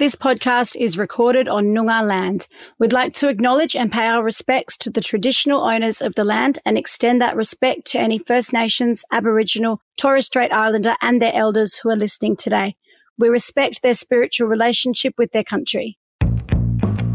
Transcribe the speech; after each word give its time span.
This 0.00 0.16
podcast 0.16 0.76
is 0.76 0.96
recorded 0.96 1.46
on 1.46 1.74
Noongar 1.74 2.08
land. 2.08 2.48
We'd 2.78 2.94
like 2.94 3.12
to 3.16 3.28
acknowledge 3.28 3.76
and 3.76 3.92
pay 3.92 4.06
our 4.06 4.24
respects 4.24 4.78
to 4.78 4.88
the 4.88 5.02
traditional 5.02 5.60
owners 5.62 6.00
of 6.00 6.14
the 6.14 6.24
land 6.24 6.58
and 6.64 6.78
extend 6.78 7.20
that 7.20 7.36
respect 7.36 7.84
to 7.88 7.98
any 8.00 8.18
First 8.18 8.54
Nations, 8.54 9.04
Aboriginal, 9.12 9.82
Torres 9.98 10.24
Strait 10.24 10.54
Islander, 10.54 10.96
and 11.02 11.20
their 11.20 11.34
elders 11.34 11.74
who 11.74 11.90
are 11.90 11.96
listening 11.96 12.34
today. 12.34 12.76
We 13.18 13.28
respect 13.28 13.82
their 13.82 13.92
spiritual 13.92 14.48
relationship 14.48 15.16
with 15.18 15.32
their 15.32 15.44
country. 15.44 15.98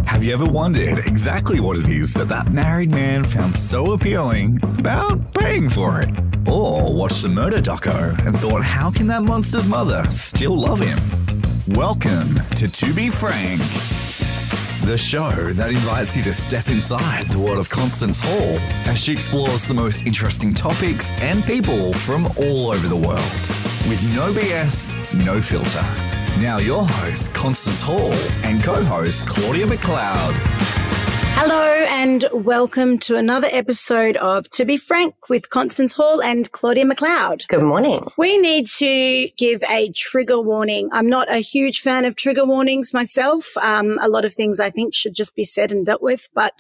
Have 0.06 0.24
you 0.24 0.34
ever 0.34 0.46
wondered 0.46 1.00
exactly 1.08 1.60
what 1.60 1.80
it 1.80 1.90
is 1.90 2.14
that 2.14 2.30
that 2.30 2.52
married 2.52 2.92
man 2.92 3.24
found 3.24 3.56
so 3.56 3.94
appealing 3.94 4.60
about 4.78 5.34
paying 5.34 5.72
for 5.72 6.02
it? 6.02 6.12
Or 6.48 6.94
watched 6.94 7.24
the 7.24 7.30
murder 7.30 7.58
doco 7.64 8.16
and 8.28 8.38
thought, 8.38 8.62
how 8.62 8.92
can 8.92 9.08
that 9.08 9.24
monster's 9.24 9.66
mother 9.66 10.06
still 10.12 10.56
love 10.56 10.82
him? 10.82 11.00
Welcome 11.70 12.40
to 12.58 12.68
To 12.68 12.94
Be 12.94 13.10
Frank, 13.10 13.60
the 14.86 14.96
show 14.96 15.32
that 15.54 15.70
invites 15.70 16.16
you 16.16 16.22
to 16.22 16.32
step 16.32 16.70
inside 16.70 17.26
the 17.32 17.40
world 17.40 17.58
of 17.58 17.72
Constance 17.72 18.20
Hall 18.20 18.60
as 18.86 19.00
she 19.00 19.12
explores 19.12 19.66
the 19.66 19.74
most 19.74 20.06
interesting 20.06 20.54
topics 20.54 21.10
and 21.14 21.44
people 21.44 21.92
from 21.92 22.28
all 22.38 22.68
over 22.68 22.88
the 22.88 22.96
world 22.96 23.18
with 23.90 24.00
no 24.16 24.32
BS, 24.32 24.94
no 25.26 25.42
filter. 25.42 25.82
Now, 26.40 26.60
your 26.60 26.86
host, 26.86 27.34
Constance 27.34 27.82
Hall, 27.82 28.14
and 28.44 28.64
co 28.64 28.84
host, 28.84 29.26
Claudia 29.26 29.66
McLeod. 29.66 31.25
Hello 31.38 31.86
and 31.90 32.26
welcome 32.32 32.98
to 33.00 33.18
another 33.18 33.50
episode 33.52 34.16
of 34.18 34.50
To 34.52 34.64
Be 34.64 34.78
Frank 34.78 35.30
with 35.30 35.50
Constance 35.50 35.92
Hall 35.92 36.24
and 36.24 36.50
Claudia 36.54 36.86
McLeod. 36.86 37.46
Good 37.50 37.62
morning. 37.62 38.08
We 38.18 38.38
need 38.38 38.68
to 38.78 39.28
give 39.38 39.62
a 39.70 39.92
trigger 39.92 40.40
warning. 40.40 40.88
I'm 40.94 41.10
not 41.10 41.30
a 41.30 41.40
huge 41.40 41.82
fan 41.82 42.06
of 42.06 42.16
trigger 42.16 42.46
warnings 42.46 42.94
myself. 42.94 43.52
Um, 43.58 44.00
a 44.02 44.08
lot 44.08 44.24
of 44.24 44.34
things 44.34 44.62
I 44.62 44.70
think 44.70 44.96
should 44.96 45.14
just 45.14 45.36
be 45.36 45.44
said 45.44 45.74
and 45.74 45.86
dealt 45.86 46.02
with. 46.02 46.30
But 46.34 46.54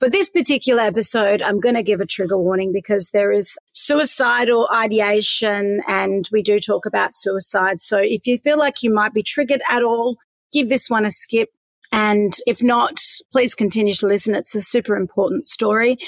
for 0.00 0.08
this 0.08 0.30
particular 0.30 0.82
episode, 0.82 1.42
I'm 1.42 1.60
going 1.60 1.76
to 1.76 1.82
give 1.82 2.00
a 2.00 2.06
trigger 2.06 2.38
warning 2.38 2.72
because 2.72 3.10
there 3.10 3.32
is 3.32 3.58
suicidal 3.74 4.66
ideation 4.72 5.82
and 5.86 6.26
we 6.32 6.42
do 6.42 6.58
talk 6.58 6.86
about 6.86 7.14
suicide. 7.14 7.82
So 7.82 7.98
if 7.98 8.26
you 8.26 8.38
feel 8.38 8.56
like 8.56 8.82
you 8.82 8.92
might 8.92 9.12
be 9.12 9.22
triggered 9.22 9.62
at 9.68 9.82
all, 9.82 10.16
give 10.52 10.70
this 10.70 10.88
one 10.88 11.04
a 11.04 11.12
skip. 11.12 11.50
And 11.92 12.32
if 12.46 12.62
not, 12.62 12.98
please 13.30 13.54
continue 13.54 13.94
to 13.94 14.06
listen. 14.06 14.34
It's 14.34 14.54
a 14.54 14.62
super 14.62 14.96
important 14.96 15.46
story. 15.46 15.98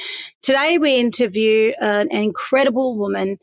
Today 0.43 0.79
we 0.79 0.97
interview 0.97 1.73
an 1.79 2.11
incredible 2.11 2.99
woman 2.99 3.39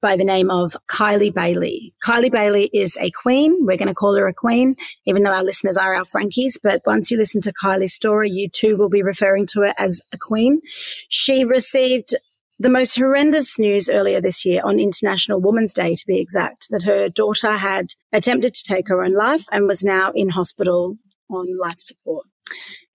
by 0.00 0.16
the 0.16 0.24
name 0.24 0.50
of 0.50 0.76
Kylie 0.86 1.32
Bailey. 1.32 1.94
Kylie 2.04 2.30
Bailey 2.30 2.68
is 2.74 2.96
a 2.98 3.10
queen. 3.10 3.64
We're 3.66 3.78
going 3.78 3.88
to 3.88 3.94
call 3.94 4.14
her 4.16 4.26
a 4.26 4.34
queen, 4.34 4.76
even 5.06 5.22
though 5.22 5.32
our 5.32 5.44
listeners 5.44 5.76
are 5.76 5.94
our 5.94 6.04
Frankies. 6.04 6.58
But 6.62 6.82
once 6.84 7.10
you 7.10 7.16
listen 7.16 7.40
to 7.42 7.52
Kylie's 7.52 7.94
story, 7.94 8.30
you 8.30 8.48
too 8.48 8.76
will 8.76 8.90
be 8.90 9.02
referring 9.02 9.46
to 9.48 9.60
her 9.62 9.74
as 9.78 10.02
a 10.12 10.18
queen. 10.18 10.60
She 11.08 11.44
received 11.44 12.14
the 12.58 12.68
most 12.68 12.96
horrendous 12.96 13.58
news 13.58 13.88
earlier 13.88 14.20
this 14.20 14.44
year 14.44 14.60
on 14.62 14.78
International 14.78 15.40
Women's 15.40 15.74
Day, 15.74 15.94
to 15.94 16.06
be 16.06 16.20
exact, 16.20 16.68
that 16.70 16.82
her 16.82 17.08
daughter 17.08 17.52
had 17.52 17.86
attempted 18.12 18.54
to 18.54 18.62
take 18.62 18.88
her 18.88 19.02
own 19.02 19.14
life 19.14 19.44
and 19.50 19.66
was 19.66 19.82
now 19.82 20.12
in 20.14 20.28
hospital 20.28 20.96
on 21.34 21.58
life 21.58 21.80
support. 21.80 22.26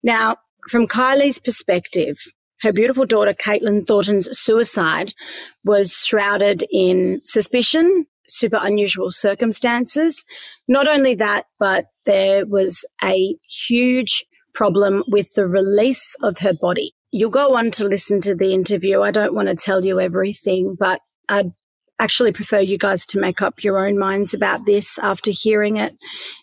Now, 0.04 0.38
from 0.70 0.88
Kylie's 0.88 1.40
perspective, 1.40 2.18
her 2.62 2.74
beautiful 2.74 3.06
daughter, 3.06 3.34
Caitlin 3.34 3.86
Thornton's 3.86 4.28
suicide 4.38 5.14
was 5.64 5.94
shrouded 5.94 6.64
in 6.72 7.22
suspicion, 7.24 8.06
super 8.28 8.60
unusual 8.62 9.12
circumstances. 9.12 10.26
Not 10.68 10.88
only 10.88 11.16
that, 11.16 11.46
but 11.58 11.86
there 12.06 12.46
was 12.46 12.86
a 13.04 13.36
huge 13.68 14.26
problem 14.54 15.04
with 15.08 15.34
the 15.34 15.48
release 15.48 16.16
of 16.22 16.40
her 16.40 16.54
body. 16.54 16.92
You'll 17.12 17.30
go 17.30 17.56
on 17.56 17.72
to 17.72 17.88
listen 17.88 18.20
to 18.22 18.36
the 18.36 18.54
interview. 18.54 19.02
I 19.02 19.12
don't 19.12 19.34
want 19.34 19.48
to 19.48 19.56
tell 19.56 19.84
you 19.84 20.00
everything, 20.00 20.76
but 20.78 21.02
I'd 21.30 21.52
actually 21.98 22.32
prefer 22.32 22.60
you 22.60 22.78
guys 22.78 23.06
to 23.08 23.20
make 23.20 23.42
up 23.42 23.64
your 23.64 23.86
own 23.86 23.98
minds 23.98 24.34
about 24.34 24.66
this 24.66 24.98
after 25.00 25.32
hearing 25.32 25.78
it. 25.78 25.96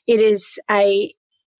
It 0.06 0.21
is 0.21 0.59
a 0.71 1.12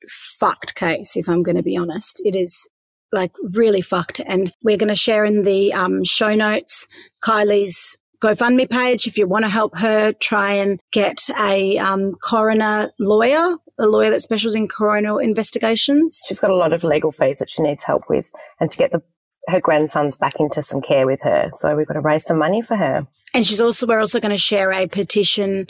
fucked 0.09 0.75
case, 0.75 1.17
if 1.17 1.28
I'm 1.28 1.43
going 1.43 1.56
to 1.56 1.62
be 1.62 1.77
honest. 1.77 2.21
It 2.25 2.37
is 2.37 2.69
like 3.12 3.33
really 3.53 3.81
fucked. 3.81 4.21
And 4.27 4.53
we're 4.62 4.77
going 4.77 4.89
to 4.89 4.97
share 4.97 5.25
in 5.25 5.43
the 5.43 5.72
um, 5.72 6.05
show 6.05 6.34
notes 6.34 6.87
Kylie's 7.22 7.97
GoFundMe 8.22 8.69
page 8.69 9.06
if 9.06 9.19
you 9.19 9.27
want 9.27 9.45
to 9.45 9.49
help 9.49 9.77
her 9.77 10.12
try 10.12 10.55
and 10.55 10.81
get 10.93 11.28
a 11.39 11.78
um, 11.78 12.15
coroner 12.22 12.91
lawyer, 12.99 13.56
a 13.78 13.87
lawyer 13.87 14.11
that 14.11 14.22
specializes 14.22 14.56
in 14.56 14.69
coronial 14.69 15.22
investigations. 15.22 16.19
She's 16.27 16.41
got 16.41 16.50
a 16.50 16.56
lot 16.56 16.72
of 16.72 16.83
legal 16.83 17.12
fees 17.12 17.39
that 17.39 17.50
she 17.50 17.62
needs 17.62 17.84
help 17.84 18.05
with, 18.09 18.31
and 18.59 18.71
to 18.71 18.78
get 18.78 18.93
the, 18.93 19.03
her 19.49 19.61
grandsons 19.61 20.16
back 20.16 20.34
into 20.41 20.62
some 20.62 20.81
care 20.81 21.06
with 21.06 21.21
her. 21.22 21.50
So 21.59 21.77
we've 21.77 21.87
got 21.87 21.95
to 21.95 22.00
raise 22.00 22.25
some 22.25 22.39
money 22.39 22.62
for 22.62 22.77
her. 22.77 23.06
And 23.34 23.47
she's 23.47 23.61
also 23.61 23.87
we're 23.87 24.00
also 24.00 24.19
going 24.19 24.33
to 24.33 24.39
share 24.39 24.72
a 24.72 24.87
petition 24.87 25.66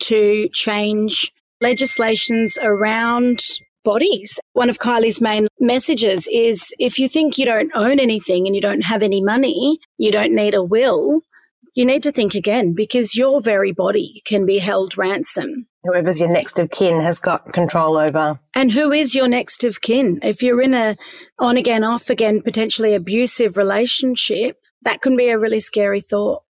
to 0.00 0.48
change 0.48 1.32
legislations 1.60 2.58
around 2.60 3.40
bodies. 3.84 4.38
One 4.54 4.70
of 4.70 4.78
Kylie's 4.78 5.20
main 5.20 5.46
messages 5.60 6.28
is 6.32 6.74
if 6.78 6.98
you 6.98 7.08
think 7.08 7.38
you 7.38 7.46
don't 7.46 7.70
own 7.74 8.00
anything 8.00 8.46
and 8.46 8.56
you 8.56 8.62
don't 8.62 8.82
have 8.82 9.02
any 9.02 9.22
money, 9.22 9.78
you 9.98 10.10
don't 10.10 10.34
need 10.34 10.54
a 10.54 10.62
will, 10.62 11.20
you 11.74 11.84
need 11.84 12.02
to 12.04 12.12
think 12.12 12.34
again 12.34 12.72
because 12.74 13.16
your 13.16 13.40
very 13.40 13.72
body 13.72 14.22
can 14.24 14.46
be 14.46 14.58
held 14.58 14.96
ransom. 14.96 15.66
Whoever's 15.84 16.20
your 16.20 16.30
next 16.30 16.58
of 16.58 16.70
kin 16.70 17.00
has 17.02 17.20
got 17.20 17.52
control 17.52 17.98
over. 17.98 18.38
And 18.54 18.72
who 18.72 18.90
is 18.90 19.14
your 19.14 19.28
next 19.28 19.64
of 19.64 19.82
kin? 19.82 20.18
If 20.22 20.42
you're 20.42 20.62
in 20.62 20.72
a 20.72 20.96
on 21.38 21.56
again, 21.56 21.84
off 21.84 22.08
again, 22.08 22.40
potentially 22.42 22.94
abusive 22.94 23.56
relationship, 23.58 24.56
that 24.82 25.02
can 25.02 25.16
be 25.16 25.28
a 25.28 25.38
really 25.38 25.60
scary 25.60 26.00
thought. 26.00 26.42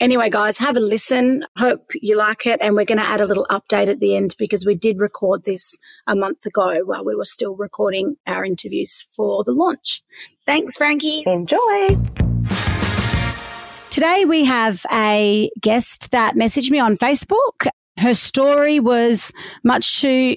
Anyway, 0.00 0.30
guys, 0.30 0.56
have 0.56 0.78
a 0.78 0.80
listen. 0.80 1.44
Hope 1.58 1.92
you 1.94 2.16
like 2.16 2.46
it. 2.46 2.58
And 2.62 2.74
we're 2.74 2.86
going 2.86 2.98
to 2.98 3.04
add 3.04 3.20
a 3.20 3.26
little 3.26 3.46
update 3.50 3.88
at 3.88 4.00
the 4.00 4.16
end 4.16 4.34
because 4.38 4.64
we 4.64 4.74
did 4.74 4.98
record 4.98 5.44
this 5.44 5.76
a 6.06 6.16
month 6.16 6.46
ago 6.46 6.80
while 6.86 7.04
we 7.04 7.14
were 7.14 7.26
still 7.26 7.54
recording 7.54 8.16
our 8.26 8.42
interviews 8.42 9.04
for 9.14 9.44
the 9.44 9.52
launch. 9.52 10.02
Thanks, 10.46 10.78
Frankies. 10.78 11.26
Enjoy. 11.26 11.98
Today 13.90 14.24
we 14.24 14.46
have 14.46 14.86
a 14.90 15.50
guest 15.60 16.12
that 16.12 16.34
messaged 16.34 16.70
me 16.70 16.78
on 16.78 16.96
Facebook. 16.96 17.68
Her 17.98 18.14
story 18.14 18.80
was 18.80 19.34
much 19.64 20.00
too 20.00 20.36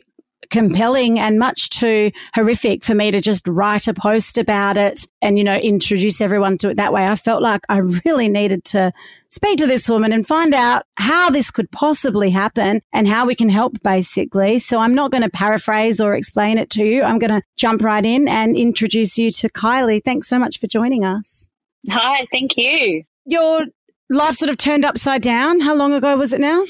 compelling 0.54 1.20
and 1.20 1.40
much 1.40 1.72
too 1.72 2.12
horrific 2.36 2.84
for 2.84 2.94
me 2.94 3.10
to 3.10 3.20
just 3.20 3.48
write 3.48 3.88
a 3.88 3.94
post 3.94 4.38
about 4.38 4.78
it 4.78 5.08
and, 5.20 5.36
you 5.36 5.44
know, 5.44 5.58
introduce 5.58 6.22
everyone 6.22 6.60
to 6.60 6.70
it 6.70 6.78
that 6.78 6.94
way. 6.94 7.08
I 7.08 7.16
felt 7.16 7.42
like 7.42 7.62
I 7.70 7.80
really 8.06 8.30
needed 8.30 8.64
to 8.66 8.94
speak 9.30 9.58
to 9.58 9.66
this 9.66 9.90
woman 9.90 10.14
and 10.14 10.28
find 10.28 10.54
out 10.54 10.86
how 10.96 11.32
this 11.32 11.50
could 11.50 11.72
possibly 11.72 12.30
happen 12.30 12.84
and 12.94 13.08
how 13.08 13.26
we 13.26 13.34
can 13.34 13.50
help 13.50 13.82
basically. 13.82 14.60
So 14.60 14.78
I'm 14.78 14.94
not 14.94 15.10
going 15.10 15.24
to 15.24 15.30
paraphrase 15.30 16.00
or 16.00 16.14
explain 16.14 16.60
it 16.60 16.70
to 16.72 16.84
you. 16.84 17.02
I'm 17.02 17.18
going 17.18 17.32
to 17.32 17.42
jump 17.58 17.82
right 17.82 18.06
in 18.06 18.28
and 18.28 18.56
introduce 18.56 19.18
you 19.18 19.32
to 19.32 19.50
Kylie. 19.50 20.04
Thanks 20.06 20.28
so 20.28 20.38
much 20.38 20.60
for 20.60 20.68
joining 20.68 21.04
us. 21.04 21.50
Hi, 21.90 22.28
thank 22.32 22.52
you. 22.58 23.04
Your 23.26 23.66
life 24.08 24.36
sort 24.36 24.52
of 24.52 24.58
turned 24.58 24.86
upside 24.86 25.24
down. 25.24 25.62
How 25.62 25.74
long 25.74 25.94
ago 25.94 26.16
was 26.16 26.32
it 26.32 26.40
now? 26.40 26.64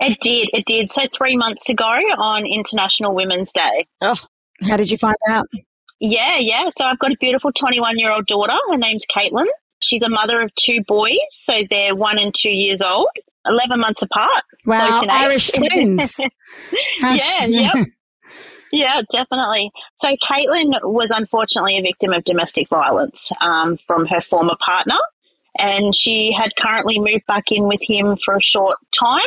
It 0.00 0.18
did. 0.20 0.48
It 0.52 0.64
did. 0.66 0.92
So 0.92 1.02
three 1.16 1.36
months 1.36 1.68
ago 1.68 1.84
on 1.84 2.46
International 2.46 3.14
Women's 3.14 3.52
Day. 3.52 3.86
Oh, 4.00 4.16
how 4.62 4.76
did 4.76 4.90
you 4.90 4.98
find 4.98 5.16
out? 5.28 5.46
Yeah, 6.00 6.38
yeah. 6.38 6.68
So 6.76 6.84
I've 6.84 6.98
got 6.98 7.12
a 7.12 7.16
beautiful 7.20 7.52
21 7.52 7.98
year 7.98 8.10
old 8.10 8.26
daughter. 8.26 8.54
Her 8.70 8.76
name's 8.76 9.04
Caitlin. 9.14 9.46
She's 9.80 10.02
a 10.02 10.08
mother 10.08 10.40
of 10.40 10.50
two 10.56 10.80
boys. 10.86 11.18
So 11.30 11.54
they're 11.70 11.94
one 11.94 12.18
and 12.18 12.34
two 12.34 12.50
years 12.50 12.80
old, 12.82 13.08
11 13.46 13.80
months 13.80 14.02
apart. 14.02 14.44
Wow, 14.66 15.04
Irish 15.08 15.50
twins. 15.50 16.20
yeah, 17.00 17.46
yep. 17.46 17.86
Yeah, 18.72 19.02
definitely. 19.12 19.70
So 19.94 20.16
Caitlin 20.16 20.72
was 20.82 21.10
unfortunately 21.10 21.78
a 21.78 21.82
victim 21.82 22.12
of 22.12 22.24
domestic 22.24 22.68
violence 22.68 23.30
um, 23.40 23.78
from 23.86 24.04
her 24.06 24.20
former 24.20 24.56
partner. 24.66 24.96
And 25.60 25.94
she 25.94 26.32
had 26.36 26.50
currently 26.58 26.98
moved 26.98 27.24
back 27.28 27.44
in 27.52 27.68
with 27.68 27.78
him 27.82 28.16
for 28.24 28.34
a 28.34 28.42
short 28.42 28.76
time 28.98 29.20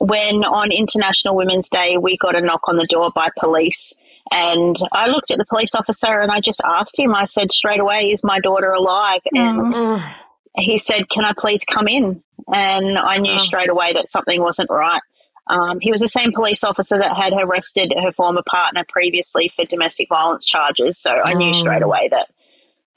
when 0.00 0.44
on 0.44 0.70
International 0.72 1.36
Women's 1.36 1.68
Day 1.68 1.96
we 2.00 2.16
got 2.16 2.36
a 2.36 2.40
knock 2.40 2.62
on 2.68 2.76
the 2.76 2.86
door 2.86 3.10
by 3.14 3.28
police. 3.38 3.92
And 4.30 4.76
I 4.92 5.06
looked 5.06 5.30
at 5.30 5.38
the 5.38 5.44
police 5.44 5.74
officer 5.74 6.20
and 6.20 6.32
I 6.32 6.40
just 6.40 6.60
asked 6.64 6.98
him, 6.98 7.14
I 7.14 7.26
said 7.26 7.52
straight 7.52 7.80
away, 7.80 8.10
is 8.12 8.24
my 8.24 8.40
daughter 8.40 8.72
alive? 8.72 9.20
And 9.32 9.60
Mm. 9.74 10.14
he 10.58 10.78
said, 10.78 11.08
Can 11.10 11.24
I 11.24 11.32
please 11.36 11.62
come 11.64 11.86
in? 11.88 12.22
And 12.52 12.98
I 12.98 13.18
knew 13.18 13.34
Oh. 13.34 13.38
straight 13.44 13.70
away 13.70 13.92
that 13.92 14.10
something 14.10 14.40
wasn't 14.42 14.70
right. 14.70 15.00
Um, 15.48 15.78
he 15.80 15.92
was 15.92 16.00
the 16.00 16.08
same 16.08 16.32
police 16.32 16.64
officer 16.64 16.98
that 16.98 17.16
had 17.16 17.32
arrested 17.32 17.92
her 18.02 18.10
former 18.12 18.42
partner 18.50 18.84
previously 18.88 19.52
for 19.54 19.64
domestic 19.64 20.08
violence 20.08 20.44
charges. 20.44 20.98
So 21.00 21.10
I 21.12 21.34
knew 21.34 21.54
Oh. 21.54 21.60
straight 21.60 21.82
away 21.82 22.08
that 22.10 22.26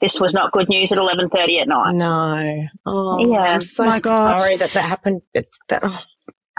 this 0.00 0.18
was 0.18 0.34
not 0.34 0.50
good 0.50 0.68
news 0.68 0.90
at 0.90 0.98
11.30 0.98 1.60
at 1.60 1.68
night. 1.68 1.94
No. 1.94 2.66
Oh, 2.86 3.18
Yeah. 3.32 3.38
I'm 3.54 3.60
so 3.60 3.84
My 3.84 4.00
gosh. 4.00 4.40
sorry 4.40 4.56
that 4.56 4.72
that 4.72 4.84
happened. 4.84 5.22
It's 5.32 5.50
that, 5.68 5.82
oh. 5.84 6.00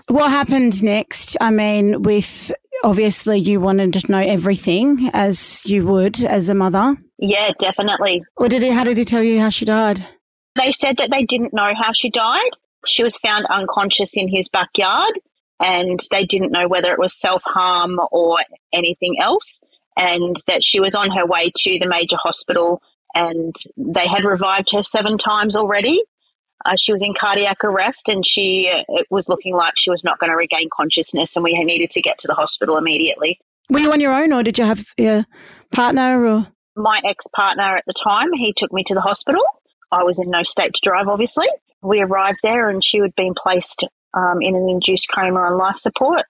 What 0.07 0.30
happened 0.30 0.83
next? 0.83 1.38
I 1.39 1.51
mean, 1.51 2.01
with 2.01 2.51
obviously 2.83 3.39
you 3.39 3.59
wanted 3.59 3.94
to 3.94 4.12
know 4.12 4.18
everything 4.18 5.09
as 5.13 5.63
you 5.65 5.86
would 5.86 6.24
as 6.24 6.50
a 6.50 6.56
mother. 6.56 6.98
Yeah, 7.18 7.51
definitely. 7.59 8.24
Or 8.38 8.50
did 8.50 8.63
he, 8.63 8.69
how 8.69 8.83
did 8.83 8.98
he 8.98 9.06
tell 9.06 9.24
you 9.24 9.39
how 9.39 9.50
she 9.50 9.65
died? 9.65 10.06
They 10.56 10.71
said 10.71 10.98
that 10.98 11.12
they 11.12 11.24
didn't 11.24 11.53
know 11.53 11.71
how 11.75 11.94
she 11.94 12.09
died. 12.09 12.51
She 12.86 13.03
was 13.03 13.18
found 13.18 13.45
unconscious 13.45 14.12
in 14.13 14.27
his 14.27 14.50
backyard 14.50 15.19
and 15.59 16.00
they 16.09 16.25
didn't 16.25 16.51
know 16.51 16.68
whether 16.68 16.92
it 16.92 17.00
was 17.00 17.18
self 17.18 17.44
harm 17.45 18.00
or 18.12 18.39
anything 18.74 19.18
else. 19.21 19.59
And 19.95 20.42
that 20.48 20.63
she 20.63 20.80
was 20.80 20.95
on 20.95 21.12
her 21.12 21.25
way 21.25 21.51
to 21.56 21.77
the 21.80 21.88
major 21.88 22.15
hospital 22.18 22.81
and 23.13 23.56
they 23.77 24.07
had 24.07 24.25
revived 24.25 24.71
her 24.71 24.83
seven 24.83 25.18
times 25.18 25.56
already. 25.56 26.01
Uh, 26.66 26.75
she 26.78 26.92
was 26.92 27.02
in 27.02 27.13
cardiac 27.13 27.63
arrest 27.63 28.10
and 28.10 28.25
she 28.25 28.72
uh, 28.74 28.84
it 28.90 29.08
was 29.10 29.28
looking 29.28 29.56
like 29.56 29.74
she 29.78 29.90
was 29.90 30.04
not 30.04 30.19
going 30.19 30.30
to 30.30 30.36
regain 30.36 30.69
consciousness 30.72 31.36
and 31.36 31.44
we 31.44 31.54
needed 31.54 31.92
to 31.92 32.02
get 32.02 32.18
to 32.19 32.28
the 32.28 32.34
hospital 32.34 32.78
immediately. 32.78 33.40
Were 33.69 33.80
you 33.80 33.92
on 33.92 34.02
your 34.02 34.13
own 34.13 34.34
or 34.34 34.44
did 34.44 34.58
you 34.58 34.66
have 34.66 34.86
a 35.00 35.25
partner 35.72 36.25
or? 36.25 36.48
my 36.75 37.00
ex 37.06 37.25
partner 37.36 37.78
at 37.78 37.84
the 37.86 37.94
time, 37.94 38.31
he 38.34 38.54
took 38.56 38.72
me 38.72 38.84
to 38.86 38.94
the 38.94 39.02
hospital. 39.02 39.44
I 39.92 40.04
was 40.04 40.19
in 40.19 40.30
no 40.30 40.44
state 40.44 40.74
to 40.74 40.81
drive, 40.84 41.08
obviously. 41.08 41.48
We 41.81 42.02
arrived 42.02 42.40
there 42.44 42.69
and 42.69 42.84
she 42.84 43.00
had 43.00 43.16
been 43.16 43.34
placed 43.36 43.84
um, 44.13 44.42
in 44.42 44.56
an 44.56 44.69
induced 44.69 45.10
coma 45.13 45.40
on 45.40 45.58
life 45.58 45.78
support. 45.78 46.25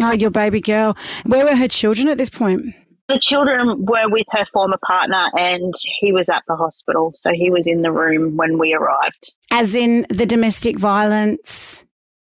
Oh, 0.00 0.12
your 0.12 0.30
baby 0.30 0.60
girl. 0.60 0.96
Where 1.24 1.44
were 1.44 1.54
her 1.54 1.68
children 1.68 2.08
at 2.08 2.18
this 2.18 2.30
point? 2.30 2.74
The 3.08 3.18
children 3.18 3.84
were 3.84 4.08
with 4.08 4.26
her 4.30 4.46
former 4.52 4.78
partner 4.86 5.26
and 5.38 5.74
he 6.00 6.12
was 6.12 6.28
at 6.28 6.42
the 6.48 6.56
hospital. 6.56 7.12
So 7.16 7.30
he 7.32 7.50
was 7.50 7.66
in 7.66 7.82
the 7.82 7.92
room 7.92 8.36
when 8.36 8.58
we 8.58 8.74
arrived. 8.74 9.30
As 9.52 9.74
in 9.74 10.06
the 10.08 10.26
domestic 10.26 10.78
violence 10.78 11.84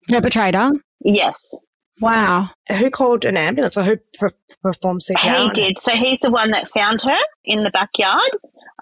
perpetrator? 0.08 0.70
Yes, 1.02 1.40
Wow. 2.00 2.50
Who 2.68 2.90
called 2.90 3.24
an 3.24 3.36
ambulance 3.36 3.76
or 3.76 3.82
who 3.82 3.96
per- 4.18 4.32
performed 4.62 5.00
CPR? 5.02 5.44
he 5.44 5.50
did. 5.50 5.80
So 5.80 5.92
he's 5.92 6.20
the 6.20 6.30
one 6.30 6.50
that 6.50 6.70
found 6.70 7.00
her 7.02 7.18
in 7.44 7.62
the 7.64 7.70
backyard. 7.70 8.30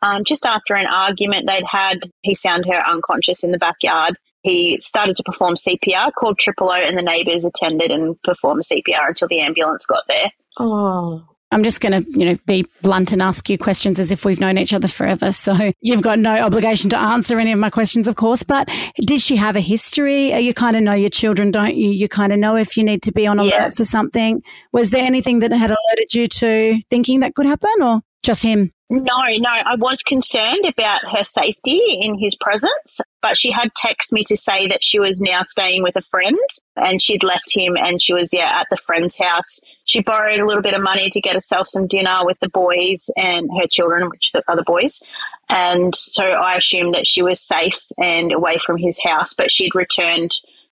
Um, 0.03 0.25
just 0.27 0.45
after 0.45 0.75
an 0.75 0.87
argument 0.87 1.47
they'd 1.49 1.65
had, 1.65 2.01
he 2.23 2.35
found 2.35 2.67
her 2.67 2.83
unconscious 2.91 3.45
in 3.45 3.53
the 3.53 3.59
backyard. 3.59 4.17
He 4.43 4.79
started 4.83 5.17
to 5.17 5.23
perform 5.23 5.55
CPR, 5.55 6.13
called 6.13 6.39
Triple 6.39 6.69
O, 6.71 6.75
and 6.75 6.99
the 6.99 7.03
neighbours 7.03 7.45
attended 7.45 7.91
and 7.91 8.21
performed 8.23 8.65
CPR 8.65 9.09
until 9.09 9.29
the 9.29 9.41
ambulance 9.41 9.87
got 9.87 10.03
there. 10.09 10.31
Oh, 10.59 11.25
I'm 11.55 11.63
just 11.63 11.81
going 11.81 12.03
to, 12.03 12.11
you 12.19 12.27
know, 12.27 12.37
be 12.47 12.67
blunt 12.83 13.13
and 13.13 13.23
ask 13.23 13.49
you 13.49 13.57
questions 13.57 13.99
as 14.01 14.11
if 14.11 14.25
we've 14.25 14.41
known 14.41 14.59
each 14.59 14.73
other 14.73 14.89
forever. 14.89 15.31
So 15.31 15.71
you've 15.81 16.03
got 16.03 16.19
no 16.19 16.35
obligation 16.37 16.91
to 16.91 16.99
answer 16.99 17.39
any 17.39 17.53
of 17.53 17.59
my 17.61 17.71
questions, 17.71 18.09
of 18.09 18.17
course. 18.17 18.43
But 18.43 18.69
did 18.97 19.21
she 19.21 19.37
have 19.37 19.55
a 19.55 19.61
history? 19.61 20.33
Uh, 20.33 20.39
You 20.39 20.53
kind 20.53 20.75
of 20.77 20.83
know 20.83 20.95
your 20.95 21.11
children, 21.11 21.53
don't 21.53 21.77
you? 21.77 21.91
You 21.91 22.09
kind 22.09 22.33
of 22.33 22.39
know 22.41 22.57
if 22.57 22.77
you 22.77 22.83
need 22.83 23.03
to 23.05 23.13
be 23.13 23.27
on 23.27 23.39
alert 23.39 23.53
Yeah. 23.55 23.69
for 23.71 23.85
something. 23.85 24.43
Was 24.73 24.91
there 24.91 25.07
anything 25.07 25.39
that 25.39 25.53
had 25.53 25.71
alerted 25.71 26.13
you 26.13 26.27
to 26.29 26.81
thinking 26.91 27.21
that 27.21 27.35
could 27.35 27.47
happen, 27.47 27.71
or 27.81 28.01
just 28.25 28.43
him? 28.43 28.73
No, 28.91 29.01
no, 29.01 29.49
I 29.49 29.77
was 29.77 30.03
concerned 30.03 30.65
about 30.67 31.01
her 31.11 31.25
safety 31.25 31.81
in 32.01 32.19
his 32.19 32.35
presence, 32.35 33.01
but 33.23 33.39
she 33.39 33.51
had 33.51 33.71
texted 33.73 34.13
me 34.13 34.25
to 34.25 34.37
say 34.37 34.69
that 34.69 34.85
she 34.85 35.01
was 35.01 35.23
now 35.23 35.43
staying 35.43 35.83
with 35.83 35.97
a 35.97 36.03
friend 36.11 36.39
and 36.77 37.01
she'd 37.01 37.25
left 37.25 37.55
him 37.55 37.77
and 37.79 38.03
she 38.03 38.13
was, 38.13 38.29
yeah, 38.31 38.61
at 38.61 38.67
the 38.71 38.77
friend's 38.77 39.17
house. 39.17 39.59
She 39.87 40.03
borrowed 40.03 40.39
a 40.39 40.47
little 40.47 40.63
bit 40.63 40.75
of 40.75 40.83
money 40.83 41.09
to 41.09 41.21
get 41.21 41.35
herself 41.35 41.69
some 41.71 41.87
dinner 41.87 42.19
with 42.25 42.39
the 42.41 42.51
boys 42.51 43.09
and 43.17 43.49
her 43.59 43.67
children, 43.73 44.11
which 44.11 44.31
are 44.47 44.57
the 44.57 44.63
boys. 44.63 45.01
And 45.49 45.95
so 45.97 46.23
I 46.23 46.57
assumed 46.57 46.95
that 46.95 47.07
she 47.07 47.23
was 47.23 47.41
safe 47.41 47.75
and 47.97 48.33
away 48.33 48.59
from 48.67 48.77
his 48.77 48.99
house, 49.03 49.33
but 49.33 49.51
she'd 49.51 49.75
returned 49.75 50.31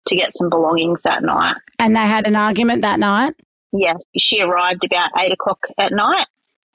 to 0.08 0.16
get 0.16 0.34
some 0.34 0.50
belongings 0.50 1.02
that 1.02 1.22
night. 1.22 1.56
And 1.78 1.96
they 1.96 2.00
had 2.00 2.26
an 2.26 2.36
argument 2.36 2.82
that 2.82 3.00
night. 3.00 3.34
Yes, 3.72 4.02
she 4.18 4.42
arrived 4.42 4.84
about 4.84 5.10
eight 5.18 5.32
o'clock 5.32 5.66
at 5.78 5.92
night 5.92 6.26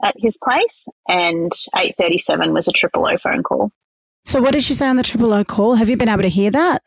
at 0.03 0.15
his 0.17 0.37
place, 0.43 0.83
and 1.07 1.51
eight 1.75 1.95
thirty-seven 1.97 2.53
was 2.53 2.67
a 2.67 2.71
triple 2.71 3.05
O 3.07 3.17
phone 3.17 3.43
call. 3.43 3.71
So 4.25 4.41
what 4.41 4.53
did 4.53 4.63
she 4.63 4.73
say 4.73 4.87
on 4.87 4.97
the 4.97 5.03
triple 5.03 5.33
O 5.33 5.43
call? 5.43 5.75
Have 5.75 5.89
you 5.89 5.97
been 5.97 6.09
able 6.09 6.23
to 6.23 6.29
hear 6.29 6.51
that? 6.51 6.83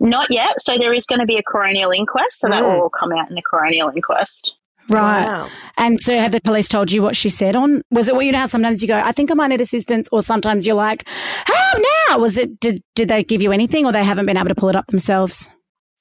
Not 0.00 0.30
yet. 0.30 0.60
So 0.60 0.76
there 0.78 0.92
is 0.92 1.06
going 1.06 1.20
to 1.20 1.26
be 1.26 1.36
a 1.36 1.42
coronial 1.42 1.94
inquest, 1.96 2.40
so 2.40 2.48
that 2.48 2.62
Mm. 2.62 2.74
will 2.74 2.82
all 2.82 2.90
come 2.90 3.12
out 3.12 3.28
in 3.28 3.36
the 3.36 3.42
coronial 3.42 3.94
inquest. 3.94 4.56
Right. 4.88 5.24
Wow. 5.26 5.48
And 5.76 6.00
so 6.00 6.16
have 6.16 6.32
the 6.32 6.40
police 6.40 6.66
told 6.66 6.90
you 6.90 7.02
what 7.02 7.14
she 7.14 7.28
said 7.28 7.54
on? 7.54 7.82
Was 7.90 8.08
it, 8.08 8.14
well, 8.14 8.22
you 8.22 8.32
know 8.32 8.38
how 8.38 8.46
sometimes 8.46 8.80
you 8.80 8.88
go, 8.88 8.96
I 8.96 9.12
think 9.12 9.30
I 9.30 9.34
might 9.34 9.48
need 9.48 9.60
assistance, 9.60 10.08
or 10.10 10.22
sometimes 10.22 10.66
you're 10.66 10.74
like, 10.74 11.06
help 11.06 11.84
now. 12.08 12.18
Was 12.18 12.38
it, 12.38 12.58
did, 12.58 12.82
did 12.94 13.08
they 13.08 13.22
give 13.22 13.42
you 13.42 13.52
anything 13.52 13.84
or 13.84 13.92
they 13.92 14.02
haven't 14.02 14.24
been 14.24 14.38
able 14.38 14.48
to 14.48 14.54
pull 14.54 14.70
it 14.70 14.76
up 14.76 14.86
themselves? 14.86 15.50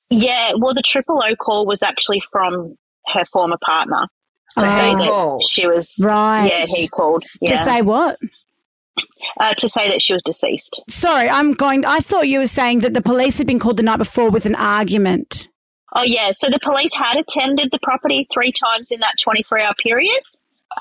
Yeah, 0.09 0.53
well, 0.57 0.73
the 0.73 0.81
triple 0.81 1.21
O 1.21 1.35
call 1.35 1.65
was 1.65 1.83
actually 1.83 2.23
from 2.31 2.77
her 3.07 3.25
former 3.25 3.57
partner 3.61 4.07
to 4.59 4.65
Oh. 4.65 4.69
say 4.75 4.89
He 4.89 4.95
that 4.95 5.47
she 5.49 5.67
was. 5.67 5.93
Right. 5.99 6.47
Yeah, 6.51 6.65
he 6.67 6.87
called. 6.87 7.23
To 7.45 7.57
say 7.57 7.81
what? 7.81 8.17
uh, 9.39 9.53
to 9.53 9.69
say 9.69 9.89
that 9.89 10.01
she 10.01 10.13
was 10.13 10.21
deceased. 10.25 10.81
Sorry, 10.89 11.29
I'm 11.29 11.53
going, 11.53 11.85
I 11.85 11.99
thought 11.99 12.27
you 12.27 12.39
were 12.39 12.47
saying 12.47 12.79
that 12.79 12.93
the 12.93 13.01
police 13.01 13.37
had 13.37 13.45
been 13.45 13.59
called 13.59 13.77
the 13.77 13.83
night 13.83 13.97
before 13.97 14.29
with 14.29 14.45
an 14.47 14.55
argument. 14.55 15.49
Oh 15.95 16.03
yeah, 16.03 16.31
so 16.35 16.49
the 16.49 16.59
police 16.63 16.91
had 16.93 17.17
attended 17.17 17.69
the 17.71 17.79
property 17.83 18.27
three 18.33 18.51
times 18.51 18.91
in 18.91 18.99
that 18.99 19.13
twenty-four 19.23 19.59
hour 19.59 19.73
period. 19.81 20.19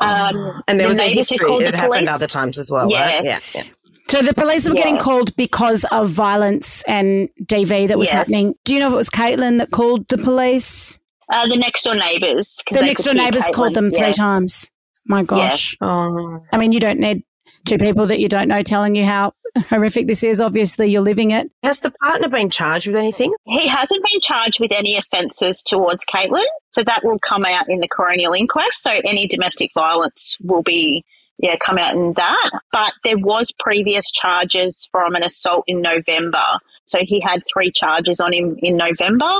Um, 0.00 0.62
And 0.68 0.78
there 0.80 0.86
the 0.86 0.88
was 0.88 0.98
a 0.98 1.08
history. 1.12 1.38
called 1.38 1.62
It 1.62 1.70
the 1.72 1.76
happened 1.78 1.92
police. 2.06 2.10
other 2.10 2.26
times 2.26 2.58
as 2.58 2.70
well, 2.70 2.90
Yeah. 2.90 3.02
right? 3.04 3.24
Yeah. 3.24 3.38
yeah. 3.54 3.62
So 4.08 4.20
the 4.22 4.34
police 4.34 4.68
were 4.68 4.74
getting 4.74 4.98
called 4.98 5.34
because 5.36 5.84
of 5.90 6.10
violence 6.10 6.82
and 6.84 7.28
DV 7.44 7.88
that 7.88 7.98
was 7.98 8.08
Yes. 8.08 8.14
happening. 8.16 8.54
Do 8.64 8.74
you 8.74 8.80
know 8.80 8.88
if 8.88 8.92
it 8.92 8.96
was 8.96 9.10
Caitlin 9.10 9.58
that 9.58 9.70
called 9.70 10.06
the 10.08 10.18
police? 10.18 10.98
Uh, 11.32 11.48
the 11.48 11.56
next 11.56 11.82
door 11.82 11.94
neighbors. 11.94 12.62
The 12.70 12.82
next 12.82 13.02
door 13.02 13.14
hear 13.14 13.24
neighbours 13.24 13.46
called 13.52 13.70
Caitlin. 13.70 13.74
them 13.74 13.90
three 13.90 14.12
times. 14.12 14.70
My 15.06 15.22
gosh. 15.22 15.76
Oh. 15.80 16.40
I 16.52 16.58
mean, 16.58 16.72
you 16.72 16.80
don't 16.80 17.00
need 17.00 17.22
two 17.64 17.78
people 17.78 18.06
that 18.06 18.20
you 18.20 18.28
don't 18.28 18.48
know 18.48 18.62
telling 18.62 18.94
you 18.94 19.04
how 19.04 19.32
horrific 19.70 20.06
this 20.06 20.22
is. 20.22 20.40
Obviously, 20.40 20.88
you're 20.88 21.02
living 21.02 21.30
it. 21.30 21.50
Has 21.62 21.80
the 21.80 21.90
partner 21.90 22.28
been 22.28 22.50
charged 22.50 22.86
with 22.86 22.96
anything? 22.96 23.34
He 23.44 23.66
hasn't 23.66 24.04
been 24.10 24.20
charged 24.20 24.60
with 24.60 24.72
any 24.72 24.96
offences 24.96 25.62
towards 25.62 26.04
Caitlin, 26.04 26.44
so 26.70 26.82
that 26.84 27.04
will 27.04 27.18
come 27.18 27.44
out 27.44 27.68
in 27.68 27.80
the 27.80 27.88
coronial 27.88 28.38
inquest. 28.38 28.82
So 28.82 28.90
any 28.90 29.26
domestic 29.26 29.70
violence 29.74 30.36
will 30.42 30.62
be 30.62 31.04
yeah 31.38 31.56
come 31.64 31.78
out 31.78 31.94
in 31.94 32.14
that. 32.14 32.50
But 32.72 32.92
there 33.04 33.18
was 33.18 33.52
previous 33.58 34.10
charges 34.10 34.88
from 34.90 35.14
an 35.14 35.22
assault 35.22 35.64
in 35.66 35.82
November. 35.82 36.44
So 36.84 37.00
he 37.02 37.20
had 37.20 37.42
three 37.52 37.72
charges 37.72 38.20
on 38.20 38.32
him 38.32 38.56
in 38.60 38.76
November 38.76 39.30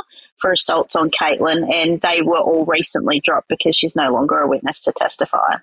for 0.40 0.52
assaults 0.52 0.96
on 0.96 1.10
Caitlin, 1.10 1.72
and 1.72 2.00
they 2.00 2.22
were 2.22 2.38
all 2.38 2.64
recently 2.66 3.20
dropped 3.24 3.48
because 3.48 3.76
she's 3.76 3.96
no 3.96 4.10
longer 4.10 4.38
a 4.38 4.48
witness 4.48 4.80
to 4.82 4.92
testify. 4.96 5.56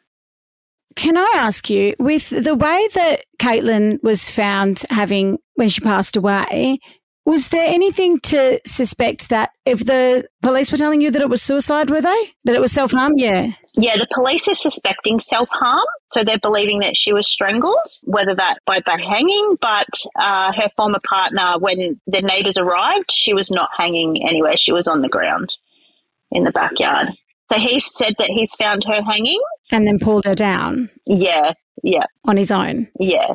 Can 0.95 1.17
I 1.17 1.31
ask 1.35 1.69
you, 1.69 1.95
with 1.99 2.29
the 2.29 2.55
way 2.55 2.87
that 2.93 3.21
Caitlin 3.39 4.01
was 4.03 4.29
found 4.29 4.83
having 4.89 5.39
when 5.55 5.69
she 5.69 5.81
passed 5.81 6.15
away, 6.15 6.79
was 7.25 7.49
there 7.49 7.67
anything 7.67 8.19
to 8.19 8.59
suspect 8.65 9.29
that 9.29 9.51
if 9.65 9.85
the 9.85 10.27
police 10.41 10.71
were 10.71 10.77
telling 10.77 11.01
you 11.01 11.09
that 11.11 11.21
it 11.21 11.29
was 11.29 11.41
suicide, 11.41 11.89
were 11.89 12.01
they? 12.01 12.33
That 12.45 12.55
it 12.55 12.61
was 12.61 12.71
self 12.71 12.91
harm? 12.91 13.13
Yeah. 13.15 13.53
Yeah, 13.75 13.97
the 13.97 14.07
police 14.13 14.47
are 14.47 14.53
suspecting 14.53 15.19
self 15.19 15.49
harm. 15.51 15.85
So 16.11 16.23
they're 16.23 16.37
believing 16.37 16.79
that 16.79 16.95
she 16.95 17.11
was 17.11 17.27
strangled, 17.27 17.75
whether 18.03 18.35
that 18.35 18.59
by, 18.67 18.81
by 18.85 18.97
hanging, 19.01 19.57
but 19.59 19.87
uh, 20.19 20.53
her 20.53 20.69
former 20.75 20.99
partner, 21.07 21.57
when 21.59 21.99
the 22.05 22.21
neighbours 22.21 22.57
arrived, 22.57 23.11
she 23.11 23.33
was 23.33 23.49
not 23.49 23.69
hanging 23.75 24.27
anywhere. 24.27 24.55
She 24.57 24.71
was 24.71 24.87
on 24.87 25.01
the 25.01 25.09
ground 25.09 25.55
in 26.31 26.43
the 26.43 26.51
backyard. 26.51 27.09
So 27.51 27.57
he 27.57 27.79
said 27.79 28.13
that 28.19 28.27
he's 28.27 28.53
found 28.55 28.83
her 28.87 29.01
hanging. 29.01 29.41
And 29.71 29.87
then 29.87 29.97
pulled 29.99 30.25
her 30.25 30.35
down 30.35 30.89
Yeah, 31.07 31.53
yeah, 31.83 32.05
on 32.25 32.37
his 32.37 32.51
own. 32.51 32.87
yeah. 32.99 33.33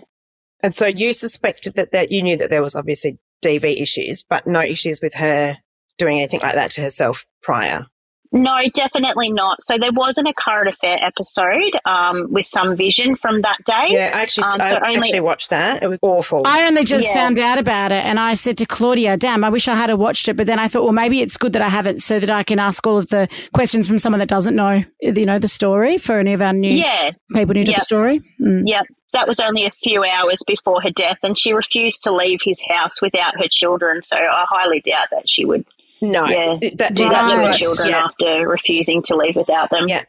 And 0.61 0.75
so 0.75 0.87
you 0.87 1.13
suspected 1.13 1.75
that, 1.75 1.93
that 1.93 2.11
you 2.11 2.23
knew 2.23 2.37
that 2.37 2.51
there 2.51 2.63
was 2.63 2.75
obviously 2.75 3.19
DV 3.45 3.81
issues, 3.81 4.25
but 4.29 4.47
no 4.47 4.61
issues 4.61 5.01
with 5.01 5.15
her 5.15 5.57
doing 5.99 6.19
anything 6.19 6.41
like 6.41 6.55
that 6.55 6.71
to 6.73 6.81
herself 6.81 7.25
prior. 7.43 7.87
No, 8.31 8.55
definitely 8.75 9.31
not. 9.33 9.63
So 9.63 9.79
there 9.79 9.93
wasn't 9.93 10.29
a 10.29 10.35
current 10.35 10.69
affair 10.69 10.99
episode 11.03 11.73
um, 11.87 12.27
with 12.31 12.47
some 12.47 12.77
vision 12.77 13.17
from 13.17 13.41
that 13.43 13.57
day. 13.65 13.87
Yeah, 13.89 14.13
I 14.15 14.21
actually, 14.23 14.45
Um, 14.45 14.61
I 14.61 14.73
only- 14.89 14.99
actually 14.99 15.21
watched 15.21 15.51
that. 15.51 15.83
It 15.83 15.89
was 15.89 15.99
awful. 16.03 16.43
I 16.45 16.67
only 16.67 16.85
just 16.85 17.07
Yeah. 17.07 17.15
found 17.15 17.39
out 17.41 17.59
about 17.59 17.91
it 17.93 18.05
and 18.05 18.21
I 18.21 18.35
said 18.35 18.59
to 18.59 18.67
Claudia, 18.67 19.17
damn, 19.17 19.45
I 19.45 19.49
wish 19.49 19.67
I 19.69 19.75
had 19.75 19.93
watched 19.95 20.29
it. 20.29 20.35
But 20.37 20.47
then 20.47 20.59
I 20.59 20.69
thought, 20.69 20.83
well, 20.85 20.93
maybe 20.93 21.21
it's 21.23 21.37
good 21.39 21.55
that 21.55 21.63
I 21.63 21.69
haven't 21.69 22.03
so 22.03 22.21
that 22.21 22.29
I 22.31 22.43
can 22.43 22.59
ask 22.59 22.87
all 22.87 22.99
of 22.99 23.09
the 23.09 23.29
questions 23.55 23.89
from 23.89 23.99
someone 23.99 24.19
that 24.19 24.29
doesn't 24.29 24.55
know, 24.55 24.83
you 25.01 25.25
know, 25.27 25.39
the 25.39 25.49
story 25.49 25.97
for 25.99 26.19
any 26.19 26.35
of 26.35 26.43
our 26.43 26.53
new 26.53 26.71
Yeah, 26.71 27.11
people 27.33 27.55
new 27.55 27.65
to 27.65 27.71
Yeah. 27.71 27.79
the 27.79 27.85
story. 27.85 28.21
Mm. 28.41 28.65
yeah. 28.67 28.83
That 29.15 29.27
was 29.27 29.41
only 29.41 29.65
a 29.65 29.71
few 29.71 30.05
hours 30.05 30.43
before 30.47 30.83
her 30.83 30.91
death, 30.91 31.17
and 31.23 31.39
she 31.39 31.55
refused 31.55 32.03
to 32.03 32.13
leave 32.15 32.41
his 32.45 32.61
house 32.69 33.01
without 33.01 33.33
her 33.39 33.49
children. 33.51 34.03
So 34.05 34.17
I 34.19 34.45
highly 34.51 34.83
doubt 34.85 35.07
that 35.13 35.23
she 35.27 35.47
would 35.47 35.65
no, 36.01 36.27
Yeah. 36.27 36.71
that 36.77 36.95
do 36.95 37.09
that 37.09 37.23
Right. 37.23 37.31
to 37.31 37.37
her 37.37 37.43
right. 37.51 37.59
children 37.61 37.89
Yeah. 37.91 38.05
after 38.05 38.49
refusing 38.49 39.03
to 39.05 39.17
leave 39.17 39.37
without 39.37 39.71
them. 39.71 39.87
Yeah. 39.89 40.03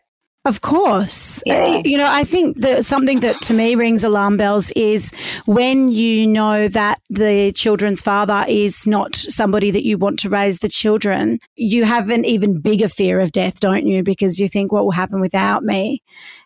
Of 0.46 0.62
course. 0.62 1.44
Yeah. 1.46 1.80
Uh, 1.80 1.82
You 1.84 1.98
know, 1.98 2.08
I 2.10 2.24
think 2.24 2.62
that 2.62 2.86
something 2.86 3.20
that 3.20 3.36
to 3.42 3.54
me 3.54 3.76
rings 3.76 4.06
alarm 4.06 4.38
bells 4.38 4.72
is 4.72 5.12
when 5.46 5.90
you 5.90 6.26
know 6.26 6.70
that 6.70 7.00
the 7.10 7.52
children's 7.52 8.02
father 8.02 8.46
is 8.48 8.88
not 8.88 9.18
somebody 9.18 9.70
that 9.70 9.84
you 9.86 9.98
want 9.98 10.18
to 10.20 10.30
raise 10.30 10.60
the 10.60 10.70
children, 10.70 11.40
you 11.58 11.84
have 11.84 12.10
an 12.10 12.24
even 12.24 12.62
bigger 12.62 12.88
fear 12.88 13.20
of 13.20 13.34
death, 13.34 13.60
don't 13.60 13.86
you? 13.86 14.02
Because 14.02 14.40
you 14.40 14.48
think, 14.48 14.72
what 14.72 14.86
will 14.86 14.92
happen 14.92 15.20
without 15.20 15.64
me? 15.64 16.02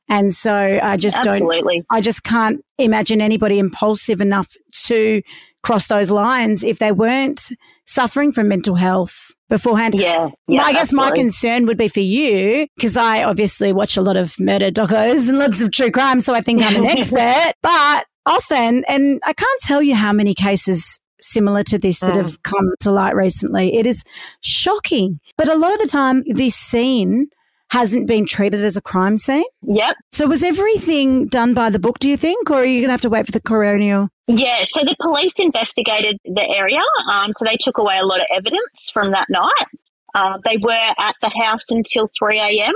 And 0.09 0.33
so 0.33 0.79
I 0.81 0.97
just 0.97 1.21
don't 1.21 1.47
I 1.91 2.01
just 2.01 2.23
can't 2.23 2.62
imagine 2.79 3.21
anybody 3.21 3.59
impulsive 3.59 4.21
enough 4.21 4.51
to 4.88 5.21
cross 5.63 5.88
those 5.88 6.12
lines 6.12 6.63
if 6.63 6.79
they 6.79 6.91
weren't 6.91 7.50
suffering 7.86 8.32
from 8.32 8.48
mental 8.50 8.75
health 8.75 9.32
beforehand. 9.50 9.96
Yeah. 9.98 10.29
yeah 10.48 10.62
I 10.63 10.74
guess 10.74 10.91
my 10.93 11.12
concern 11.12 11.65
would 11.67 11.77
be 11.77 11.88
for 11.88 12.01
you 12.01 12.67
because 12.75 12.98
I 12.98 13.24
obviously 13.24 13.72
watch 13.74 13.96
a 13.98 14.01
lot 14.01 14.17
of 14.17 14.38
murder 14.39 14.72
docos 14.72 15.29
and 15.29 15.39
lots 15.39 15.62
of 15.62 15.72
true 15.72 15.89
crime, 15.91 16.20
so 16.20 16.34
I 16.34 16.41
think 16.41 16.62
I'm 16.62 16.75
an 16.75 16.86
expert. 16.98 17.53
But 17.62 18.05
often, 18.25 18.84
and 18.88 19.22
I 19.25 19.34
can't 19.34 19.62
tell 19.62 19.82
you 19.82 19.96
how 19.96 20.12
many 20.13 20.34
cases 20.34 21.00
similar 21.22 21.63
to 21.63 21.77
this 21.77 22.01
that 22.01 22.13
Mm. 22.13 22.17
have 22.17 22.43
come 22.43 22.70
to 22.82 22.91
light 22.91 23.15
recently. 23.15 23.75
It 23.75 23.86
is 23.86 24.03
shocking. 24.41 25.20
But 25.38 25.48
a 25.48 25.55
lot 25.55 25.72
of 25.74 25.79
the 25.79 25.88
time, 25.88 26.24
this 26.27 26.55
scene 26.55 27.27
hasn't 27.70 28.08
been 28.08 28.25
treated 28.25 28.60
as 28.63 28.75
a 28.75 28.82
crime 28.82 29.17
scene. 29.17 29.46
Yep. 29.63 29.96
So 30.12 30.27
was 30.27 30.43
everything 30.43 31.27
done 31.27 31.53
by 31.53 31.70
the 31.70 31.79
book, 31.79 32.00
do 32.00 32.10
you 32.10 32.17
think? 32.17 32.51
Or 32.51 32.55
are 32.58 32.65
you 32.65 32.82
going 32.82 32.89
to 32.89 32.93
have 32.93 33.01
to 33.01 33.10
wait 33.10 33.25
for 33.25 33.32
the 33.32 33.39
coronial? 33.41 34.10
Yeah, 34.27 34.63
so 34.63 34.82
the 34.84 34.96
police 35.01 35.34
investigated 35.38 36.18
the 36.24 36.42
area. 36.42 36.80
Um, 37.12 37.34
so 37.38 37.46
they 37.46 37.58
took 37.60 37.77
away 37.77 37.98
a 38.00 38.06
lot 38.06 38.22
of 38.22 38.27
evidence 38.34 38.89
from 38.94 39.12
that 39.12 39.27
night. 39.30 39.68
Uh, 40.15 40.38
they 40.46 40.58
were 40.58 40.72
at 40.72 41.15
the 41.22 41.30
house 41.30 41.70
until 41.70 42.10
3 42.20 42.39
a.m. 42.39 42.74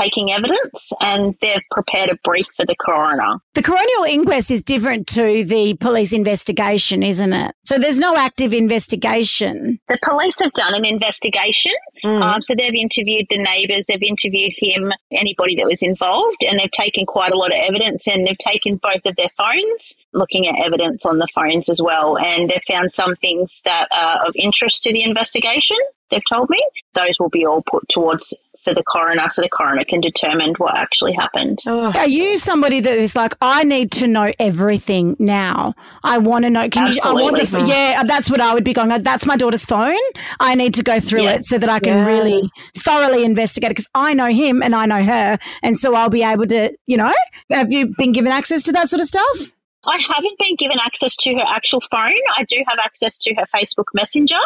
taking 0.00 0.32
evidence, 0.32 0.92
and 1.00 1.34
they've 1.40 1.62
prepared 1.70 2.10
a 2.10 2.16
brief 2.24 2.46
for 2.56 2.64
the 2.66 2.76
coroner. 2.76 3.38
The 3.54 3.62
coronial 3.62 4.08
inquest 4.08 4.50
is 4.50 4.62
different 4.62 5.06
to 5.08 5.44
the 5.44 5.74
police 5.74 6.12
investigation, 6.12 7.02
isn't 7.02 7.32
it? 7.32 7.54
So 7.64 7.78
there's 7.78 7.98
no 7.98 8.16
active 8.16 8.52
investigation. 8.52 9.78
The 9.88 9.98
police 10.02 10.34
have 10.40 10.52
done 10.52 10.74
an 10.74 10.84
investigation. 10.84 11.72
Mm. 12.04 12.22
Um, 12.22 12.42
so 12.42 12.54
they've 12.56 12.74
interviewed 12.74 13.26
the 13.30 13.38
neighbours, 13.38 13.86
they've 13.88 14.02
interviewed 14.02 14.52
him, 14.56 14.92
anybody 15.12 15.56
that 15.56 15.66
was 15.66 15.82
involved, 15.82 16.42
and 16.42 16.58
they've 16.58 16.70
taken 16.70 17.06
quite 17.06 17.32
a 17.32 17.38
lot 17.38 17.52
of 17.52 17.58
evidence 17.68 18.08
and 18.08 18.26
they've 18.26 18.38
taken 18.38 18.76
both 18.76 19.02
of 19.06 19.14
their 19.16 19.30
phones, 19.36 19.94
looking 20.12 20.46
at 20.48 20.54
evidence 20.64 21.06
on 21.06 21.18
the 21.18 21.28
phones 21.34 21.68
as 21.68 21.80
well. 21.80 22.18
And 22.18 22.50
they've 22.50 22.62
found 22.66 22.92
some 22.92 23.14
things 23.16 23.62
that 23.64 23.88
are 23.92 24.26
of 24.26 24.34
interest 24.36 24.82
to 24.84 24.92
the 24.92 25.02
investigation, 25.02 25.76
they've 26.10 26.22
told 26.28 26.50
me. 26.50 26.62
Those 26.94 27.18
will 27.18 27.30
be 27.30 27.46
all 27.46 27.62
put 27.62 27.88
towards 27.88 28.34
for 28.64 28.72
the 28.74 28.82
coroner 28.84 29.28
so 29.30 29.42
the 29.42 29.48
coroner 29.48 29.84
can 29.84 30.00
determine 30.00 30.54
what 30.58 30.76
actually 30.76 31.12
happened. 31.12 31.58
Oh, 31.66 31.92
Are 31.96 32.06
you 32.06 32.38
somebody 32.38 32.80
that 32.80 32.98
is 32.98 33.16
like, 33.16 33.34
I 33.40 33.64
need 33.64 33.90
to 33.92 34.06
know 34.06 34.30
everything 34.38 35.16
now? 35.18 35.74
I 36.04 36.18
want 36.18 36.44
to 36.44 36.50
know. 36.50 36.68
Can 36.68 36.92
you? 36.92 37.00
I 37.04 37.12
want 37.12 37.36
the. 37.38 37.64
Yeah, 37.66 38.02
that's 38.04 38.30
what 38.30 38.40
I 38.40 38.54
would 38.54 38.64
be 38.64 38.72
going. 38.72 38.90
Uh, 38.92 38.98
that's 38.98 39.26
my 39.26 39.36
daughter's 39.36 39.64
phone. 39.64 39.96
I 40.40 40.54
need 40.54 40.74
to 40.74 40.82
go 40.82 41.00
through 41.00 41.24
Yeah. 41.24 41.32
it 41.34 41.44
so 41.44 41.58
that 41.58 41.68
I 41.68 41.78
can 41.80 41.98
Yeah. 41.98 42.06
really 42.06 42.50
thoroughly 42.76 43.24
investigate 43.24 43.70
it 43.70 43.74
because 43.76 43.88
I 43.94 44.14
know 44.14 44.26
him 44.26 44.62
and 44.62 44.74
I 44.74 44.86
know 44.86 45.02
her, 45.02 45.38
and 45.62 45.76
so 45.78 45.94
I'll 45.94 46.10
be 46.10 46.22
able 46.22 46.46
to. 46.46 46.72
You 46.86 46.96
know, 46.98 47.12
have 47.50 47.72
you 47.72 47.92
been 47.96 48.12
given 48.12 48.32
access 48.32 48.62
to 48.64 48.72
that 48.72 48.88
sort 48.88 49.00
of 49.00 49.06
stuff? 49.06 49.52
I 49.84 49.98
haven't 50.14 50.38
been 50.38 50.54
given 50.58 50.78
access 50.84 51.16
to 51.16 51.34
her 51.34 51.44
actual 51.46 51.80
phone. 51.90 52.14
I 52.36 52.44
do 52.44 52.56
have 52.68 52.78
access 52.84 53.18
to 53.18 53.34
her 53.34 53.44
Facebook 53.52 53.86
Messenger 53.94 54.38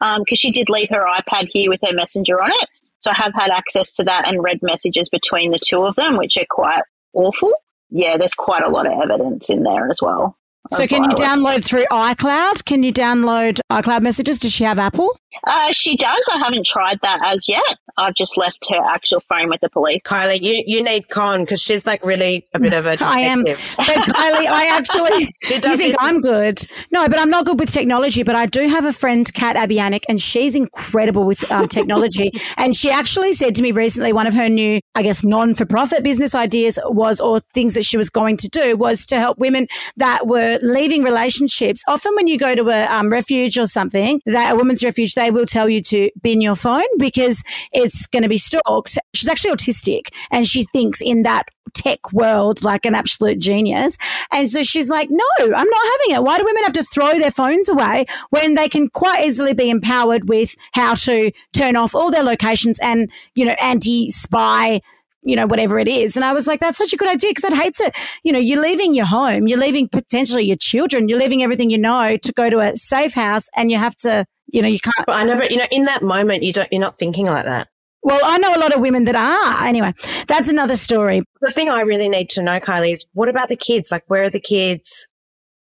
um, 0.00 0.22
because 0.24 0.38
she 0.38 0.50
did 0.52 0.68
leave 0.68 0.88
her 0.90 1.04
iPad 1.04 1.48
here 1.48 1.68
with 1.70 1.80
her 1.84 1.92
messenger 1.92 2.40
on 2.40 2.50
it. 2.52 2.68
So 3.06 3.12
I 3.12 3.22
have 3.22 3.34
had 3.34 3.50
access 3.50 3.94
to 3.94 4.04
that 4.04 4.26
and 4.26 4.42
read 4.42 4.58
messages 4.62 5.08
between 5.08 5.52
the 5.52 5.60
two 5.64 5.84
of 5.84 5.94
them, 5.94 6.16
which 6.16 6.36
are 6.36 6.46
quite 6.50 6.82
awful. 7.12 7.52
Yeah, 7.88 8.16
there's 8.16 8.34
quite 8.34 8.64
a 8.64 8.68
lot 8.68 8.84
of 8.84 8.94
evidence 9.00 9.48
in 9.48 9.62
there 9.62 9.88
as 9.88 10.00
well. 10.02 10.36
So 10.72 10.88
can 10.88 11.04
you 11.04 11.10
download 11.10 11.62
through 11.62 11.84
iCloud? 11.92 12.64
Can 12.64 12.82
you 12.82 12.92
download 12.92 13.60
iCloud 13.70 14.02
messages? 14.02 14.40
Does 14.40 14.52
she 14.52 14.64
have 14.64 14.80
Apple? 14.80 15.16
Uh, 15.44 15.72
she 15.72 15.96
does. 15.96 16.28
I 16.32 16.38
haven't 16.38 16.66
tried 16.66 16.98
that 17.02 17.20
as 17.24 17.48
yet. 17.48 17.62
I've 17.98 18.14
just 18.14 18.36
left 18.36 18.66
her 18.70 18.80
actual 18.94 19.20
phone 19.20 19.48
with 19.48 19.60
the 19.60 19.70
police. 19.70 20.02
Kylie, 20.04 20.40
you, 20.40 20.62
you 20.66 20.82
need 20.82 21.08
Con 21.08 21.40
because 21.40 21.62
she's 21.62 21.86
like 21.86 22.04
really 22.04 22.44
a 22.52 22.58
bit 22.58 22.72
of 22.74 22.84
a 22.86 22.96
detective. 22.96 23.06
I 23.16 23.20
am. 23.20 23.42
But 23.44 23.54
Kylie, 23.86 24.46
I 24.46 24.68
actually. 24.70 25.28
She 25.46 25.54
You 25.54 25.60
think 25.60 25.78
this- 25.78 25.96
I'm 26.00 26.20
good? 26.20 26.60
No, 26.90 27.08
but 27.08 27.18
I'm 27.18 27.30
not 27.30 27.46
good 27.46 27.58
with 27.60 27.70
technology. 27.70 28.22
But 28.22 28.34
I 28.34 28.46
do 28.46 28.68
have 28.68 28.84
a 28.84 28.92
friend, 28.92 29.32
Kat 29.32 29.56
Abianic, 29.56 30.02
and 30.08 30.20
she's 30.20 30.56
incredible 30.56 31.24
with 31.24 31.48
um, 31.50 31.68
technology. 31.76 32.32
and 32.56 32.74
she 32.74 32.90
actually 32.90 33.32
said 33.32 33.54
to 33.54 33.62
me 33.62 33.72
recently, 33.72 34.12
one 34.12 34.26
of 34.26 34.34
her 34.34 34.48
new, 34.48 34.80
I 34.94 35.02
guess, 35.02 35.22
non-for-profit 35.24 36.02
business 36.02 36.34
ideas 36.34 36.78
was, 36.86 37.20
or 37.20 37.40
things 37.54 37.74
that 37.74 37.84
she 37.84 37.96
was 37.96 38.10
going 38.10 38.36
to 38.38 38.48
do, 38.48 38.76
was 38.76 39.06
to 39.06 39.18
help 39.18 39.38
women 39.38 39.68
that 39.96 40.26
were 40.26 40.58
leaving 40.62 41.02
relationships. 41.02 41.82
Often, 41.88 42.14
when 42.16 42.26
you 42.26 42.38
go 42.38 42.54
to 42.54 42.68
a 42.70 42.86
um, 42.86 43.08
refuge 43.10 43.56
or 43.56 43.66
something, 43.66 44.20
that 44.26 44.54
a 44.54 44.56
women's 44.56 44.82
refuge, 44.82 45.14
they 45.14 45.25
will 45.30 45.46
tell 45.46 45.68
you 45.68 45.80
to 45.82 46.10
bin 46.22 46.40
your 46.40 46.54
phone 46.54 46.84
because 46.98 47.42
it's 47.72 48.06
going 48.06 48.22
to 48.22 48.28
be 48.28 48.38
stalked. 48.38 48.98
She's 49.14 49.28
actually 49.28 49.52
autistic, 49.52 50.08
and 50.30 50.46
she 50.46 50.64
thinks 50.64 51.00
in 51.00 51.22
that 51.22 51.48
tech 51.74 52.12
world 52.12 52.64
like 52.64 52.86
an 52.86 52.94
absolute 52.94 53.38
genius. 53.38 53.98
And 54.32 54.48
so 54.48 54.62
she's 54.62 54.88
like, 54.88 55.08
no, 55.10 55.24
I'm 55.40 55.50
not 55.50 55.86
having 55.92 56.16
it. 56.16 56.24
Why 56.24 56.38
do 56.38 56.44
women 56.44 56.64
have 56.64 56.72
to 56.74 56.84
throw 56.84 57.18
their 57.18 57.30
phones 57.30 57.68
away 57.68 58.06
when 58.30 58.54
they 58.54 58.68
can 58.68 58.88
quite 58.88 59.26
easily 59.26 59.52
be 59.52 59.68
empowered 59.68 60.28
with 60.28 60.54
how 60.72 60.94
to 60.94 61.30
turn 61.52 61.76
off 61.76 61.94
all 61.94 62.10
their 62.10 62.22
locations 62.22 62.78
and, 62.80 63.10
you 63.34 63.44
know, 63.44 63.54
anti 63.60 64.08
spy 64.08 64.80
you 65.26 65.34
know, 65.34 65.46
whatever 65.46 65.78
it 65.78 65.88
is. 65.88 66.16
And 66.16 66.24
I 66.24 66.32
was 66.32 66.46
like, 66.46 66.60
that's 66.60 66.78
such 66.78 66.92
a 66.92 66.96
good 66.96 67.08
idea 67.08 67.30
because 67.30 67.44
I'd 67.44 67.56
hate 67.56 67.74
to, 67.74 67.90
you 68.22 68.32
know, 68.32 68.38
you're 68.38 68.62
leaving 68.62 68.94
your 68.94 69.06
home, 69.06 69.48
you're 69.48 69.58
leaving 69.58 69.88
potentially 69.88 70.44
your 70.44 70.56
children, 70.58 71.08
you're 71.08 71.18
leaving 71.18 71.42
everything 71.42 71.68
you 71.68 71.78
know 71.78 72.16
to 72.16 72.32
go 72.32 72.48
to 72.48 72.60
a 72.60 72.76
safe 72.76 73.12
house 73.12 73.48
and 73.56 73.70
you 73.70 73.76
have 73.76 73.96
to, 73.96 74.24
you 74.46 74.62
know, 74.62 74.68
you 74.68 74.78
can't. 74.78 75.04
But 75.04 75.16
I 75.16 75.24
know, 75.24 75.36
but 75.36 75.50
you 75.50 75.58
know, 75.58 75.66
in 75.72 75.84
that 75.86 76.02
moment, 76.02 76.44
you 76.44 76.52
don't, 76.52 76.68
you're 76.70 76.80
not 76.80 76.96
thinking 76.96 77.26
like 77.26 77.44
that. 77.44 77.68
Well, 78.04 78.20
I 78.24 78.38
know 78.38 78.54
a 78.54 78.60
lot 78.60 78.72
of 78.72 78.80
women 78.80 79.04
that 79.06 79.16
are. 79.16 79.66
Anyway, 79.66 79.92
that's 80.28 80.48
another 80.48 80.76
story. 80.76 81.22
The 81.40 81.50
thing 81.50 81.68
I 81.68 81.80
really 81.80 82.08
need 82.08 82.30
to 82.30 82.42
know, 82.42 82.60
Kylie, 82.60 82.92
is 82.92 83.04
what 83.12 83.28
about 83.28 83.48
the 83.48 83.56
kids? 83.56 83.90
Like, 83.90 84.04
where 84.06 84.22
are 84.22 84.30
the 84.30 84.38
kids? 84.38 85.08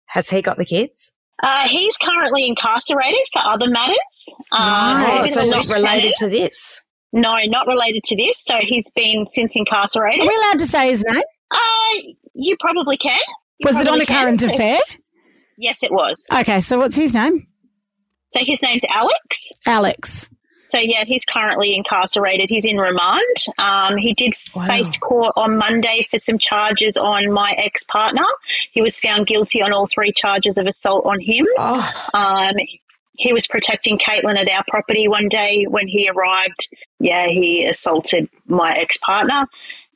Has 0.08 0.28
he 0.28 0.42
got 0.42 0.58
the 0.58 0.66
kids? 0.66 1.14
Uh, 1.42 1.66
he's 1.66 1.96
currently 1.96 2.46
incarcerated 2.46 3.20
for 3.32 3.40
other 3.46 3.68
matters. 3.68 4.34
Um, 4.52 4.62
Right. 5.02 5.32
Oh, 5.34 5.40
so 5.40 5.50
not 5.50 5.74
related 5.74 6.12
to 6.16 6.28
this. 6.28 6.82
No, 7.16 7.34
not 7.46 7.66
related 7.66 8.04
to 8.04 8.16
this. 8.16 8.44
So 8.44 8.54
he's 8.60 8.90
been 8.94 9.26
since 9.28 9.52
incarcerated. 9.56 10.20
Are 10.22 10.26
we 10.28 10.34
allowed 10.36 10.58
to 10.60 10.66
say 10.66 10.90
his 10.90 11.04
name? 11.04 11.22
Uh, 11.50 11.58
you 12.34 12.56
probably 12.60 12.96
can. 12.96 13.18
You 13.58 13.64
Was 13.64 13.76
it 13.76 13.80
on 13.88 13.98
probably 13.98 14.02
a 14.02 14.06
can. 14.06 14.24
current 14.24 14.42
affair? 14.42 14.78
Yes, 15.58 15.82
it 15.82 15.90
was. 15.90 16.24
Okay, 16.40 16.60
so 16.60 16.78
what's 16.78 16.96
his 16.96 17.14
name? 17.14 17.46
So 18.32 18.40
his 18.44 18.60
name's 18.62 18.82
Alex. 18.90 19.50
Alex. 19.66 20.28
So 20.68 20.78
yeah, 20.78 21.04
he's 21.06 21.24
currently 21.24 21.74
incarcerated. 21.76 22.50
He's 22.50 22.64
in 22.64 22.76
remand. 22.76 23.22
Um, 23.58 23.96
he 23.96 24.12
did 24.14 24.34
Wow. 24.54 24.66
face 24.66 24.98
court 24.98 25.32
on 25.36 25.56
Monday 25.56 26.06
for 26.10 26.18
some 26.18 26.38
charges 26.38 26.96
on 26.96 27.32
my 27.32 27.52
ex 27.56 27.82
partner. 27.84 28.24
He 28.72 28.82
was 28.82 28.98
found 28.98 29.26
guilty 29.28 29.62
on 29.62 29.72
all 29.72 29.88
three 29.94 30.12
charges 30.14 30.58
of 30.58 30.66
assault 30.66 31.06
on 31.06 31.20
him. 31.20 31.46
Oh, 31.56 31.92
Um, 32.14 32.54
he 33.18 33.32
was 33.32 33.46
protecting 33.46 33.98
Caitlin 33.98 34.38
at 34.38 34.48
our 34.50 34.64
property 34.68 35.08
one 35.08 35.28
day 35.28 35.64
when 35.68 35.88
he 35.88 36.08
arrived. 36.08 36.68
Yeah, 37.00 37.26
he 37.28 37.64
assaulted 37.64 38.28
my 38.46 38.72
ex 38.76 38.96
partner. 38.98 39.46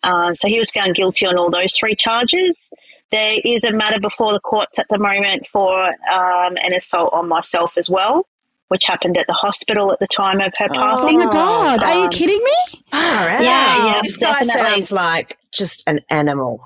Um, 0.02 0.34
so 0.34 0.48
he 0.48 0.58
was 0.58 0.70
found 0.70 0.94
guilty 0.94 1.26
on 1.26 1.36
all 1.36 1.50
those 1.50 1.74
three 1.76 1.94
charges. 1.94 2.70
There 3.12 3.38
is 3.44 3.64
a 3.64 3.72
matter 3.72 3.98
before 4.00 4.32
the 4.32 4.40
courts 4.40 4.78
at 4.78 4.86
the 4.88 4.98
moment 4.98 5.46
for 5.52 5.82
um, 5.84 6.56
an 6.62 6.72
assault 6.72 7.12
on 7.12 7.28
myself 7.28 7.72
as 7.76 7.90
well, 7.90 8.26
which 8.68 8.84
happened 8.86 9.16
at 9.18 9.26
the 9.26 9.32
hospital 9.34 9.92
at 9.92 9.98
the 9.98 10.06
time 10.06 10.40
of 10.40 10.52
her 10.58 10.66
Oh. 10.70 10.74
Oh 10.74 10.96
passing. 10.96 11.18
my 11.18 11.26
God. 11.26 11.82
Are 11.82 11.94
you 11.94 12.04
Um, 12.04 12.08
kidding 12.10 12.38
me? 12.42 12.82
all 12.92 13.00
right. 13.00 13.42
Yeah, 13.42 13.86
yeah, 13.86 14.00
This 14.02 14.16
guy 14.16 14.32
definitely. 14.40 14.62
sounds 14.62 14.92
like 14.92 15.36
just 15.52 15.82
an 15.86 16.00
animal. 16.08 16.60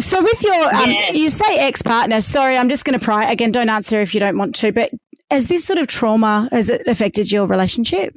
So, 0.00 0.20
with 0.20 0.42
your, 0.42 0.74
um, 0.74 0.90
Yeah. 0.90 1.10
you 1.12 1.30
say 1.30 1.56
ex 1.60 1.80
partner, 1.80 2.20
sorry, 2.20 2.58
I'm 2.58 2.68
just 2.68 2.84
going 2.84 2.98
to 2.98 3.04
pry. 3.04 3.30
Again, 3.30 3.52
don't 3.52 3.68
answer 3.68 4.00
if 4.00 4.12
you 4.12 4.18
don't 4.18 4.36
want 4.36 4.56
to, 4.56 4.72
but 4.72 4.90
has 5.34 5.46
this 5.48 5.64
sort 5.64 5.78
of 5.78 5.86
trauma, 5.86 6.48
has 6.52 6.68
it 6.68 6.86
affected 6.86 7.30
your 7.30 7.46
relationship? 7.46 8.14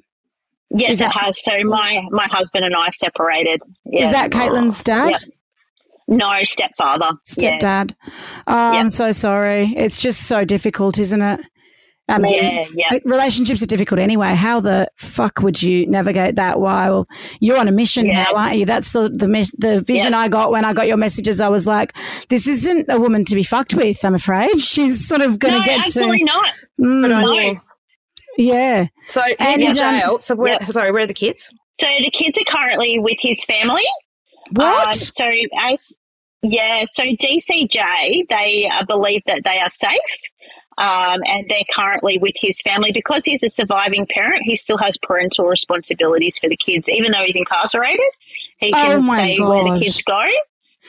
Yes, 0.69 0.93
Is 0.93 1.01
it 1.01 1.05
that- 1.05 1.15
has. 1.25 1.43
So 1.43 1.51
my 1.63 2.01
my 2.11 2.27
husband 2.27 2.65
and 2.65 2.75
I 2.75 2.89
separated. 2.91 3.61
Yeah. 3.85 4.03
Is 4.03 4.11
that 4.11 4.31
Caitlin's 4.31 4.83
dad? 4.83 5.11
Yep. 5.11 5.21
no 6.09 6.43
stepfather? 6.43 7.09
Yeah. 7.37 7.57
Stepdad. 7.57 7.95
Oh, 8.47 8.73
Yeah. 8.73 8.79
I'm 8.79 8.89
so 8.89 9.11
sorry. 9.11 9.73
It's 9.75 10.01
just 10.01 10.23
so 10.27 10.45
difficult, 10.45 10.97
isn't 10.99 11.21
it? 11.21 11.39
I 12.09 12.19
mean, 12.19 12.41
Yeah, 12.73 12.89
yeah. 12.91 12.99
relationships 13.05 13.61
are 13.61 13.65
difficult 13.65 13.99
anyway. 13.99 14.29
How 14.29 14.59
the 14.61 14.89
fuck 14.95 15.41
would 15.41 15.61
you 15.61 15.85
navigate 15.87 16.35
that 16.37 16.59
while 16.61 17.05
you're 17.41 17.57
on 17.57 17.67
a 17.67 17.71
mission 17.71 18.05
Yeah. 18.05 18.23
now, 18.23 18.33
aren't 18.35 18.57
you? 18.57 18.65
That's 18.65 18.93
the 18.93 19.09
the, 19.09 19.27
the 19.57 19.81
vision 19.85 20.13
I 20.13 20.29
got 20.29 20.51
when 20.51 20.63
I 20.63 20.71
got 20.73 20.87
your 20.87 20.95
messages. 20.97 21.41
I 21.41 21.49
was 21.49 21.67
like, 21.67 21.93
this 22.29 22.47
isn't 22.47 22.85
a 22.89 22.99
woman 22.99 23.25
to 23.25 23.35
be 23.35 23.43
fucked 23.43 23.73
with. 23.73 24.05
I'm 24.05 24.15
afraid 24.15 24.57
she's 24.59 25.05
sort 25.07 25.21
of 25.21 25.39
going 25.39 25.55
No, 25.55 25.59
to 25.59 25.65
get 25.65 25.79
absolutely 25.81 26.19
to. 26.19 26.25
not. 26.25 26.53
Mm, 26.79 27.01
Good 27.01 27.09
No. 27.55 27.61
yeah. 28.37 28.87
So 29.07 29.21
And, 29.39 29.61
in 29.61 29.77
um. 29.79 30.17
So 30.21 30.35
where, 30.35 30.53
Yep. 30.53 30.63
sorry, 30.63 30.91
where 30.91 31.03
are 31.03 31.07
the 31.07 31.13
kids? 31.13 31.49
So 31.81 31.87
the 31.99 32.11
kids 32.11 32.37
are 32.37 32.51
currently 32.57 32.99
with 32.99 33.17
his 33.21 33.43
family. 33.45 33.83
What? 34.51 34.87
Um, 34.87 34.93
so 34.93 35.25
as 35.69 35.91
yeah, 36.41 36.85
so 36.85 37.03
DCJ 37.03 38.27
they 38.29 38.69
uh, 38.71 38.85
believe 38.85 39.21
that 39.25 39.41
they 39.43 39.59
are 39.59 39.69
safe. 39.69 39.99
Um, 40.77 41.21
and 41.25 41.45
they're 41.49 41.65
currently 41.73 42.19
with 42.19 42.33
his 42.39 42.61
family 42.61 42.91
because 42.93 43.25
he's 43.25 43.41
a 43.43 43.49
surviving 43.49 44.05
parent. 44.13 44.43
He 44.43 44.55
still 44.55 44.77
has 44.77 44.95
parental 45.01 45.45
responsibilities 45.45 46.37
for 46.37 46.47
the 46.49 46.57
kids, 46.57 46.87
even 46.87 47.11
though 47.11 47.23
he's 47.25 47.35
incarcerated. 47.35 48.05
He 48.59 48.71
Oh 48.75 48.83
can 48.85 49.05
my 49.05 49.15
say 49.15 49.37
where 49.39 49.63
the 49.63 49.79
kids 49.79 50.01
go. 50.03 50.21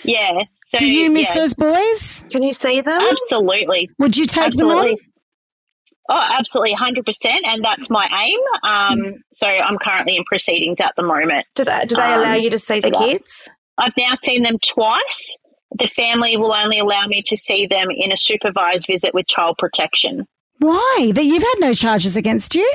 Yeah. 0.05 0.43
So, 0.69 0.79
Do 0.79 0.87
you 0.87 1.11
miss 1.11 1.29
yeah, 1.31 1.35
those 1.35 1.55
boys? 1.55 2.25
Can 2.31 2.43
you 2.43 2.53
see 2.53 2.83
them? 2.83 3.01
Absolutely. 3.01 3.89
Would 3.99 4.17
you 4.17 4.27
take 4.27 4.53
them 4.53 4.67
Absolutely. 4.69 4.93
on? 4.93 4.97
Oh, 6.11 6.27
absolutely, 6.39 6.73
hundred 6.73 7.05
percent, 7.05 7.41
and 7.47 7.63
that's 7.63 7.91
my 7.91 8.07
aim. 8.25 8.39
Um, 8.71 9.15
so 9.35 9.47
I'm 9.47 9.77
currently 9.79 10.17
in 10.17 10.25
proceedings 10.25 10.79
at 10.81 10.95
the 10.97 11.03
moment. 11.03 11.45
Do 11.55 11.65
they, 11.65 11.85
do 11.87 11.97
they 11.97 12.03
Um, 12.03 12.21
allow 12.21 12.35
you 12.35 12.49
to 12.49 12.59
see 12.59 12.81
the 12.81 12.91
yeah. 12.93 12.99
kids? 12.99 13.49
I've 13.77 13.93
now 13.99 14.15
seen 14.25 14.43
them 14.43 14.57
twice. 14.67 15.37
The 15.77 15.87
family 15.87 16.37
will 16.37 16.53
only 16.53 16.79
allow 16.79 17.07
me 17.07 17.23
to 17.27 17.37
see 17.37 17.67
them 17.67 17.89
in 17.91 18.13
a 18.13 18.17
supervised 18.17 18.87
visit 18.87 19.15
with 19.15 19.27
child 19.27 19.57
protection. 19.59 20.27
Why? 20.59 21.13
That 21.15 21.25
you've 21.25 21.43
had 21.43 21.57
no 21.59 21.75
charges 21.75 22.17
against 22.17 22.55
you? 22.55 22.71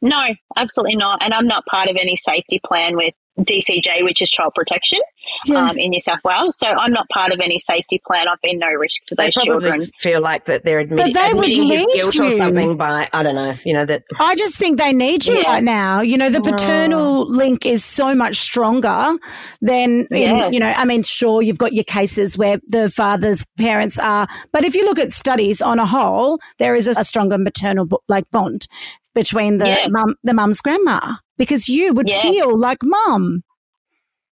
No, 0.00 0.34
absolutely 0.56 0.96
not. 0.96 1.22
And 1.22 1.34
I'm 1.34 1.46
not 1.46 1.66
part 1.66 1.88
of 1.88 1.96
any 2.00 2.16
safety 2.16 2.60
plan 2.64 2.96
with 2.96 3.14
DCJ, 3.40 4.04
which 4.04 4.22
is 4.22 4.30
child 4.30 4.52
protection 4.54 5.00
Yeah. 5.44 5.70
um, 5.70 5.78
in 5.78 5.90
New 5.90 6.00
South 6.00 6.20
Wales. 6.24 6.56
So 6.58 6.66
I'm 6.66 6.92
not 6.92 7.08
part 7.10 7.32
of 7.32 7.40
any 7.40 7.58
safety 7.58 8.00
plan. 8.06 8.26
I've 8.28 8.40
been 8.42 8.58
no 8.58 8.68
risk 8.68 9.02
to 9.06 9.14
They 9.14 9.26
those 9.26 9.34
probably 9.34 9.70
children. 9.70 9.90
feel 10.00 10.20
like 10.20 10.46
that 10.46 10.64
they're 10.64 10.80
admitting, 10.80 11.12
they 11.12 11.20
would 11.34 11.44
admitting 11.44 11.62
his 11.64 11.86
need 11.86 11.88
guilt 12.00 12.20
or 12.20 12.30
something 12.30 12.76
by, 12.76 13.08
I 13.12 13.22
don't 13.22 13.34
know, 13.34 13.54
you 13.64 13.74
know, 13.74 13.84
that 13.84 14.04
I 14.18 14.34
just 14.36 14.56
think 14.56 14.78
they 14.78 14.92
need 14.92 15.26
you 15.26 15.36
Yeah. 15.36 15.42
right 15.52 15.62
now. 15.64 16.00
You 16.00 16.16
know, 16.16 16.30
the 16.30 16.40
paternal 16.40 17.30
link 17.30 17.66
is 17.66 17.84
so 17.84 18.14
much 18.14 18.36
stronger 18.36 19.12
than, 19.60 20.06
Yeah. 20.10 20.46
in, 20.46 20.52
you 20.54 20.60
know, 20.60 20.72
I 20.76 20.84
mean, 20.84 21.02
sure, 21.02 21.42
you've 21.42 21.58
got 21.58 21.72
your 21.72 21.84
cases 21.84 22.36
where 22.38 22.58
the 22.68 22.90
father's 22.90 23.44
parents 23.58 23.98
are, 23.98 24.26
but 24.52 24.64
if 24.64 24.74
you 24.74 24.84
look 24.84 24.98
at 24.98 25.12
studies 25.12 25.60
on 25.62 25.78
a 25.78 25.86
whole, 25.86 26.38
there 26.58 26.74
is 26.74 26.88
a, 26.88 26.92
a 27.00 27.04
stronger 27.04 27.38
maternal 27.38 27.86
like 28.08 28.30
bond 28.30 28.66
between 29.14 29.58
the 29.58 29.66
Yeah. 29.68 29.86
mum, 29.88 30.14
the 30.22 30.34
mum's 30.34 30.60
grandma, 30.60 31.14
because 31.38 31.68
you 31.68 31.92
would 31.94 32.08
Yeah. 32.08 32.22
feel 32.22 32.58
like 32.58 32.78
mum 32.82 33.42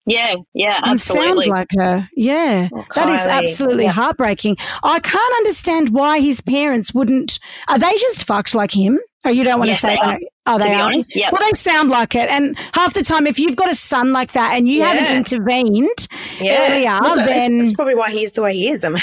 Yeah, 0.07 0.35
yeah, 0.53 0.81
and 0.85 1.01
sound 1.01 1.47
like 1.47 1.69
her. 1.79 2.09
Yeah, 2.15 2.69
Oh, 2.75 2.85
that 2.95 3.09
is 3.09 3.27
absolutely 3.27 3.85
Yeah. 3.85 3.93
heartbreaking. 3.93 4.57
I 4.83 5.01
can't 5.01 5.35
understand 5.39 5.89
why 5.91 6.21
his 6.21 6.43
parents 6.43 6.93
wouldn't. 6.93 7.39
Are 7.69 7.79
they 7.79 7.93
just 7.93 8.27
fucked 8.27 8.55
like 8.55 8.71
him? 8.73 9.01
Oh, 9.25 9.31
you 9.31 9.45
don't 9.45 9.59
want 9.59 9.71
Yes, 9.71 9.81
to 9.81 9.87
say 9.87 9.95
they 9.95 10.01
are, 10.01 10.13
that. 10.13 10.21
Oh, 10.45 10.59
to 10.59 10.65
they 10.65 10.71
be 10.71 10.75
are. 10.77 10.83
honest, 10.89 11.17
yep. 11.17 11.33
Well, 11.33 11.41
they 11.47 11.53
sound 11.57 11.89
like 11.89 12.15
it. 12.15 12.29
And 12.29 12.59
half 12.75 12.93
the 12.93 13.03
time, 13.03 13.27
if 13.27 13.39
you've 13.39 13.57
got 13.57 13.71
a 13.73 13.75
son 13.75 14.13
like 14.13 14.33
that 14.33 14.53
and 14.55 14.69
you 14.69 14.81
Yeah. 14.81 14.93
haven't 14.93 15.17
intervened 15.17 16.07
yeah. 16.39 16.67
earlier, 16.69 16.99
Well, 17.01 17.17
that's, 17.17 17.29
then 17.33 17.59
that's 17.61 17.73
probably 17.73 17.95
why 17.95 18.11
he 18.11 18.25
is 18.25 18.33
the 18.33 18.43
way 18.43 18.53
he 18.53 18.69
is. 18.69 18.85
I 18.85 18.91
mean, 18.91 19.03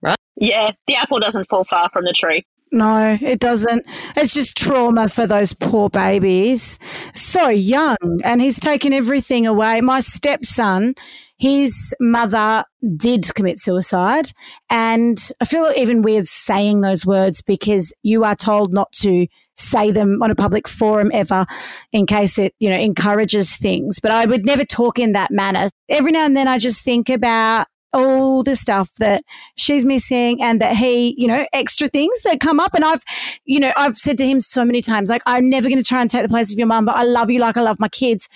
Right? 0.00 0.16
yeah, 0.36 0.70
the 0.86 0.96
apple 0.96 1.20
doesn't 1.20 1.46
fall 1.50 1.64
far 1.64 1.90
from 1.90 2.06
the 2.06 2.14
tree. 2.14 2.46
No, 2.72 3.18
it 3.20 3.38
doesn't. 3.38 3.84
It's 4.16 4.32
just 4.32 4.56
trauma 4.56 5.08
for 5.08 5.26
those 5.26 5.52
poor 5.52 5.90
babies. 5.90 6.78
So 7.14 7.48
young, 7.48 7.96
and 8.24 8.40
he's 8.40 8.58
taken 8.58 8.92
everything 8.92 9.46
away. 9.46 9.82
My 9.82 10.00
stepson, 10.00 10.94
his 11.36 11.94
mother 12.00 12.64
did 12.96 13.34
commit 13.34 13.60
suicide. 13.60 14.32
And 14.70 15.18
I 15.40 15.44
feel 15.44 15.70
even 15.76 16.02
weird 16.02 16.26
saying 16.26 16.80
those 16.80 17.04
words 17.04 17.42
because 17.42 17.92
you 18.02 18.24
are 18.24 18.36
told 18.36 18.72
not 18.72 18.90
to 19.00 19.26
say 19.56 19.90
them 19.90 20.22
on 20.22 20.30
a 20.30 20.34
public 20.34 20.66
forum 20.66 21.10
ever 21.12 21.44
in 21.92 22.06
case 22.06 22.38
it, 22.38 22.54
you 22.58 22.70
know, 22.70 22.78
encourages 22.78 23.56
things. 23.56 24.00
But 24.00 24.12
I 24.12 24.24
would 24.24 24.46
never 24.46 24.64
talk 24.64 24.98
in 24.98 25.12
that 25.12 25.30
manner. 25.30 25.68
Every 25.88 26.12
now 26.12 26.24
and 26.24 26.36
then 26.36 26.48
I 26.48 26.58
just 26.58 26.84
think 26.84 27.08
about 27.10 27.66
all 27.92 28.42
the 28.42 28.56
stuff 28.56 28.90
that 28.98 29.22
she's 29.56 29.84
missing 29.84 30.42
and 30.42 30.60
that 30.60 30.76
he, 30.76 31.14
you 31.18 31.26
know, 31.26 31.46
extra 31.52 31.88
things 31.88 32.22
that 32.22 32.40
come 32.40 32.60
up. 32.60 32.74
And 32.74 32.84
I've, 32.84 33.02
you 33.44 33.60
know, 33.60 33.72
I've 33.76 33.96
said 33.96 34.18
to 34.18 34.26
him 34.26 34.40
so 34.40 34.64
many 34.64 34.82
times, 34.82 35.10
like, 35.10 35.22
I'm 35.26 35.50
never 35.50 35.68
going 35.68 35.78
to 35.78 35.84
try 35.84 36.00
and 36.00 36.10
take 36.10 36.22
the 36.22 36.28
place 36.28 36.52
of 36.52 36.58
your 36.58 36.68
mum, 36.68 36.84
but 36.84 36.96
I 36.96 37.02
love 37.02 37.30
you 37.30 37.40
like 37.40 37.56
I 37.56 37.62
love 37.62 37.80
my 37.80 37.88
kids. 37.88 38.28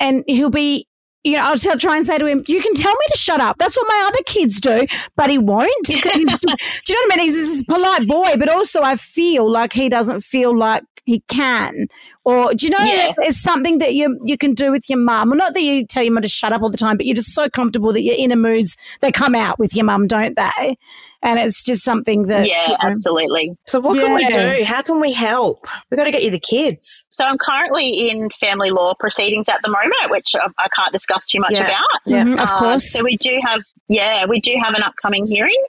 And 0.00 0.24
he'll 0.26 0.50
be, 0.50 0.87
you 1.24 1.36
know, 1.36 1.42
I'll 1.44 1.58
tell, 1.58 1.76
try 1.78 1.96
and 1.96 2.06
say 2.06 2.18
to 2.18 2.26
him, 2.26 2.44
you 2.46 2.60
can 2.62 2.74
tell 2.74 2.92
me 2.92 3.06
to 3.12 3.18
shut 3.18 3.40
up. 3.40 3.58
That's 3.58 3.76
what 3.76 3.86
my 3.88 4.04
other 4.08 4.22
kids 4.26 4.60
do, 4.60 4.86
but 5.16 5.30
he 5.30 5.38
won't. 5.38 5.86
he's 5.86 5.96
just, 6.02 6.42
do 6.84 6.92
you 6.92 6.94
know 6.94 7.00
what 7.08 7.14
I 7.14 7.16
mean? 7.16 7.26
He's 7.26 7.34
this 7.36 7.62
polite 7.64 8.06
boy, 8.08 8.34
but 8.38 8.48
also 8.48 8.82
I 8.82 8.96
feel 8.96 9.50
like 9.50 9.72
he 9.72 9.88
doesn't 9.88 10.20
feel 10.22 10.56
like 10.56 10.84
he 11.04 11.20
can. 11.28 11.88
Or 12.24 12.52
do 12.54 12.66
you 12.66 12.70
know 12.70 12.78
Yeah. 12.84 13.08
there's 13.18 13.40
something 13.40 13.78
that 13.78 13.94
you 13.94 14.18
you 14.24 14.36
can 14.36 14.52
do 14.52 14.70
with 14.70 14.90
your 14.90 14.98
mum? 14.98 15.30
Well, 15.30 15.38
not 15.38 15.54
that 15.54 15.62
you 15.62 15.86
tell 15.86 16.02
your 16.02 16.12
mum 16.12 16.22
to 16.22 16.28
shut 16.28 16.52
up 16.52 16.60
all 16.60 16.70
the 16.70 16.76
time, 16.76 16.98
but 16.98 17.06
you're 17.06 17.14
just 17.16 17.32
so 17.34 17.48
comfortable 17.48 17.92
that 17.94 18.02
your 18.02 18.14
inner 18.18 18.36
moods 18.36 18.76
they 19.00 19.10
come 19.10 19.34
out 19.34 19.58
with 19.58 19.74
your 19.74 19.86
mum, 19.86 20.06
don't 20.06 20.36
they? 20.36 20.76
And 21.20 21.40
it's 21.40 21.64
just 21.64 21.82
something 21.82 22.22
that 22.28 22.46
yeah, 22.48 22.68
you 22.68 22.72
know, 22.74 22.90
absolutely. 22.96 23.56
so 23.66 23.80
what 23.80 23.98
can 23.98 24.14
we 24.14 24.24
do? 24.26 24.64
How 24.64 24.82
can 24.82 25.00
we 25.00 25.12
help? 25.12 25.66
We've 25.90 25.98
got 25.98 26.04
to 26.04 26.12
get 26.12 26.22
you 26.22 26.30
the 26.30 26.38
kids. 26.38 27.04
So 27.10 27.24
I'm 27.24 27.38
currently 27.38 27.88
in 28.08 28.30
family 28.30 28.70
law 28.70 28.94
proceedings 29.00 29.48
at 29.48 29.58
the 29.64 29.68
moment, 29.68 30.10
which 30.10 30.28
I, 30.36 30.46
I 30.58 30.68
can't 30.76 30.92
discuss 30.92 31.26
too 31.26 31.40
much 31.40 31.52
Yeah. 31.52 31.66
about. 31.66 31.86
Yeah. 32.06 32.24
Mhm, 32.24 32.34
of 32.34 32.52
Um, 32.52 32.58
course. 32.58 32.92
So 32.92 33.02
we 33.02 33.16
do 33.16 33.40
have, 33.44 33.60
yeah, 33.88 34.26
we 34.26 34.38
do 34.40 34.52
have 34.62 34.74
an 34.74 34.82
upcoming 34.84 35.26
hearing, 35.26 35.60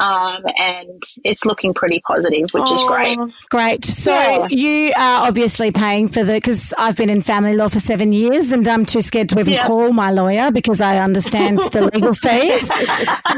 um, 0.00 0.42
and 0.58 1.02
it's 1.24 1.44
looking 1.44 1.74
pretty 1.74 2.00
positive, 2.06 2.46
which 2.52 2.62
is 2.70 2.82
great. 2.86 3.18
Oh, 3.18 3.30
Great. 3.50 3.84
So 3.84 4.12
Yeah. 4.12 4.46
you 4.50 4.92
are 4.96 5.26
obviously 5.28 5.70
paying 5.70 6.08
for 6.08 6.24
the 6.24 6.34
because 6.34 6.74
I've 6.78 6.96
been 6.96 7.10
in 7.10 7.22
family 7.22 7.54
law 7.54 7.68
for 7.68 7.80
seven 7.80 8.12
years 8.12 8.52
and 8.52 8.66
I'm 8.68 8.84
too 8.84 9.00
scared 9.00 9.28
to 9.30 9.40
even 9.40 9.54
Yeah. 9.54 9.66
call 9.66 9.92
my 9.92 10.10
lawyer 10.10 10.50
because 10.50 10.80
I 10.80 10.98
understand 10.98 11.58
the 11.72 11.90
legal 11.94 12.12
fees. 12.12 12.70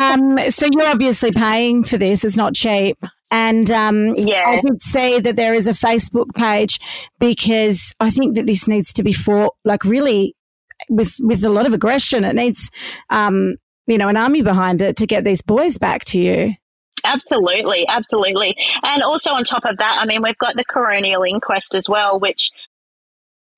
Um, 0.01 0.38
so 0.51 0.66
you're 0.73 0.88
obviously 0.88 1.33
paying 1.33 1.85
for 1.85 1.99
this. 1.99 2.25
It's 2.25 2.37
not 2.37 2.55
cheap. 2.55 2.97
And 3.31 3.71
um, 3.71 4.14
Yeah. 4.16 4.44
I 4.47 4.61
did 4.61 4.83
see 4.83 5.21
that 5.21 5.37
there 5.37 5.55
is 5.55 5.66
a 5.66 5.73
Facebook 5.73 6.35
page 6.35 6.79
because 7.21 7.94
I 8.01 8.11
think 8.11 8.35
that 8.37 8.47
this 8.47 8.66
needs 8.66 8.92
to 8.94 9.03
be 9.03 9.12
fought 9.12 9.55
like 9.64 9.85
really 9.85 10.35
with 10.88 11.16
with 11.21 11.44
a 11.44 11.51
lot 11.51 11.66
of 11.66 11.75
aggression. 11.75 12.25
It 12.25 12.35
needs 12.37 12.71
um, 13.11 13.57
you 13.88 13.98
know 13.98 14.07
an 14.09 14.16
army 14.16 14.42
behind 14.42 14.81
it 14.83 14.96
to 14.98 15.07
get 15.07 15.24
these 15.24 15.42
boys 15.42 15.79
back 15.79 16.05
to 16.07 16.20
you. 16.20 16.55
Absolutely, 17.05 17.87
absolutely. 17.88 18.55
And 18.83 19.03
also 19.03 19.31
on 19.31 19.44
top 19.44 19.64
of 19.64 19.79
that, 19.79 19.98
I 20.01 20.05
mean, 20.05 20.22
we've 20.22 20.38
got 20.38 20.55
the 20.57 20.64
coronial 20.64 21.29
inquest 21.29 21.74
as 21.74 21.88
well, 21.88 22.18
which 22.20 22.51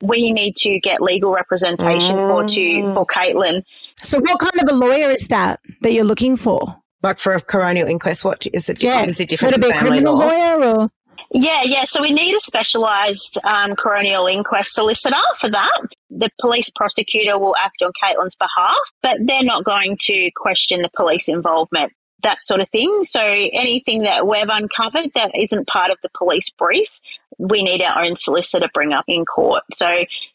we 0.03 0.33
need 0.33 0.57
to 0.57 0.79
get 0.81 1.03
legal 1.03 1.33
representation 1.33 2.17
for 2.17 2.45
to 2.47 2.61
Mm. 2.61 2.95
for 2.95 3.07
Caitlin. 3.07 3.63
So 4.03 4.19
what 4.21 4.39
kind 4.39 4.63
of 4.63 4.69
a 4.71 4.75
lawyer 4.75 5.11
is 5.11 5.27
that 5.29 5.61
that 5.83 5.93
you're 5.93 6.05
looking 6.05 6.37
for? 6.37 6.77
like 7.03 7.19
for 7.19 7.33
a 7.35 7.41
coronial 7.41 7.89
inquest, 7.89 8.27
what 8.27 8.47
is 8.53 8.69
it? 8.69 8.83
Yeah. 8.83 8.99
Obviously 8.99 9.25
different 9.25 9.57
Would 9.57 9.65
it 9.65 9.71
be 9.71 9.75
a 9.75 9.79
criminal 9.81 10.19
law. 10.19 10.27
lawyer 10.27 10.65
or? 10.65 10.91
Yeah, 11.33 11.63
yeah. 11.63 11.85
So 11.85 12.03
we 12.03 12.13
need 12.13 12.35
a 12.35 12.41
specialised 12.41 13.39
um, 13.45 13.77
coronial 13.77 14.31
inquest 14.33 14.73
solicitor 14.75 15.15
for 15.39 15.49
that. 15.51 15.81
The 16.11 16.29
police 16.41 16.71
prosecutor 16.71 17.39
will 17.39 17.55
act 17.57 17.83
on 17.83 17.93
Caitlin's 18.03 18.37
behalf, 18.37 18.79
but 19.03 19.19
they're 19.25 19.45
not 19.45 19.65
going 19.65 19.97
to 20.03 20.31
question 20.35 20.83
the 20.83 20.91
police 20.97 21.29
involvement, 21.29 21.93
that 22.25 22.43
sort 22.43 22.61
of 22.61 22.69
thing. 22.71 23.05
So 23.05 23.21
anything 23.23 24.03
that 24.03 24.27
we've 24.27 24.49
uncovered 24.49 25.11
that 25.15 25.31
isn't 25.39 25.69
part 25.69 25.93
of 25.93 25.99
the 26.03 26.09
police 26.19 26.51
brief, 26.51 26.89
we 27.39 27.63
need 27.63 27.81
our 27.81 28.05
own 28.05 28.17
solicitor 28.17 28.69
bring 28.75 28.93
up 28.93 29.05
in 29.07 29.25
court. 29.25 29.63
So 29.77 29.89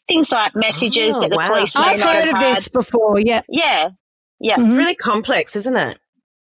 things 0.08 0.32
like 0.32 0.56
messages 0.56 1.16
Oh, 1.16 1.20
that 1.20 1.30
the 1.30 1.36
wow. 1.36 1.48
police 1.48 1.76
may 1.76 1.82
I've 1.82 1.98
not 1.98 2.14
heard 2.14 2.24
have 2.24 2.34
of 2.36 2.42
had. 2.42 2.56
this 2.56 2.68
before. 2.70 3.20
Yeah. 3.20 3.42
Yeah, 3.48 3.90
yeah. 4.40 4.56
It's 4.58 4.72
really 4.72 4.94
complex, 4.94 5.56
isn't 5.56 5.76
it? 5.76 5.98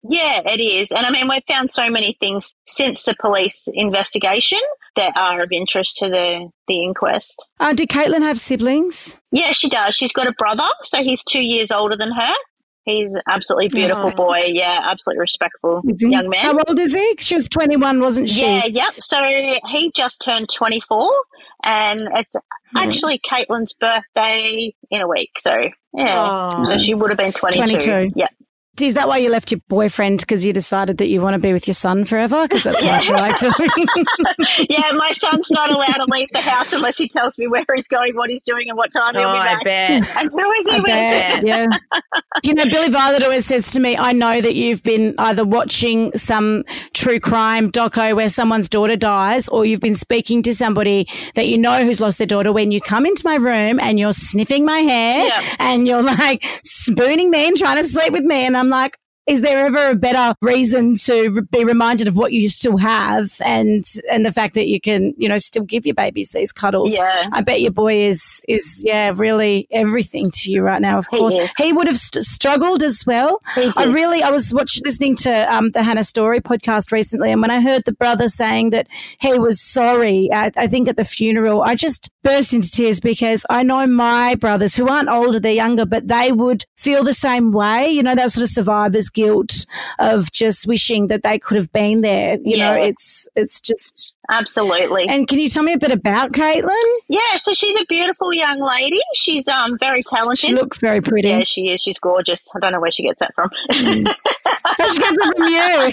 Yeah, 0.09 0.41
it 0.45 0.61
is. 0.61 0.91
And 0.91 1.07
I 1.07 1.11
mean, 1.11 1.29
we've 1.29 1.43
found 1.47 1.71
so 1.73 1.88
many 1.88 2.15
things 2.15 2.55
since 2.67 3.05
the 3.05 3.15
police 3.21 3.69
investigation 3.73 4.59
that 4.97 5.12
are 5.17 5.43
of 5.43 5.51
interest 5.53 5.97
to 5.99 6.09
the, 6.09 6.49
the 6.69 6.83
inquest. 6.83 7.45
Uh, 7.61 7.73
did 7.73 7.88
Caitlin 7.88 8.21
have 8.23 8.38
siblings? 8.38 9.17
Yeah, 9.31 9.53
she 9.53 9.69
does. 9.69 9.95
She's 9.95 10.12
got 10.12 10.27
a 10.27 10.33
brother, 10.33 10.69
so 10.85 11.03
he's 11.03 11.23
two 11.25 11.43
years 11.43 11.71
older 11.71 11.97
than 11.97 12.12
her. 12.12 12.33
He's 12.85 13.07
an 13.07 13.23
absolutely 13.29 13.69
beautiful 13.69 14.07
Oh. 14.09 14.11
boy. 14.11 14.43
Yeah, 14.47 14.81
absolutely 14.91 15.21
respectful 15.21 15.83
young 15.85 16.29
man. 16.29 16.41
How 16.45 16.59
old 16.67 16.79
is 16.81 16.93
he? 16.95 17.15
She 17.21 17.35
was 17.35 17.49
21, 17.49 18.01
wasn't 18.01 18.29
she? 18.29 18.45
Yeah, 18.45 18.65
yep. 18.67 18.95
So 18.99 19.17
he 19.69 19.93
just 19.95 20.21
turned 20.21 20.49
24 20.53 21.11
and 21.65 22.09
it's 22.17 22.35
Actually, 22.77 23.19
Caitlin's 23.19 23.75
birthday 23.75 24.75
in 24.91 25.03
a 25.03 25.07
week. 25.09 25.31
So, 25.41 25.69
yeah. 25.95 26.49
Oh. 26.55 26.65
So 26.67 26.79
she 26.79 26.95
would 26.95 27.11
have 27.11 27.19
been 27.19 27.33
22. 27.33 27.67
22. 27.67 28.12
Yeah. 28.17 28.27
Is 28.81 28.95
that 28.95 29.07
why 29.07 29.19
you 29.19 29.29
left 29.29 29.51
your 29.51 29.61
boyfriend? 29.69 30.21
Because 30.21 30.47
you 30.47 30.53
decided 30.55 30.97
that 30.97 31.09
you 31.09 31.21
want 31.21 31.35
to 31.35 31.39
be 31.39 31.53
with 31.53 31.67
your 31.69 31.75
son 31.75 32.07
forever? 32.07 32.43
Because 32.49 32.65
that's 32.65 32.83
what 32.83 32.91
I 33.11 33.29
like 33.29 33.39
doing. 33.39 33.87
yeah, 34.71 34.91
my 34.93 35.13
son's 35.13 35.51
not 35.51 35.71
allowed 35.71 35.99
to 36.05 36.07
leave 36.09 36.29
the 36.33 36.41
house 36.41 36.73
unless 36.73 36.97
he 36.97 37.07
tells 37.07 37.37
me 37.39 37.47
where 37.49 37.65
he's 37.75 37.87
going, 37.87 38.17
what 38.17 38.31
he's 38.31 38.41
doing, 38.41 38.71
and 38.71 38.79
what 38.79 38.91
time 38.91 39.15
he'll 39.15 39.29
Oh, 39.29 39.33
be 39.35 39.39
I 39.39 39.55
back. 39.57 39.65
bet. 39.65 40.17
And 40.17 40.31
who 40.31 40.53
is 40.53 40.65
he 40.67 40.71
I 40.73 40.77
with? 40.77 40.85
bet, 40.87 41.47
yeah. 41.47 41.67
You 42.45 42.55
know, 42.55 42.65
Billy 42.65 42.89
Violet 42.91 43.23
always 43.23 43.45
says 43.45 43.71
to 43.73 43.81
me, 43.81 43.97
I 43.97 44.13
know 44.13 44.41
that 44.41 44.55
you've 44.55 44.83
been 44.83 45.15
either 45.19 45.45
watching 45.45 46.11
some 46.13 46.65
true 46.95 47.21
crime 47.21 47.71
doco 47.71 48.17
where 48.17 48.31
someone's 48.31 48.71
daughter 48.71 48.97
dies, 48.97 49.49
or 49.51 49.67
you've 49.67 49.81
been 49.81 49.95
speaking 49.95 50.43
to 50.45 50.55
somebody 50.55 51.07
that 51.35 51.47
you 51.47 51.59
know 51.59 51.85
who's 51.85 52.01
lost 52.01 52.17
their 52.19 52.27
daughter 52.27 52.53
when 52.53 52.73
you 52.73 52.81
come 52.81 53.05
into 53.05 53.23
my 53.27 53.35
room 53.37 53.79
and 53.81 53.99
you're 53.99 54.15
sniffing 54.15 54.65
my 54.65 54.79
hair 54.79 55.27
Yeah. 55.27 55.43
and 55.59 55.87
you're 55.87 56.03
like 56.03 56.43
spooning 56.65 57.31
me 57.31 57.47
and 57.49 57.57
trying 57.57 57.77
to 57.77 57.85
sleep 57.85 58.13
with 58.13 58.25
me. 58.25 58.47
And 58.47 58.57
I'm 58.57 58.62
like, 58.68 58.96
is 59.25 59.40
there 59.40 59.66
ever 59.66 59.90
a 59.90 59.94
better 59.94 60.35
reason 60.42 60.96
to 60.96 61.42
be 61.53 61.64
reminded 61.64 62.09
of 62.09 62.16
what 62.16 62.33
you 62.33 62.51
still 62.51 62.77
have 62.77 63.31
and 63.44 63.85
and 64.11 64.27
the 64.27 64.33
fact 64.33 64.55
that 64.57 64.66
you 64.66 64.81
can 64.81 65.14
you 65.16 65.29
know 65.29 65.38
still 65.38 65.62
give 65.62 65.87
your 65.87 65.94
babies 65.94 66.31
these 66.31 66.51
cuddles 66.51 66.92
Yeah. 66.94 67.29
I 67.33 67.40
bet 67.40 67.61
your 67.61 67.70
boy 67.70 67.98
is 68.03 68.42
is 68.48 68.83
yeah 68.85 69.12
really 69.14 69.68
everything 69.70 70.33
to 70.33 70.51
you 70.51 70.62
right 70.62 70.83
now. 70.83 70.98
Of 70.98 71.07
He 71.09 71.18
course, 71.18 71.37
is. 71.37 71.48
he 71.57 71.72
would 71.72 71.87
have 71.87 71.98
st- 71.98 72.25
struggled 72.25 72.83
as 72.83 73.05
well. 73.07 73.40
He 73.55 73.70
I 73.77 73.85
really 73.85 74.25
I 74.25 74.31
was 74.31 74.53
watching 74.53 74.83
listening 74.85 75.14
to 75.18 75.55
um, 75.55 75.70
the 75.70 75.85
Hannah 75.85 76.03
Story 76.03 76.40
podcast 76.40 76.90
recently, 76.90 77.31
and 77.31 77.40
when 77.40 77.53
I 77.53 77.61
heard 77.61 77.85
the 77.85 77.92
brother 77.92 78.29
saying 78.29 78.70
that 78.70 78.88
he 79.20 79.38
was 79.38 79.62
sorry, 79.62 80.31
at, 80.33 80.55
I 80.57 80.66
think 80.66 80.88
at 80.88 80.96
the 80.96 81.05
funeral, 81.05 81.62
I 81.62 81.77
just 81.77 82.11
burst 82.23 82.55
into 82.55 82.71
tears 82.71 83.01
because 83.01 83.45
I 83.51 83.63
know 83.63 83.87
my 83.87 84.35
brothers 84.37 84.75
who 84.75 84.89
aren't 84.89 85.09
older, 85.09 85.41
they're 85.41 85.53
younger, 85.53 85.87
but 85.87 86.09
they 86.09 86.33
would 86.33 86.65
feel 86.79 87.05
the 87.05 87.15
same 87.15 87.53
way. 87.53 87.89
You 87.89 88.03
know, 88.03 88.15
that 88.15 88.31
sort 88.33 88.45
of 88.45 88.51
survivor's 88.51 89.11
guilt 89.11 89.67
of 89.99 90.31
just 90.33 90.67
wishing 90.67 91.09
that 91.09 91.23
they 91.23 91.39
could 91.39 91.57
have 91.57 91.73
been 91.73 92.01
there. 92.01 92.39
You 92.43 92.57
know, 92.59 92.75
it's 92.75 93.29
it's 93.37 93.61
just. 93.61 94.12
Absolutely. 94.31 95.09
And 95.09 95.27
can 95.27 95.39
you 95.39 95.49
tell 95.49 95.63
me 95.63 95.73
a 95.73 95.79
bit 95.79 95.91
about 95.91 96.33
Caitlin? 96.33 96.73
yeah, 97.09 97.37
so 97.39 97.53
she's 97.55 97.75
a 97.81 97.85
beautiful 97.89 98.33
young 98.33 98.61
lady. 98.61 99.01
She's 99.15 99.49
um 99.49 99.77
very 99.79 100.03
talented. 100.03 100.39
She 100.39 100.55
looks 100.55 100.79
very 100.79 101.01
pretty. 101.01 101.29
yeah, 101.29 101.43
she 101.45 101.69
is. 101.71 101.83
She's 101.83 101.99
gorgeous. 101.99 102.49
I 102.55 102.61
don't 102.61 102.73
know 102.73 102.81
where 102.81 102.93
she 102.93 103.03
gets 103.03 103.21
that 103.21 103.35
from. 103.35 103.51
Oh, 104.79 104.87
she 104.93 105.01
gets 105.01 105.19
it 105.21 105.37
from 105.37 105.49
you. 105.49 105.93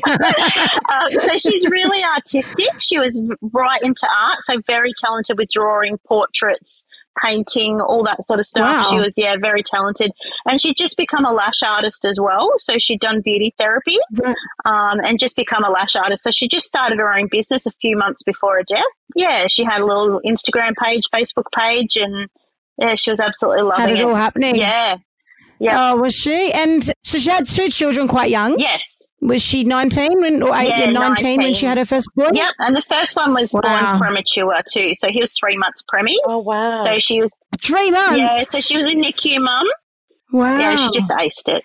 uh, 0.90 1.10
so 1.28 1.38
she's 1.38 1.66
really 1.70 2.04
artistic. 2.04 2.68
She 2.80 2.98
was 2.98 3.20
right 3.52 3.82
into 3.82 4.08
art, 4.08 4.40
so 4.44 4.62
very 4.68 4.94
talented 4.94 5.38
with 5.38 5.50
drawing, 5.50 5.98
portraits, 6.08 6.86
painting, 7.24 7.82
all 7.82 8.04
that 8.04 8.24
sort 8.24 8.40
of 8.40 8.46
stuff. 8.46 8.64
Wow. 8.64 8.90
She 8.90 9.00
was, 9.00 9.14
yeah, 9.18 9.36
very 9.40 9.64
talented. 9.64 10.12
And 10.46 10.62
she'd 10.62 10.78
just 10.78 10.98
become 10.98 11.26
a 11.26 11.32
lash 11.34 11.62
artist 11.64 12.06
as 12.06 12.18
well. 12.22 12.54
So 12.58 12.78
she'd 12.78 13.00
done 13.00 13.22
beauty 13.22 13.54
therapy 13.58 13.98
Right. 14.14 14.36
um, 14.66 15.00
and 15.04 15.20
just 15.20 15.36
become 15.36 15.64
a 15.64 15.70
lash 15.70 15.96
artist. 15.96 16.24
So 16.24 16.32
she 16.32 16.48
just 16.48 16.66
started 16.66 17.00
her 17.00 17.14
own 17.14 17.28
business 17.30 17.66
a 17.66 17.72
few 17.82 17.98
months 17.98 18.24
before 18.24 18.56
her 18.58 18.64
death. 18.64 18.84
Yeah, 19.16 19.48
she 19.50 19.64
had 19.64 19.82
a 19.82 19.86
little 19.86 20.22
Instagram 20.26 20.74
page, 20.82 21.04
Facebook 21.14 21.46
page, 21.56 21.96
and 21.96 22.30
yeah, 22.78 22.96
she 22.96 23.10
was 23.12 23.20
absolutely 23.20 23.64
loving 23.64 23.88
Had 23.88 23.98
it 23.98 24.04
all 24.04 24.16
happening. 24.16 24.56
Yeah. 24.56 24.98
Yeah. 25.60 25.92
Oh, 25.92 25.98
was 25.98 26.16
she? 26.16 26.54
And 26.54 26.84
so 27.04 27.18
she 27.18 27.30
had 27.30 27.46
two 27.48 27.70
children 27.70 28.08
quite 28.08 28.30
young. 28.30 28.58
Yes. 28.60 28.99
Was 29.22 29.42
she 29.42 29.64
19 29.66 30.22
when, 30.22 30.42
or 30.44 30.56
eight, 30.56 30.70
Yeah, 30.70 30.86
yeah, 30.86 30.92
19, 30.92 31.38
when 31.42 31.54
she 31.54 31.66
had 31.66 31.78
her 31.78 31.86
first 31.86 32.08
boy? 32.16 32.30
Yep. 32.34 32.54
And 32.60 32.76
the 32.76 32.84
first 32.90 33.16
one 33.16 33.34
was 33.34 33.52
Wow. 33.54 33.62
born 33.62 34.00
premature 34.00 34.62
too. 34.72 34.94
So 34.98 35.10
he 35.10 35.20
was 35.20 35.34
three 35.38 35.58
months 35.58 35.84
preemie. 35.94 36.16
Oh, 36.26 36.38
wow. 36.40 36.86
So 36.86 37.00
she 37.00 37.22
was, 37.22 37.32
Three 37.60 37.92
months. 37.92 38.18
yeah, 38.18 38.42
so 38.44 38.60
she 38.60 38.78
was 38.78 38.90
a 38.92 38.96
NICU 38.96 39.42
mum. 39.42 39.68
wow. 40.32 40.58
Yeah, 40.58 40.78
she 40.78 40.90
just 40.94 41.10
aced 41.10 41.54
it. 41.54 41.64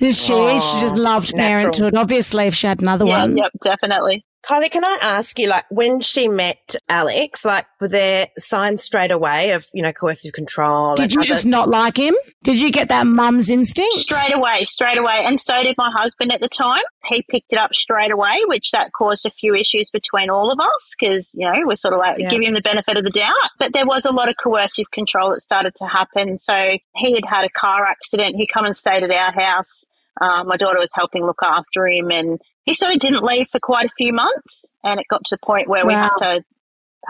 Is 0.00 0.24
she? 0.24 0.32
Oh, 0.32 0.48
she 0.58 0.80
just 0.80 0.96
oh, 0.96 1.00
loved 1.00 1.36
natural. 1.36 1.58
parenthood. 1.72 1.94
Obviously, 1.96 2.46
if 2.46 2.54
she 2.54 2.66
had 2.66 2.80
another 2.80 3.04
Yeah, 3.06 3.22
one. 3.22 3.36
yep, 3.36 3.50
definitely. 3.62 4.24
Kylie, 4.48 4.70
can 4.70 4.84
I 4.84 4.98
ask 5.00 5.38
you, 5.38 5.48
like, 5.48 5.64
when 5.70 6.00
she 6.00 6.26
met 6.26 6.74
Alex, 6.88 7.44
like, 7.44 7.64
were 7.80 7.86
there 7.88 8.26
signs 8.38 8.82
straight 8.82 9.12
away 9.12 9.52
of, 9.52 9.66
you 9.72 9.82
know, 9.82 9.92
coercive 9.92 10.32
control? 10.32 10.94
Did 10.96 11.12
you 11.12 11.20
other- 11.20 11.28
just 11.28 11.46
not 11.46 11.68
like 11.68 11.96
him? 11.96 12.14
Did 12.42 12.60
you 12.60 12.72
get 12.72 12.88
that 12.88 13.06
mum's 13.06 13.50
instinct? 13.50 13.94
Straight 13.94 14.34
away, 14.34 14.64
straight 14.64 14.98
away. 14.98 15.22
And 15.24 15.40
so 15.40 15.62
did 15.62 15.76
my 15.78 15.90
husband 15.96 16.32
at 16.32 16.40
the 16.40 16.48
time. 16.48 16.82
He 17.06 17.22
picked 17.30 17.52
it 17.52 17.56
up 17.58 17.72
straight 17.72 18.10
away, 18.10 18.36
which 18.46 18.72
that 18.72 18.92
caused 18.92 19.24
a 19.26 19.30
few 19.30 19.54
issues 19.54 19.90
between 19.90 20.28
all 20.28 20.50
of 20.50 20.58
us 20.58 20.94
because, 20.98 21.30
you 21.34 21.46
know, 21.46 21.60
we're 21.64 21.76
sort 21.76 21.94
of 21.94 22.00
like 22.00 22.18
Yeah. 22.18 22.30
give 22.30 22.42
him 22.42 22.54
the 22.54 22.60
benefit 22.60 22.96
of 22.96 23.04
the 23.04 23.10
doubt. 23.10 23.32
But 23.60 23.72
there 23.72 23.86
was 23.86 24.04
a 24.04 24.10
lot 24.10 24.28
of 24.28 24.34
coercive 24.42 24.90
control 24.90 25.30
that 25.30 25.40
started 25.40 25.74
to 25.76 25.86
happen. 25.86 26.38
So 26.40 26.78
he 26.96 27.12
had 27.14 27.24
had 27.28 27.44
a 27.44 27.48
car 27.50 27.86
accident. 27.86 28.34
He 28.36 28.48
come 28.52 28.64
and 28.64 28.76
stayed 28.76 29.04
at 29.04 29.10
our 29.12 29.32
house. 29.32 29.84
Um, 30.20 30.48
my 30.48 30.56
daughter 30.56 30.78
was 30.78 30.90
helping 30.94 31.24
look 31.24 31.40
after 31.42 31.86
him 31.86 32.10
and 32.10 32.40
he 32.64 32.74
sort 32.74 32.92
of 32.92 33.00
didn't 33.00 33.22
leave 33.24 33.46
for 33.50 33.60
quite 33.60 33.86
a 33.86 33.92
few 33.96 34.12
months. 34.12 34.70
And 34.84 35.00
it 35.00 35.06
got 35.08 35.24
to 35.26 35.36
the 35.36 35.44
point 35.46 35.68
where 35.68 35.84
we 35.86 35.92
had 35.94 36.10
to, 36.18 36.44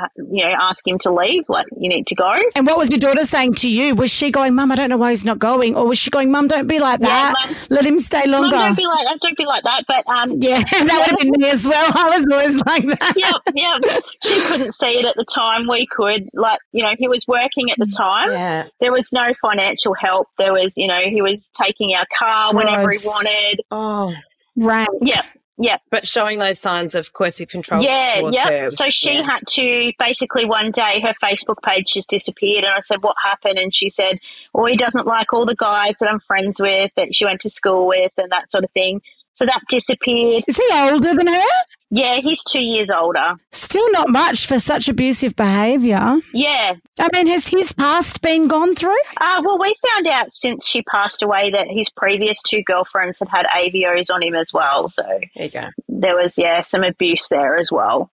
uh, 0.00 0.06
you 0.16 0.42
know, 0.46 0.52
ask 0.58 0.86
him 0.86 0.98
to 1.00 1.12
leave, 1.12 1.44
like, 1.48 1.66
you 1.78 1.90
need 1.90 2.06
to 2.06 2.14
go. 2.14 2.32
And 2.56 2.66
what 2.66 2.78
was 2.78 2.88
your 2.90 2.98
daughter 2.98 3.26
saying 3.26 3.54
to 3.56 3.68
you? 3.68 3.94
Was 3.94 4.10
she 4.10 4.30
going, 4.30 4.54
Mum, 4.54 4.72
I 4.72 4.76
don't 4.76 4.88
know 4.88 4.96
why 4.96 5.10
he's 5.10 5.26
not 5.26 5.38
going? 5.38 5.76
Or 5.76 5.86
was 5.86 5.98
she 5.98 6.08
going, 6.08 6.30
Mum, 6.30 6.48
don't 6.48 6.66
be 6.66 6.78
like 6.78 7.00
Yeah, 7.00 7.08
that. 7.08 7.34
Mum- 7.46 7.56
Let 7.68 7.84
him 7.84 7.98
stay 7.98 8.22
Mum, 8.24 8.40
longer. 8.42 8.56
don't 8.56 8.76
be 8.78 8.86
like 8.86 9.06
that. 9.06 9.18
Don't 9.20 9.36
be 9.36 9.44
like 9.44 9.62
that. 9.64 9.84
But 9.86 10.06
um, 10.10 10.38
yeah, 10.40 10.60
that 10.70 10.80
would 10.80 11.10
have 11.10 11.18
been 11.18 11.32
me 11.38 11.50
as 11.50 11.68
well. 11.68 11.92
I 11.94 12.16
was 12.16 12.26
always 12.32 12.54
like 12.64 12.86
that. 12.86 13.14
Yeah, 13.54 13.78
yeah. 13.84 14.00
She 14.22 14.40
couldn't 14.46 14.72
see 14.74 14.98
it 14.98 15.04
at 15.04 15.16
the 15.16 15.26
time. 15.26 15.68
We 15.68 15.84
could. 15.86 16.30
Like, 16.32 16.60
you 16.72 16.82
know, 16.82 16.92
he 16.98 17.06
was 17.08 17.26
working 17.28 17.70
at 17.70 17.76
the 17.76 17.84
time. 17.86 18.30
Yeah. 18.30 18.68
There 18.80 18.92
was 18.92 19.12
no 19.12 19.34
financial 19.42 19.92
help. 19.92 20.28
There 20.38 20.54
was, 20.54 20.72
you 20.78 20.86
know, 20.88 21.00
he 21.06 21.20
was 21.20 21.50
taking 21.62 21.92
our 21.94 22.06
car 22.18 22.54
whenever 22.54 22.90
he 22.90 22.96
wanted. 23.04 23.60
Oh, 23.70 24.14
Rank. 24.56 24.88
Yep, 25.02 25.24
yep. 25.62 25.80
but 25.90 26.06
showing 26.06 26.38
those 26.38 26.58
signs 26.58 26.94
of 26.94 27.12
coercive 27.12 27.48
control 27.48 27.82
Yeah, 27.82 28.20
her. 28.20 28.70
So 28.70 28.86
she 28.90 29.14
yeah. 29.14 29.22
had 29.22 29.40
to 29.48 29.92
basically 29.98 30.44
one 30.44 30.70
day 30.70 31.00
her 31.00 31.14
Facebook 31.22 31.62
page 31.64 31.92
just 31.94 32.08
disappeared, 32.08 32.64
and 32.64 32.72
I 32.72 32.80
said, 32.80 33.02
"What 33.02 33.16
happened?" 33.22 33.58
And 33.58 33.74
she 33.74 33.90
said, 33.90 34.18
"Oh, 34.54 34.66
he 34.66 34.76
doesn't 34.76 35.06
like 35.06 35.32
all 35.32 35.46
the 35.46 35.56
guys 35.56 35.98
that 35.98 36.08
I'm 36.08 36.20
friends 36.20 36.60
with 36.60 36.90
that 36.96 37.14
she 37.14 37.24
went 37.24 37.40
to 37.42 37.50
school 37.50 37.86
with, 37.86 38.12
and 38.16 38.30
that 38.30 38.50
sort 38.50 38.64
of 38.64 38.70
thing." 38.72 39.00
So 39.34 39.46
that 39.46 39.60
disappeared. 39.68 40.44
Is 40.46 40.56
he 40.58 40.68
older 40.72 41.14
than 41.14 41.26
her? 41.26 41.42
Yeah, 41.90 42.16
he's 42.16 42.42
two 42.44 42.60
years 42.60 42.90
older. 42.90 43.34
Still 43.52 43.90
not 43.92 44.08
much 44.10 44.46
for 44.46 44.58
such 44.58 44.88
abusive 44.88 45.34
behaviour. 45.36 46.18
Yeah, 46.34 46.74
I 46.98 47.08
mean, 47.14 47.26
has 47.28 47.48
his 47.48 47.72
past 47.72 48.20
been 48.22 48.46
gone 48.48 48.74
through? 48.74 48.96
Uh, 49.20 49.42
well, 49.44 49.58
we 49.58 49.74
found 49.90 50.06
out 50.06 50.32
since 50.32 50.66
she 50.66 50.82
passed 50.82 51.22
away 51.22 51.50
that 51.50 51.66
his 51.68 51.88
previous 51.90 52.40
two 52.42 52.62
girlfriends 52.62 53.18
had 53.18 53.28
had 53.28 53.46
AVOs 53.56 54.10
on 54.12 54.22
him 54.22 54.34
as 54.34 54.52
well. 54.52 54.90
So 54.90 55.02
There 55.36 55.44
you 55.46 55.50
go. 55.50 55.68
there 55.88 56.14
was, 56.16 56.34
yeah, 56.36 56.60
some 56.62 56.82
abuse 56.84 57.28
there 57.28 57.56
as 57.56 57.68
well. 57.72 58.10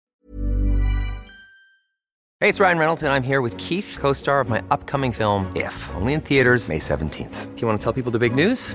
Hey, 2.41 2.51
it's 2.51 2.61
Ryan 2.61 2.79
Reynolds, 2.79 3.03
and 3.03 3.13
I'm 3.13 3.23
here 3.23 3.41
with 3.41 3.57
Keith, 3.57 3.97
co 3.99 4.13
star 4.13 4.41
of 4.41 4.49
my 4.51 4.63
upcoming 4.71 5.13
film, 5.13 5.51
If, 5.57 5.91
only 5.95 6.13
in 6.13 6.21
theaters, 6.21 6.69
May 6.69 6.79
17th. 6.79 7.55
Do 7.55 7.61
you 7.63 7.67
want 7.67 7.81
to 7.81 7.85
tell 7.85 7.95
people 7.95 8.13
the 8.13 8.19
big 8.19 8.35
news? 8.35 8.75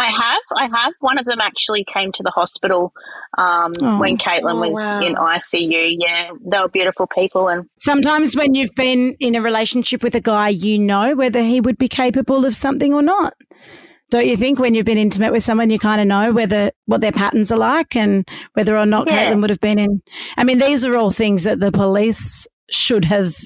I 0.00 0.06
have, 0.06 0.40
I 0.56 0.68
have. 0.82 0.92
One 1.00 1.18
of 1.18 1.24
them 1.26 1.40
actually 1.40 1.84
came 1.92 2.10
to 2.12 2.22
the 2.22 2.30
hospital 2.30 2.92
um, 3.38 3.72
Oh. 3.82 3.98
when 4.00 4.16
Caitlin 4.16 4.54
Oh, 4.54 4.70
was 4.70 4.72
wow. 4.72 5.00
in 5.00 5.14
ICU. 5.14 5.96
Yeah, 5.98 6.30
they 6.44 6.58
were 6.58 6.68
beautiful 6.68 7.06
people, 7.06 7.48
and 7.48 7.66
Sometimes 7.78 8.34
when 8.34 8.54
you've 8.54 8.74
been 8.74 9.14
in 9.20 9.34
a 9.34 9.42
relationship 9.42 10.02
with 10.02 10.14
a 10.14 10.20
guy, 10.20 10.48
you 10.48 10.78
know 10.78 11.14
whether 11.14 11.42
he 11.42 11.60
would 11.60 11.78
be 11.78 11.88
capable 11.88 12.44
of 12.44 12.54
something 12.54 12.94
or 12.94 13.02
not. 13.02 13.34
Don't 14.10 14.26
you 14.26 14.36
think 14.36 14.58
when 14.58 14.74
you've 14.74 14.86
been 14.86 14.98
intimate 14.98 15.30
with 15.32 15.44
someone, 15.44 15.70
you 15.70 15.78
kind 15.78 16.00
of 16.00 16.06
know 16.08 16.32
whether 16.32 16.72
what 16.86 17.00
their 17.00 17.12
patterns 17.12 17.52
are 17.52 17.58
like 17.58 17.94
and 17.94 18.26
whether 18.54 18.76
or 18.76 18.84
not 18.86 19.06
Yeah. 19.08 19.32
Caitlin 19.32 19.40
would 19.40 19.50
have 19.50 19.60
been 19.60 19.78
in? 19.78 20.02
I 20.36 20.42
mean, 20.42 20.58
these 20.58 20.84
are 20.84 20.96
all 20.96 21.12
things 21.12 21.44
that 21.44 21.60
the 21.60 21.70
police 21.70 22.46
should 22.70 23.04
have 23.04 23.36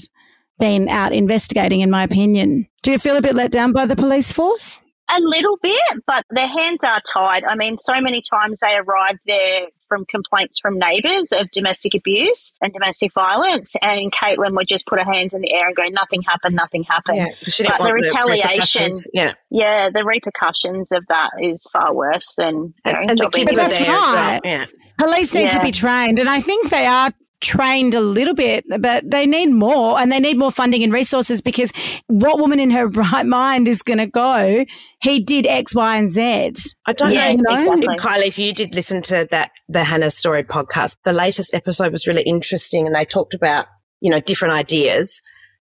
been 0.58 0.88
out 0.88 1.12
investigating, 1.12 1.80
in 1.80 1.90
my 1.90 2.02
opinion. 2.04 2.66
Do 2.82 2.92
you 2.92 2.98
feel 2.98 3.16
a 3.16 3.20
bit 3.22 3.34
let 3.34 3.50
down 3.50 3.72
by 3.72 3.84
the 3.86 3.96
police 3.96 4.32
force? 4.32 4.80
A 5.10 5.20
little 5.20 5.58
bit, 5.62 6.02
but 6.06 6.24
their 6.30 6.46
hands 6.46 6.80
are 6.82 7.00
tied. 7.06 7.44
I 7.44 7.54
mean, 7.56 7.78
so 7.78 8.00
many 8.00 8.22
times 8.22 8.58
they 8.60 8.74
arrive 8.74 9.18
there 9.26 9.66
from 9.86 10.06
complaints 10.06 10.58
from 10.58 10.78
neighbours 10.78 11.30
of 11.30 11.50
domestic 11.52 11.94
abuse 11.94 12.52
and 12.62 12.72
domestic 12.72 13.12
violence. 13.12 13.74
And 13.82 14.10
Caitlin 14.12 14.56
would 14.56 14.66
just 14.66 14.86
put 14.86 14.98
her 14.98 15.04
hands 15.04 15.34
in 15.34 15.42
the 15.42 15.52
air 15.52 15.66
and 15.66 15.76
go, 15.76 15.84
nothing 15.90 16.22
happened, 16.22 16.56
nothing 16.56 16.84
happened. 16.84 17.18
Yeah, 17.18 17.66
but 17.68 17.84
the 17.84 17.92
retaliation, 17.92 18.82
repercussions. 18.92 19.08
yeah. 19.12 19.34
yeah, 19.50 19.90
the 19.92 20.04
repercussions 20.04 20.90
of 20.90 21.04
that 21.08 21.30
is 21.40 21.62
far 21.72 21.94
worse 21.94 22.32
than 22.36 22.54
you 22.54 22.92
know, 22.92 22.98
And, 23.00 23.10
and 23.10 23.18
the 23.18 23.30
kids 23.30 23.54
But 23.54 23.54
were 23.54 23.68
that's 23.68 23.78
there 23.78 23.90
as 23.90 24.12
well. 24.12 24.40
Yeah. 24.42 24.66
Police 24.98 25.34
need 25.34 25.50
to 25.50 25.60
be 25.60 25.70
trained, 25.70 26.18
and 26.18 26.30
I 26.30 26.40
think 26.40 26.70
they 26.70 26.86
are 26.86 27.10
trained 27.44 27.94
a 27.94 28.00
little 28.00 28.34
bit, 28.34 28.64
but 28.80 29.08
they 29.08 29.26
need 29.26 29.48
more 29.48 30.00
and 30.00 30.10
they 30.10 30.18
need 30.18 30.38
more 30.38 30.50
funding 30.50 30.82
and 30.82 30.92
resources 30.92 31.42
because 31.42 31.72
what 32.08 32.38
woman 32.38 32.58
in 32.58 32.70
her 32.70 32.88
right 32.88 33.26
mind 33.42 33.68
is 33.68 33.82
going 33.82 33.98
to 33.98 34.06
go, 34.06 34.64
he 35.02 35.20
did 35.20 35.46
X, 35.46 35.74
Y, 35.74 35.96
and 35.96 36.12
Z? 36.12 36.54
I 36.86 36.92
don't 36.94 37.12
Yeah, 37.12 37.28
know, 37.36 37.36
exactly. 37.54 37.96
Kylie, 37.98 38.26
if 38.26 38.38
you 38.38 38.52
did 38.52 38.74
listen 38.74 39.02
to 39.02 39.28
that, 39.30 39.50
the 39.68 39.84
Hannah 39.84 40.10
Story 40.10 40.42
podcast, 40.42 40.96
the 41.04 41.12
latest 41.12 41.54
episode 41.54 41.92
was 41.92 42.06
really 42.06 42.22
interesting 42.22 42.86
and 42.86 42.94
they 42.96 43.04
talked 43.04 43.34
about, 43.34 43.66
you 44.00 44.10
know, 44.10 44.20
different 44.20 44.54
ideas 44.54 45.22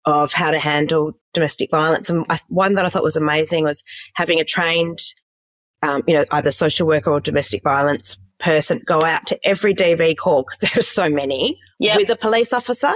of 0.04 0.32
how 0.32 0.50
to 0.50 0.58
handle 0.58 1.12
domestic 1.32 1.70
violence. 1.70 2.10
And 2.10 2.26
one 2.48 2.74
that 2.74 2.84
I 2.84 2.88
thought 2.90 3.02
was 3.02 3.16
amazing 3.16 3.64
was 3.64 3.82
having 4.14 4.40
a 4.40 4.44
trained, 4.44 4.98
um, 5.82 6.02
you 6.06 6.14
know, 6.14 6.24
either 6.32 6.50
social 6.50 6.86
worker 6.86 7.10
or 7.10 7.20
domestic 7.20 7.62
violence 7.62 8.18
person 8.42 8.80
go 8.86 9.02
out 9.04 9.26
to 9.28 9.38
every 9.46 9.74
DV 9.74 10.16
call 10.18 10.42
because 10.42 10.58
there 10.60 10.78
are 10.78 10.82
so 10.82 11.08
many 11.08 11.56
Yeah. 11.78 11.96
with 11.96 12.10
a 12.10 12.16
police 12.16 12.52
officer 12.52 12.92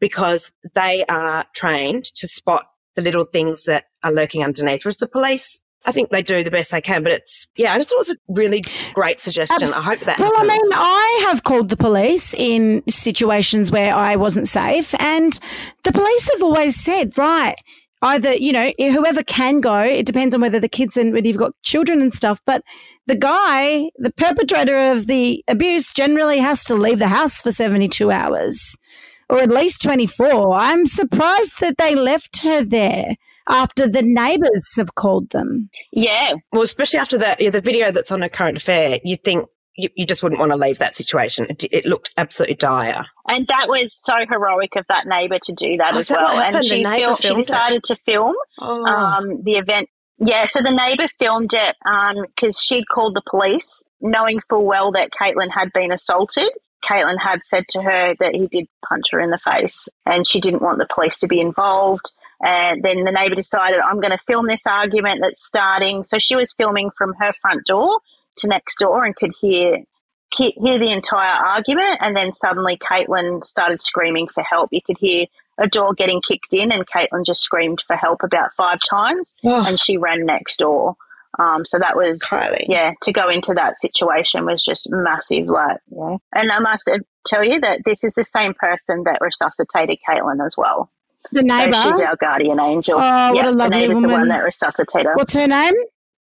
because 0.00 0.52
they 0.74 1.04
are 1.08 1.44
trained 1.54 2.04
to 2.16 2.28
spot 2.28 2.66
the 2.96 3.02
little 3.02 3.24
things 3.24 3.64
that 3.64 3.84
are 4.02 4.12
lurking 4.12 4.42
underneath. 4.44 4.84
Whereas 4.84 4.96
the 4.96 5.08
police, 5.08 5.62
I 5.86 5.92
think 5.92 6.10
they 6.10 6.22
do 6.22 6.42
the 6.42 6.50
best 6.50 6.72
they 6.72 6.80
can, 6.80 7.02
but 7.04 7.12
it's, 7.12 7.46
yeah, 7.56 7.72
I 7.72 7.76
just 7.78 7.88
thought 7.90 7.96
it 7.96 7.98
was 7.98 8.10
a 8.10 8.16
really 8.28 8.62
great 8.92 9.20
suggestion. 9.20 9.62
Abs- 9.62 9.72
I 9.72 9.82
hope 9.82 10.00
that 10.00 10.18
Well, 10.18 10.32
I 10.36 10.42
mean, 10.42 10.60
I 10.74 11.24
have 11.28 11.44
called 11.44 11.68
the 11.68 11.76
police 11.76 12.34
in 12.34 12.82
situations 12.88 13.70
where 13.70 13.94
I 13.94 14.16
wasn't 14.16 14.48
safe, 14.48 14.94
and 15.00 15.38
the 15.84 15.92
police 15.92 16.28
have 16.32 16.42
always 16.42 16.74
said, 16.76 17.16
right, 17.16 17.54
either, 18.02 18.34
you 18.34 18.52
know, 18.52 18.72
whoever 18.78 19.22
can 19.22 19.60
go, 19.60 19.80
it 19.80 20.06
depends 20.06 20.34
on 20.34 20.40
whether 20.40 20.60
the 20.60 20.68
kids 20.68 20.96
and 20.96 21.12
whether 21.12 21.26
you've 21.26 21.36
got 21.36 21.52
children 21.62 22.00
and 22.00 22.12
stuff, 22.12 22.40
but 22.46 22.62
the 23.06 23.16
guy, 23.16 23.90
the 23.96 24.12
perpetrator 24.12 24.92
of 24.92 25.06
the 25.06 25.42
abuse, 25.48 25.92
generally 25.92 26.38
has 26.38 26.64
to 26.64 26.74
leave 26.74 26.98
the 26.98 27.08
house 27.08 27.40
for 27.40 27.50
72 27.50 28.10
hours 28.10 28.76
or 29.28 29.40
at 29.40 29.50
least 29.50 29.82
24. 29.82 30.54
I'm 30.54 30.86
surprised 30.86 31.60
that 31.60 31.78
they 31.78 31.94
left 31.94 32.42
her 32.42 32.64
there 32.64 33.16
after 33.48 33.88
the 33.88 34.02
neighbors 34.02 34.74
have 34.76 34.94
called 34.94 35.30
them. 35.30 35.70
yeah, 35.92 36.34
well, 36.52 36.62
especially 36.62 36.98
after 36.98 37.18
that, 37.18 37.40
yeah, 37.40 37.50
the 37.50 37.60
video 37.60 37.90
that's 37.90 38.12
on 38.12 38.22
a 38.22 38.28
current 38.28 38.58
affair, 38.58 39.00
you 39.04 39.16
think 39.16 39.48
you, 39.78 39.88
you 39.94 40.04
just 40.06 40.22
wouldn't 40.22 40.40
want 40.40 40.52
to 40.52 40.56
leave 40.56 40.78
that 40.78 40.94
situation. 40.94 41.46
It, 41.48 41.64
it 41.72 41.86
looked 41.86 42.10
absolutely 42.16 42.56
dire. 42.56 43.06
And 43.26 43.46
that 43.46 43.68
was 43.68 43.94
so 43.94 44.12
heroic 44.28 44.76
of 44.76 44.84
that 44.88 45.06
neighbour 45.06 45.38
to 45.44 45.52
do 45.52 45.76
that 45.78 45.94
Oh, 45.94 45.98
as 45.98 46.08
that 46.08 46.18
well. 46.18 46.38
And 46.42 46.64
she, 46.64 46.82
fil- 46.84 47.16
she 47.16 47.22
filmed 47.28 47.38
it? 47.42 47.46
decided 47.46 47.84
to 47.84 47.96
film 48.04 48.34
Oh, 48.60 48.84
um, 48.84 49.42
the 49.44 49.52
event. 49.52 49.88
Yeah, 50.18 50.46
so 50.46 50.60
the 50.62 50.72
neighbour 50.74 51.06
filmed 51.20 51.54
it 51.54 51.76
because 52.34 52.60
she'd 52.60 52.88
called 52.88 53.14
the 53.14 53.22
police, 53.30 53.84
knowing 54.00 54.40
full 54.48 54.66
well 54.66 54.92
that 54.92 55.10
Caitlin 55.12 55.50
had 55.50 55.72
been 55.72 55.92
assaulted. 55.92 56.48
Caitlin 56.84 57.18
had 57.22 57.44
said 57.44 57.68
to 57.68 57.82
her 57.82 58.14
that 58.18 58.34
he 58.34 58.48
did 58.48 58.66
punch 58.88 59.06
her 59.12 59.20
in 59.20 59.30
the 59.30 59.38
face, 59.38 59.88
and 60.06 60.26
she 60.26 60.40
didn't 60.40 60.62
want 60.62 60.78
the 60.78 60.86
police 60.92 61.18
to 61.18 61.28
be 61.28 61.40
involved. 61.40 62.10
And 62.40 62.82
then 62.82 63.04
the 63.04 63.12
neighbour 63.12 63.34
decided, 63.36 63.78
I'm 63.80 64.00
going 64.00 64.12
to 64.16 64.24
film 64.26 64.46
this 64.48 64.66
argument 64.66 65.20
that's 65.22 65.44
starting. 65.44 66.04
So 66.04 66.18
she 66.18 66.36
was 66.36 66.52
filming 66.52 66.90
from 66.96 67.14
her 67.14 67.32
front 67.40 67.64
door 67.66 67.98
to 68.38 68.48
next 68.48 68.78
door 68.78 69.04
and 69.04 69.14
could 69.16 69.32
hear 69.40 69.78
hear 70.36 70.78
the 70.78 70.90
entire 70.90 71.32
argument. 71.34 71.98
And 72.00 72.14
then 72.16 72.34
suddenly 72.34 72.76
Caitlin 72.76 73.44
started 73.44 73.82
screaming 73.82 74.28
for 74.28 74.42
help. 74.42 74.68
You 74.72 74.80
could 74.82 74.98
hear 74.98 75.26
a 75.56 75.66
door 75.66 75.94
getting 75.94 76.20
kicked 76.20 76.52
in, 76.52 76.70
and 76.70 76.86
Caitlin 76.86 77.24
just 77.26 77.40
screamed 77.40 77.82
for 77.86 77.96
help 77.96 78.22
about 78.22 78.52
five 78.54 78.78
times, 78.88 79.34
Oh. 79.44 79.64
and 79.66 79.80
she 79.80 79.96
ran 79.96 80.24
next 80.26 80.58
door. 80.58 80.96
Um, 81.38 81.64
so 81.64 81.78
that 81.78 81.94
was 81.94 82.20
Kylie. 82.22 82.64
yeah 82.68 82.92
to 83.02 83.12
go 83.12 83.28
into 83.28 83.52
that 83.54 83.78
situation 83.78 84.44
was 84.46 84.62
just 84.62 84.88
massive 84.90 85.46
like 85.46 85.76
yeah 85.94 86.16
and 86.32 86.50
i 86.50 86.58
must 86.58 86.90
tell 87.26 87.44
you 87.44 87.60
that 87.60 87.82
this 87.84 88.02
is 88.02 88.14
the 88.14 88.24
same 88.24 88.54
person 88.54 89.04
that 89.04 89.18
resuscitated 89.20 89.98
caitlin 90.08 90.44
as 90.44 90.56
well 90.56 90.90
The 91.30 91.40
so 91.40 91.46
neighbor. 91.46 91.74
she's 91.74 92.00
our 92.00 92.16
guardian 92.16 92.58
angel 92.58 92.98
Oh, 92.98 93.34
what 93.34 93.44
a 93.46 93.50
lovely 93.50 93.86
the 93.88 93.94
woman. 93.94 94.10
one 94.10 94.28
that 94.28 94.42
resuscitated 94.42 95.06
her 95.06 95.14
What's 95.16 95.34
her 95.34 95.46
name? 95.46 95.74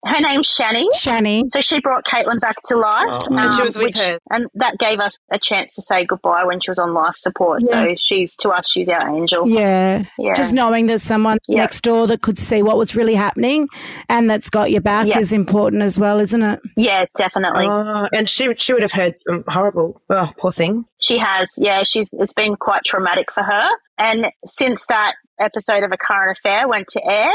Her 0.07 0.21
name's 0.21 0.49
shani 0.49 0.85
Shani. 0.95 1.43
so 1.51 1.61
she 1.61 1.81
brought 1.81 2.05
Caitlin 2.05 2.41
back 2.41 2.57
to 2.67 2.77
life, 2.77 2.95
Oh, 3.09 3.23
and 3.27 3.39
um, 3.41 3.51
she 3.57 3.63
was 3.63 3.77
with 3.77 3.87
which- 3.89 3.97
her. 3.99 4.19
and 4.31 4.47
that 4.55 4.79
gave 4.79 4.99
us 5.01 5.19
a 5.33 5.39
chance 5.39 5.75
to 5.75 5.83
say 5.83 6.05
goodbye 6.05 6.45
when 6.45 6.61
she 6.61 6.71
was 6.71 6.79
on 6.79 6.95
life 6.95 7.15
support. 7.17 7.63
Yeah. 7.65 7.85
So 7.85 7.95
she's 8.07 8.37
to 8.37 8.51
us, 8.51 8.71
she's 8.71 8.89
our 8.89 9.09
angel. 9.17 9.49
Yeah. 9.49 10.05
Yeah. 10.19 10.35
Just 10.35 10.53
knowing 10.55 10.87
that 10.87 11.01
someone 11.01 11.39
Yeah. 11.49 11.59
next 11.63 11.81
door 11.83 12.07
that 12.07 12.23
could 12.23 12.39
see 12.39 12.63
what 12.63 12.77
was 12.77 12.95
really 12.97 13.15
happening 13.15 13.69
and 14.09 14.29
that's 14.31 14.51
got 14.51 14.71
your 14.71 14.81
back 14.81 15.07
Yeah. 15.09 15.19
is 15.19 15.33
important 15.33 15.83
as 15.83 15.99
well, 15.99 16.21
isn't 16.21 16.43
it? 16.43 16.61
Yeah, 16.77 17.05
definitely. 17.17 17.67
Oh, 17.67 18.09
and 18.13 18.29
she 18.29 18.47
she 18.57 18.73
would 18.73 18.83
have 18.83 18.93
heard 18.93 19.19
some 19.19 19.45
horrible. 19.49 20.01
Oh, 20.11 20.31
poor 20.39 20.53
thing. 20.53 20.85
She 20.99 21.19
has, 21.19 21.51
yeah, 21.59 21.83
she's 21.85 22.09
it's 22.13 22.33
been 22.33 22.57
quite 22.57 22.85
traumatic 22.85 23.33
for 23.33 23.43
her. 23.43 23.69
And 23.99 24.27
since 24.45 24.87
that 24.87 25.15
episode 25.41 25.83
of 25.83 25.91
A 25.93 25.97
Current 25.97 26.39
Affair 26.39 26.69
went 26.69 26.89
to 26.89 27.05
air, 27.05 27.31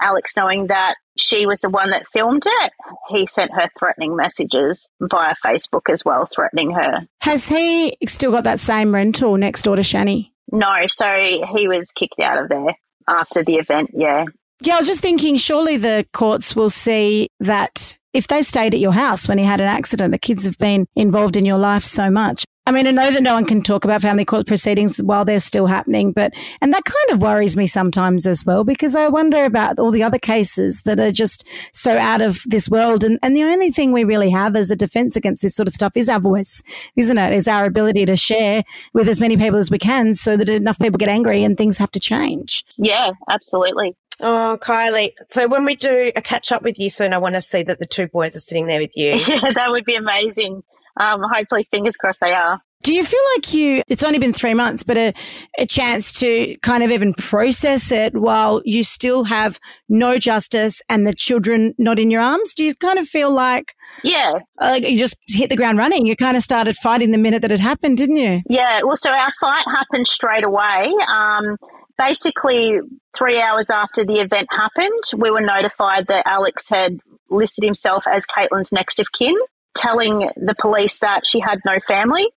Alex 0.00 0.32
knowing 0.36 0.68
that 0.68 0.96
she 1.16 1.46
was 1.46 1.60
the 1.60 1.68
one 1.68 1.90
that 1.90 2.06
filmed 2.12 2.44
it, 2.46 2.72
he 3.08 3.26
sent 3.26 3.52
her 3.52 3.68
threatening 3.78 4.16
messages 4.16 4.86
via 5.00 5.34
Facebook 5.44 5.92
as 5.92 6.04
well, 6.04 6.28
threatening 6.34 6.70
her. 6.72 7.06
Has 7.20 7.48
he 7.48 7.96
still 8.06 8.32
got 8.32 8.44
that 8.44 8.60
same 8.60 8.94
rental 8.94 9.36
next 9.36 9.62
door 9.62 9.76
to 9.76 9.82
Shani? 9.82 10.30
No, 10.50 10.72
so 10.86 11.06
he 11.54 11.68
was 11.68 11.92
kicked 11.92 12.20
out 12.20 12.42
of 12.42 12.48
there 12.48 12.74
after 13.08 13.42
the 13.42 13.56
event, 13.56 13.90
yeah. 13.94 14.24
Yeah, 14.60 14.74
I 14.74 14.78
was 14.78 14.86
just 14.86 15.00
thinking, 15.00 15.36
surely 15.36 15.76
the 15.76 16.06
courts 16.12 16.54
will 16.54 16.70
see 16.70 17.28
that 17.40 17.98
if 18.12 18.28
they 18.28 18.42
stayed 18.42 18.74
at 18.74 18.80
your 18.80 18.92
house 18.92 19.26
when 19.26 19.38
he 19.38 19.44
had 19.44 19.60
an 19.60 19.66
accident, 19.66 20.12
the 20.12 20.18
kids 20.18 20.44
have 20.44 20.58
been 20.58 20.86
involved 20.94 21.36
in 21.36 21.44
your 21.44 21.58
life 21.58 21.82
so 21.82 22.10
much. 22.10 22.44
I 22.64 22.70
mean, 22.70 22.86
I 22.86 22.92
know 22.92 23.10
that 23.10 23.22
no 23.24 23.34
one 23.34 23.44
can 23.44 23.60
talk 23.60 23.84
about 23.84 24.02
family 24.02 24.24
court 24.24 24.46
proceedings 24.46 24.98
while 24.98 25.24
they're 25.24 25.40
still 25.40 25.66
happening, 25.66 26.12
but, 26.12 26.32
and 26.60 26.72
that 26.72 26.84
kind 26.84 27.10
of 27.10 27.20
worries 27.20 27.56
me 27.56 27.66
sometimes 27.66 28.24
as 28.24 28.46
well, 28.46 28.62
because 28.62 28.94
I 28.94 29.08
wonder 29.08 29.44
about 29.44 29.80
all 29.80 29.90
the 29.90 30.04
other 30.04 30.18
cases 30.18 30.82
that 30.82 31.00
are 31.00 31.10
just 31.10 31.44
so 31.72 31.98
out 31.98 32.20
of 32.20 32.40
this 32.46 32.68
world. 32.68 33.02
And, 33.02 33.18
and 33.20 33.36
the 33.36 33.42
only 33.42 33.72
thing 33.72 33.90
we 33.90 34.04
really 34.04 34.30
have 34.30 34.54
as 34.54 34.70
a 34.70 34.76
defense 34.76 35.16
against 35.16 35.42
this 35.42 35.56
sort 35.56 35.66
of 35.66 35.74
stuff 35.74 35.96
is 35.96 36.08
our 36.08 36.20
voice, 36.20 36.62
isn't 36.94 37.18
it? 37.18 37.32
Is 37.32 37.48
our 37.48 37.64
ability 37.64 38.06
to 38.06 38.14
share 38.14 38.62
with 38.94 39.08
as 39.08 39.20
many 39.20 39.36
people 39.36 39.58
as 39.58 39.70
we 39.70 39.78
can 39.78 40.14
so 40.14 40.36
that 40.36 40.48
enough 40.48 40.78
people 40.78 40.98
get 40.98 41.08
angry 41.08 41.42
and 41.42 41.58
things 41.58 41.78
have 41.78 41.90
to 41.90 42.00
change. 42.00 42.64
Yeah, 42.76 43.10
absolutely. 43.28 43.96
Oh, 44.20 44.56
Kylie. 44.60 45.10
So 45.28 45.48
when 45.48 45.64
we 45.64 45.74
do 45.74 46.12
a 46.14 46.22
catch 46.22 46.52
up 46.52 46.62
with 46.62 46.78
you 46.78 46.90
soon, 46.90 47.12
I 47.12 47.18
want 47.18 47.34
to 47.34 47.42
see 47.42 47.64
that 47.64 47.80
the 47.80 47.86
two 47.86 48.06
boys 48.06 48.36
are 48.36 48.40
sitting 48.40 48.66
there 48.66 48.80
with 48.80 48.96
you. 48.96 49.14
Yeah, 49.26 49.50
that 49.54 49.70
would 49.70 49.84
be 49.84 49.96
amazing. 49.96 50.62
Um, 50.98 51.22
hopefully, 51.22 51.66
fingers 51.70 51.96
crossed 51.96 52.20
they 52.20 52.32
are. 52.32 52.60
Do 52.82 52.92
you 52.92 53.04
feel 53.04 53.20
like 53.36 53.54
you, 53.54 53.82
it's 53.86 54.02
only 54.02 54.18
been 54.18 54.32
three 54.32 54.54
months, 54.54 54.82
but 54.82 54.98
a, 54.98 55.12
a 55.56 55.66
chance 55.66 56.12
to 56.18 56.56
kind 56.62 56.82
of 56.82 56.90
even 56.90 57.14
process 57.14 57.92
it 57.92 58.12
while 58.14 58.60
you 58.64 58.82
still 58.82 59.22
have 59.22 59.60
no 59.88 60.18
justice 60.18 60.82
and 60.88 61.06
the 61.06 61.14
children 61.14 61.74
not 61.78 62.00
in 62.00 62.10
your 62.10 62.20
arms? 62.20 62.54
Do 62.54 62.64
you 62.64 62.74
kind 62.74 62.98
of 62.98 63.06
feel 63.06 63.30
like, 63.30 63.74
Yeah, 64.02 64.40
like 64.60 64.82
you 64.82 64.98
just 64.98 65.16
hit 65.28 65.48
the 65.48 65.56
ground 65.56 65.78
running? 65.78 66.06
You 66.06 66.16
kind 66.16 66.36
of 66.36 66.42
started 66.42 66.76
fighting 66.76 67.12
the 67.12 67.18
minute 67.18 67.42
that 67.42 67.52
it 67.52 67.60
happened, 67.60 67.98
didn't 67.98 68.16
you? 68.16 68.42
Yeah, 68.48 68.82
well, 68.82 68.96
so 68.96 69.10
our 69.10 69.32
fight 69.40 69.64
happened 69.64 70.08
straight 70.08 70.44
away. 70.44 70.92
Um, 71.08 71.56
basically, 71.96 72.80
three 73.16 73.40
hours 73.40 73.70
after 73.70 74.04
the 74.04 74.14
event 74.14 74.48
happened, 74.50 75.02
we 75.16 75.30
were 75.30 75.40
notified 75.40 76.08
that 76.08 76.26
Alex 76.26 76.68
had 76.68 76.98
listed 77.30 77.62
himself 77.62 78.08
as 78.08 78.24
Caitlin's 78.26 78.72
next 78.72 78.98
of 78.98 79.12
kin, 79.12 79.36
telling 79.74 80.30
the 80.36 80.54
police 80.58 80.98
that 81.00 81.26
she 81.26 81.40
had 81.40 81.60
no 81.64 81.78
family, 81.86 82.28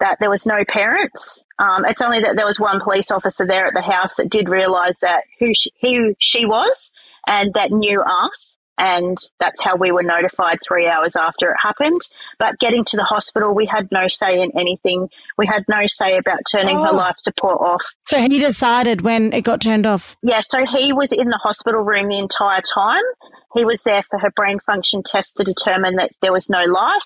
that 0.00 0.16
there 0.18 0.30
was 0.30 0.46
no 0.46 0.64
parents. 0.66 1.42
Um, 1.58 1.84
it's 1.84 2.02
only 2.02 2.20
that 2.22 2.36
there 2.36 2.46
was 2.46 2.58
one 2.58 2.80
police 2.80 3.10
officer 3.10 3.46
there 3.46 3.66
at 3.66 3.74
the 3.74 3.82
house 3.82 4.16
that 4.16 4.30
did 4.30 4.48
realise 4.48 4.98
that 5.00 5.24
who 5.38 5.52
she, 5.54 5.72
who 5.82 6.14
she 6.18 6.46
was 6.46 6.90
and 7.26 7.52
that 7.54 7.70
knew 7.70 8.00
us. 8.02 8.56
And 8.82 9.18
that's 9.40 9.60
how 9.62 9.76
we 9.76 9.92
were 9.92 10.02
notified 10.02 10.58
three 10.66 10.88
hours 10.88 11.14
after 11.14 11.50
it 11.50 11.56
happened. 11.62 12.00
But 12.38 12.58
getting 12.58 12.82
to 12.86 12.96
the 12.96 13.04
hospital, 13.04 13.54
we 13.54 13.66
had 13.66 13.92
no 13.92 14.08
say 14.08 14.40
in 14.40 14.50
anything. 14.58 15.10
We 15.36 15.46
had 15.46 15.66
no 15.68 15.86
say 15.86 16.16
about 16.16 16.38
turning 16.50 16.78
her 16.78 16.88
Oh. 16.88 16.96
life 16.96 17.16
support 17.18 17.60
off. 17.60 17.82
So 18.06 18.18
he 18.20 18.38
decided 18.38 19.02
when 19.02 19.34
it 19.34 19.42
got 19.42 19.60
turned 19.60 19.86
off. 19.86 20.16
Yeah, 20.22 20.40
so 20.40 20.64
he 20.64 20.94
was 20.94 21.12
in 21.12 21.28
the 21.28 21.36
hospital 21.36 21.82
room 21.82 22.08
the 22.08 22.18
entire 22.18 22.62
time. 22.62 23.02
He 23.54 23.66
was 23.66 23.82
there 23.82 24.02
for 24.08 24.18
her 24.18 24.30
brain 24.30 24.60
function 24.60 25.02
test 25.02 25.36
to 25.36 25.44
determine 25.44 25.96
that 25.96 26.12
there 26.22 26.32
was 26.32 26.48
no 26.48 26.64
life. 26.64 27.02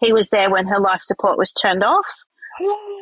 He 0.00 0.12
was 0.12 0.28
there 0.28 0.50
when 0.50 0.66
her 0.66 0.78
life 0.78 1.00
support 1.04 1.38
was 1.38 1.54
turned 1.54 1.82
off. 1.82 2.04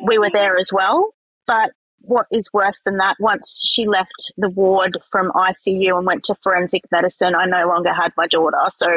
We 0.05 0.17
were 0.17 0.29
there 0.29 0.57
as 0.57 0.71
well. 0.71 1.09
But 1.45 1.71
what 2.03 2.27
is 2.31 2.51
worse 2.53 2.81
than 2.81 2.97
that, 2.97 3.15
once 3.19 3.61
she 3.65 3.87
left 3.87 4.33
the 4.37 4.49
ward 4.49 4.97
from 5.09 5.31
ICU 5.31 5.97
and 5.97 6.05
went 6.05 6.25
to 6.25 6.35
forensic 6.43 6.83
medicine, 6.91 7.33
I 7.33 7.45
no 7.45 7.67
longer 7.67 7.93
had 7.93 8.11
my 8.17 8.27
daughter. 8.27 8.57
So 8.75 8.87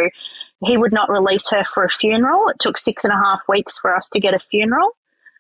he 0.65 0.77
would 0.77 0.93
not 0.93 1.09
release 1.09 1.49
her 1.51 1.65
for 1.65 1.85
a 1.85 1.89
funeral. 1.89 2.49
It 2.49 2.59
took 2.59 2.77
six 2.77 3.05
and 3.05 3.13
a 3.13 3.17
half 3.17 3.43
weeks 3.49 3.79
for 3.79 3.95
us 3.95 4.09
to 4.11 4.21
get 4.21 4.35
a 4.35 4.41
funeral. 4.51 4.91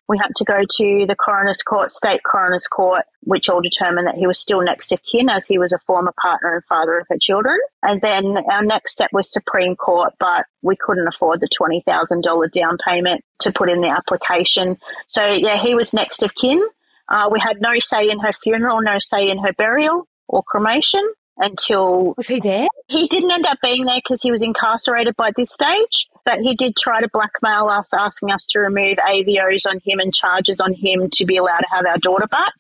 We 0.09 0.18
had 0.18 0.37
to 0.37 0.44
go 0.44 0.61
to 0.61 1.07
the 1.07 1.16
coroner's 1.16 1.62
court, 1.62 1.90
state 1.90 2.20
coroner's 2.22 2.68
court, 2.68 3.02
which 3.22 3.48
all 3.48 3.61
determined 3.61 4.07
that 4.07 4.14
he 4.14 4.29
was 4.29 4.38
still 4.38 4.62
next 4.62 4.92
of 4.92 5.02
kin 5.02 5.29
as 5.29 5.46
he 5.46 5.59
was 5.59 5.72
a 5.72 5.81
former 5.81 6.14
partner 6.22 6.55
and 6.55 6.64
father 6.66 7.00
of 7.00 7.07
her 7.09 7.18
children. 7.20 7.59
And 7.83 8.00
then 8.00 8.38
our 8.48 8.62
next 8.62 8.92
step 8.92 9.11
was 9.12 9.33
Supreme 9.33 9.74
Court, 9.74 10.14
but 10.20 10.46
we 10.62 10.76
couldn't 10.76 11.09
afford 11.09 11.40
the 11.40 11.48
$20,000 11.48 12.52
down 12.52 12.79
payment 12.87 13.24
to 13.40 13.50
put 13.50 13.68
in 13.68 13.81
the 13.81 13.88
application. 13.88 14.79
So, 15.09 15.26
yeah, 15.26 15.61
he 15.61 15.74
was 15.74 15.92
next 15.92 16.22
of 16.22 16.33
kin. 16.37 16.62
Uh, 17.09 17.29
we 17.31 17.38
had 17.40 17.61
no 17.61 17.79
say 17.79 18.09
in 18.09 18.19
her 18.21 18.33
funeral, 18.33 18.81
no 18.81 18.99
say 18.99 19.29
in 19.29 19.38
her 19.38 19.53
burial 19.53 20.09
or 20.29 20.42
cremation 20.42 21.03
until 21.38 22.14
Was 22.16 22.29
he 22.29 22.40
there? 22.40 22.66
he 22.88 23.07
didn't 23.09 23.31
end 23.31 23.47
up 23.47 23.59
being 23.62 23.85
there 23.85 24.01
because 24.03 24.23
he 24.23 24.31
was 24.31 24.42
incarcerated 24.42 25.16
by 25.16 25.31
this 25.37 25.53
stage, 25.53 26.09
but 26.25 26.38
he 26.40 26.55
did 26.55 26.77
try 26.77 27.01
to 27.01 27.09
blackmail 27.12 27.69
us, 27.69 27.90
asking 27.92 28.31
us 28.31 28.47
to 28.47 28.61
remove 28.61 28.97
AVOs 28.99 29.66
on 29.69 29.81
him 29.85 29.99
and 29.99 30.14
charges 30.14 30.61
on 30.61 30.73
him 30.75 31.09
to 31.12 31.25
be 31.25 31.37
allowed 31.37 31.61
to 31.61 31.69
have 31.71 31.87
our 31.87 31.99
daughter 31.99 32.27
back. 32.27 32.55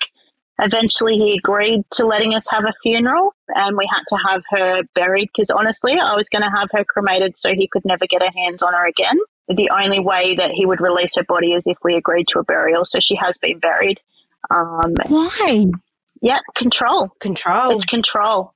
Eventually, 0.58 1.16
he 1.16 1.36
agreed 1.36 1.84
to 1.92 2.06
letting 2.06 2.34
us 2.34 2.46
have 2.50 2.64
a 2.64 2.72
funeral, 2.82 3.34
and 3.48 3.76
we 3.76 3.88
had 3.90 4.02
to 4.08 4.16
have 4.26 4.42
her 4.50 4.82
buried 4.94 5.28
because 5.34 5.50
honestly, 5.50 5.98
I 5.98 6.14
was 6.14 6.28
going 6.28 6.42
to 6.42 6.56
have 6.56 6.68
her 6.72 6.84
cremated 6.84 7.38
so 7.38 7.50
he 7.54 7.68
could 7.68 7.84
never 7.84 8.06
get 8.06 8.22
a 8.22 8.30
hands 8.34 8.62
on 8.62 8.72
her 8.72 8.86
again. 8.86 9.18
The 9.48 9.70
only 9.70 10.00
way 10.00 10.34
that 10.34 10.50
he 10.50 10.64
would 10.66 10.80
release 10.80 11.14
her 11.16 11.24
body 11.24 11.52
is 11.52 11.66
if 11.66 11.76
we 11.84 11.94
agreed 11.94 12.26
to 12.32 12.40
a 12.40 12.44
burial, 12.44 12.84
so 12.84 12.98
she 13.00 13.14
has 13.16 13.36
been 13.36 13.58
buried. 13.58 14.00
Um, 14.50 14.92
Why? 15.08 15.66
yeah, 16.22 16.38
control. 16.54 17.10
Control. 17.20 17.72
It's 17.76 17.84
control. 17.84 18.52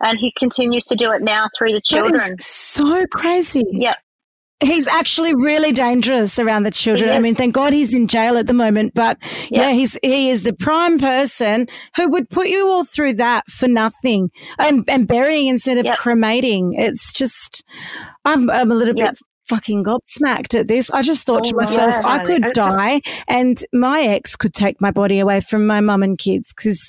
And 0.00 0.18
he 0.18 0.32
continues 0.36 0.84
to 0.86 0.96
do 0.96 1.12
it 1.12 1.22
now 1.22 1.48
through 1.56 1.72
the 1.72 1.80
children. 1.80 2.36
so 2.38 3.06
crazy. 3.06 3.64
Yep. 3.70 3.96
He's 4.60 4.86
actually 4.86 5.34
really 5.34 5.72
dangerous 5.72 6.38
around 6.38 6.62
the 6.62 6.70
children. 6.70 7.10
I 7.10 7.18
mean, 7.18 7.34
thank 7.34 7.54
God 7.54 7.72
he's 7.72 7.92
in 7.92 8.06
jail 8.06 8.38
at 8.38 8.46
the 8.46 8.52
moment, 8.54 8.92
but 8.94 9.18
yeah, 9.50 9.68
Yeah. 9.68 9.72
he's 9.72 9.98
he 10.02 10.30
is 10.30 10.42
the 10.42 10.52
prime 10.54 10.98
person 10.98 11.66
who 11.96 12.08
would 12.10 12.30
put 12.30 12.46
you 12.48 12.68
all 12.68 12.84
through 12.84 13.14
that 13.14 13.44
for 13.48 13.68
nothing 13.68 14.30
and 14.58 14.84
and 14.88 15.06
burying 15.08 15.48
instead 15.48 15.76
of 15.78 15.86
Yep. 15.86 15.98
cremating. 15.98 16.74
It's 16.78 17.12
just 17.12 17.64
I'm 18.24 18.48
I'm 18.48 18.70
a 18.70 18.74
little 18.74 18.96
Yep. 18.96 19.10
bit 19.14 19.18
fucking 19.48 19.84
gobsmacked 19.84 20.58
at 20.58 20.68
this. 20.68 20.90
I 20.90 21.02
just 21.02 21.24
thought 21.26 21.42
Oh 21.44 21.50
to 21.50 21.54
myself, 21.56 21.92
God, 22.02 22.04
I 22.04 22.16
Harley. 22.18 22.34
could 22.34 22.44
It's 22.46 22.54
just- 22.54 22.76
die 22.78 23.00
and 23.28 23.62
my 23.72 24.00
ex 24.02 24.36
could 24.36 24.54
take 24.54 24.80
my 24.80 24.90
body 24.90 25.18
away 25.18 25.40
from 25.40 25.66
my 25.66 25.80
mum 25.80 26.02
and 26.02 26.18
kids 26.18 26.52
because 26.52 26.80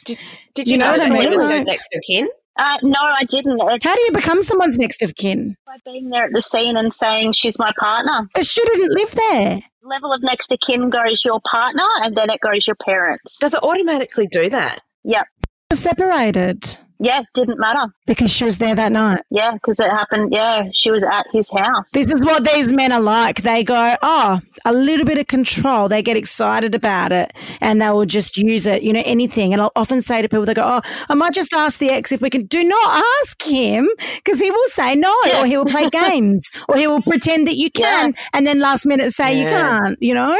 Did 0.53 0.67
you 0.67 0.73
you, 0.73 0.77
know 0.77 0.85
know, 0.85 0.91
what 0.91 1.01
I 1.01 1.09
that 1.09 1.17
he 1.21 1.27
mean? 1.29 1.37
was 1.37 1.47
Like- 1.47 1.65
next 1.65 1.93
of 1.95 2.01
kin? 2.07 2.27
Uh, 2.57 2.77
no, 2.83 2.97
I 2.99 3.25
didn't. 3.25 3.59
It's 3.61 3.83
how 3.83 3.93
do 3.95 4.01
you 4.03 4.11
become 4.13 4.41
someone's 4.41 4.77
next 4.77 5.03
of 5.03 5.15
kin? 5.15 5.55
by 5.65 5.75
being 5.83 6.09
there 6.09 6.23
at 6.23 6.31
the 6.31 6.41
scene 6.41 6.77
and 6.77 6.93
saying 6.93 7.33
she's 7.33 7.59
my 7.59 7.73
partner. 7.77 8.29
But 8.33 8.45
she 8.45 8.63
didn't 8.63 8.93
live 8.95 9.11
there. 9.11 9.61
Level 9.83 10.13
of 10.13 10.23
next 10.23 10.49
of 10.53 10.59
kin 10.65 10.89
goes 10.89 11.25
your 11.25 11.41
partner, 11.51 11.83
and 12.03 12.15
then 12.15 12.29
it 12.29 12.39
goes 12.39 12.65
your 12.65 12.77
parents. 12.77 13.37
Does 13.39 13.53
it 13.53 13.61
automatically 13.61 14.27
do 14.27 14.49
that? 14.51 14.79
Yep. 15.03 15.27
Separated 15.73 16.77
Yeah, 16.99 17.21
didn't 17.33 17.59
matter. 17.59 17.91
because 18.05 18.31
she 18.31 18.43
was 18.45 18.57
there 18.57 18.73
that 18.75 18.91
night. 18.91 19.21
Yeah, 19.29 19.51
because 19.53 19.79
it 19.79 19.89
happened. 19.89 20.31
Yeah, 20.31 20.63
she 20.73 20.91
was 20.91 21.03
at 21.03 21.25
his 21.31 21.49
house. 21.49 21.85
This 21.93 22.11
is 22.11 22.23
what 22.23 22.45
these 22.45 22.71
men 22.71 22.91
are 22.91 23.01
like. 23.01 23.41
They 23.41 23.63
go, 23.63 23.95
oh, 24.01 24.39
a 24.63 24.73
little 24.73 25.05
bit 25.05 25.17
of 25.17 25.27
control. 25.27 25.89
They 25.89 26.01
get 26.01 26.15
excited 26.17 26.73
about 26.73 27.11
it 27.11 27.33
and 27.61 27.81
they 27.81 27.89
will 27.89 28.05
just 28.05 28.37
use 28.37 28.65
it, 28.65 28.83
you 28.83 28.93
know, 28.93 29.03
anything. 29.05 29.51
And 29.53 29.61
I'll 29.61 29.71
often 29.75 30.01
say 30.01 30.21
to 30.21 30.29
people, 30.29 30.45
they 30.45 30.53
go, 30.53 30.63
oh, 30.63 30.81
I 31.09 31.13
might 31.15 31.33
just 31.33 31.53
ask 31.53 31.79
the 31.79 31.89
ex 31.89 32.11
if 32.11 32.21
we 32.21 32.29
can. 32.29 32.45
Do 32.45 32.63
not 32.63 33.03
ask 33.21 33.41
him 33.43 33.87
because 34.15 34.39
he 34.39 34.49
will 34.49 34.67
say 34.67 34.95
no 34.95 35.13
Yeah. 35.25 35.41
or 35.41 35.45
he 35.45 35.57
will 35.57 35.65
play 35.65 35.89
games 35.91 36.49
or 36.69 36.77
he 36.77 36.87
will 36.87 37.01
pretend 37.01 37.47
that 37.47 37.55
you 37.57 37.69
can 37.71 38.13
and 38.33 38.47
then 38.47 38.59
last 38.59 38.85
minute 38.85 39.11
say 39.11 39.37
you 39.39 39.45
can't, 39.45 39.97
you 40.01 40.13
know? 40.13 40.37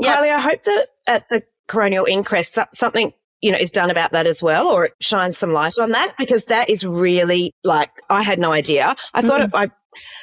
Yep. 0.00 0.14
Carly, 0.14 0.30
I 0.30 0.40
hope 0.40 0.62
that 0.64 0.86
at 1.06 1.28
the 1.28 1.42
coronial 1.68 2.06
inquest, 2.08 2.58
something 2.74 3.12
you 3.44 3.52
know 3.52 3.58
is 3.58 3.70
done 3.70 3.90
about 3.90 4.12
that 4.12 4.26
as 4.26 4.42
well, 4.42 4.68
or 4.68 4.86
it 4.86 4.92
shines 5.00 5.36
some 5.36 5.52
light 5.52 5.78
on 5.78 5.90
that 5.90 6.14
because 6.18 6.44
that 6.44 6.70
is 6.70 6.84
really 6.84 7.52
like 7.62 7.90
I 8.08 8.22
had 8.22 8.38
no 8.38 8.52
idea. 8.52 8.96
I 9.12 9.20
thought 9.22 9.42
it, 9.42 9.50
I. 9.54 9.70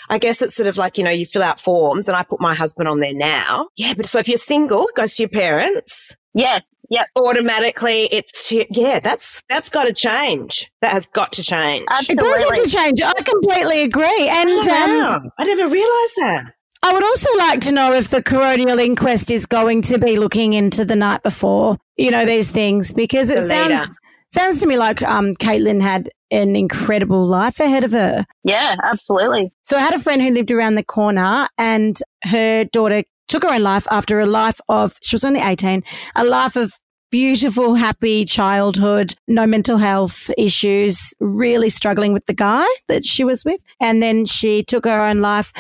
I 0.10 0.18
guess 0.18 0.42
it's 0.42 0.54
sort 0.54 0.68
of 0.68 0.76
like, 0.76 0.98
you 0.98 1.04
know, 1.06 1.12
you 1.12 1.26
fill 1.26 1.44
out 1.44 1.58
forms 1.58 2.10
and 2.10 2.18
I 2.18 2.24
put 2.24 2.42
my 2.42 2.54
husband 2.54 2.90
on 2.90 3.00
there 3.00 3.14
now. 3.14 3.70
Yeah. 3.78 3.94
But 3.96 4.06
so 4.06 4.20
if 4.20 4.28
you're 4.28 4.36
single, 4.36 4.86
it 4.88 4.96
goes 4.96 5.16
to 5.16 5.24
your 5.24 5.30
parents. 5.30 6.14
Yeah, 6.34 6.60
yep, 6.90 7.08
Automatically, 7.16 8.10
it's, 8.12 8.52
yeah, 8.52 9.00
that's, 9.00 9.42
that's 9.48 9.70
got 9.70 9.86
to 9.86 9.94
change. 9.94 10.70
That 10.82 10.92
has 10.92 11.06
got 11.06 11.32
to 11.32 11.42
change. 11.42 11.86
It 12.10 12.20
does 12.20 12.44
have 12.44 12.64
to 12.64 12.70
change. 12.70 13.02
I 13.02 13.14
completely 13.14 13.84
agree. 13.84 14.28
And 14.30 14.50
um, 14.50 14.66
Wow. 14.68 15.22
I 15.40 15.46
never 15.46 15.64
realised 15.70 16.16
that. 16.18 16.54
I 16.84 16.94
would 16.94 17.04
also 17.04 17.30
like 17.38 17.62
to 17.62 17.72
know 17.72 17.94
if 17.94 18.10
the 18.10 18.24
coronial 18.24 18.84
inquest 18.84 19.30
is 19.30 19.46
going 19.46 19.84
to 19.84 19.98
be 19.98 20.18
looking 20.18 20.54
into 20.54 20.84
the 20.84 20.96
night 20.96 21.22
before, 21.22 21.78
you 21.96 22.10
know, 22.10 22.26
these 22.26 22.50
things, 22.50 22.92
because 22.92 23.30
it 23.30 23.48
sounds 23.48 24.00
sounds 24.30 24.62
to 24.62 24.68
me 24.68 24.78
like 24.78 25.02
um, 25.04 25.34
Caitlin 25.34 25.82
had 25.82 26.10
an 26.32 26.56
incredible 26.56 27.28
life 27.28 27.60
ahead 27.60 27.84
of 27.84 27.92
her. 27.92 28.26
Yeah, 28.44 28.76
absolutely. 28.84 29.52
So 29.64 29.78
I 29.78 29.82
had 29.82 29.94
a 29.94 30.00
friend 30.00 30.22
who 30.22 30.32
lived 30.32 30.50
around 30.52 30.76
the 30.76 30.84
corner, 30.84 31.48
and 31.58 32.02
her 32.24 32.64
daughter 32.66 33.04
took 33.28 33.44
her 33.44 33.50
own 33.50 33.64
life 33.64 33.86
after 33.92 34.20
a 34.20 34.26
life 34.26 34.60
of 34.68 34.98
she 35.04 35.16
was 35.16 35.24
only 35.24 35.40
eighteen, 35.40 35.84
a 36.16 36.24
life 36.24 36.56
of 36.56 36.74
beautiful, 37.12 37.76
happy 37.76 38.26
childhood, 38.26 39.14
no 39.28 39.46
mental 39.46 39.78
health 39.78 40.32
issues, 40.38 41.14
really 41.20 41.70
struggling 41.70 42.14
with 42.14 42.26
the 42.26 42.34
guy 42.34 42.66
that 42.88 43.04
she 43.04 43.24
was 43.24 43.44
with. 43.46 43.64
And 43.80 44.02
then 44.02 44.26
she 44.26 44.64
took 44.64 44.86
her 44.86 45.02
own 45.02 45.20
life 45.20 45.52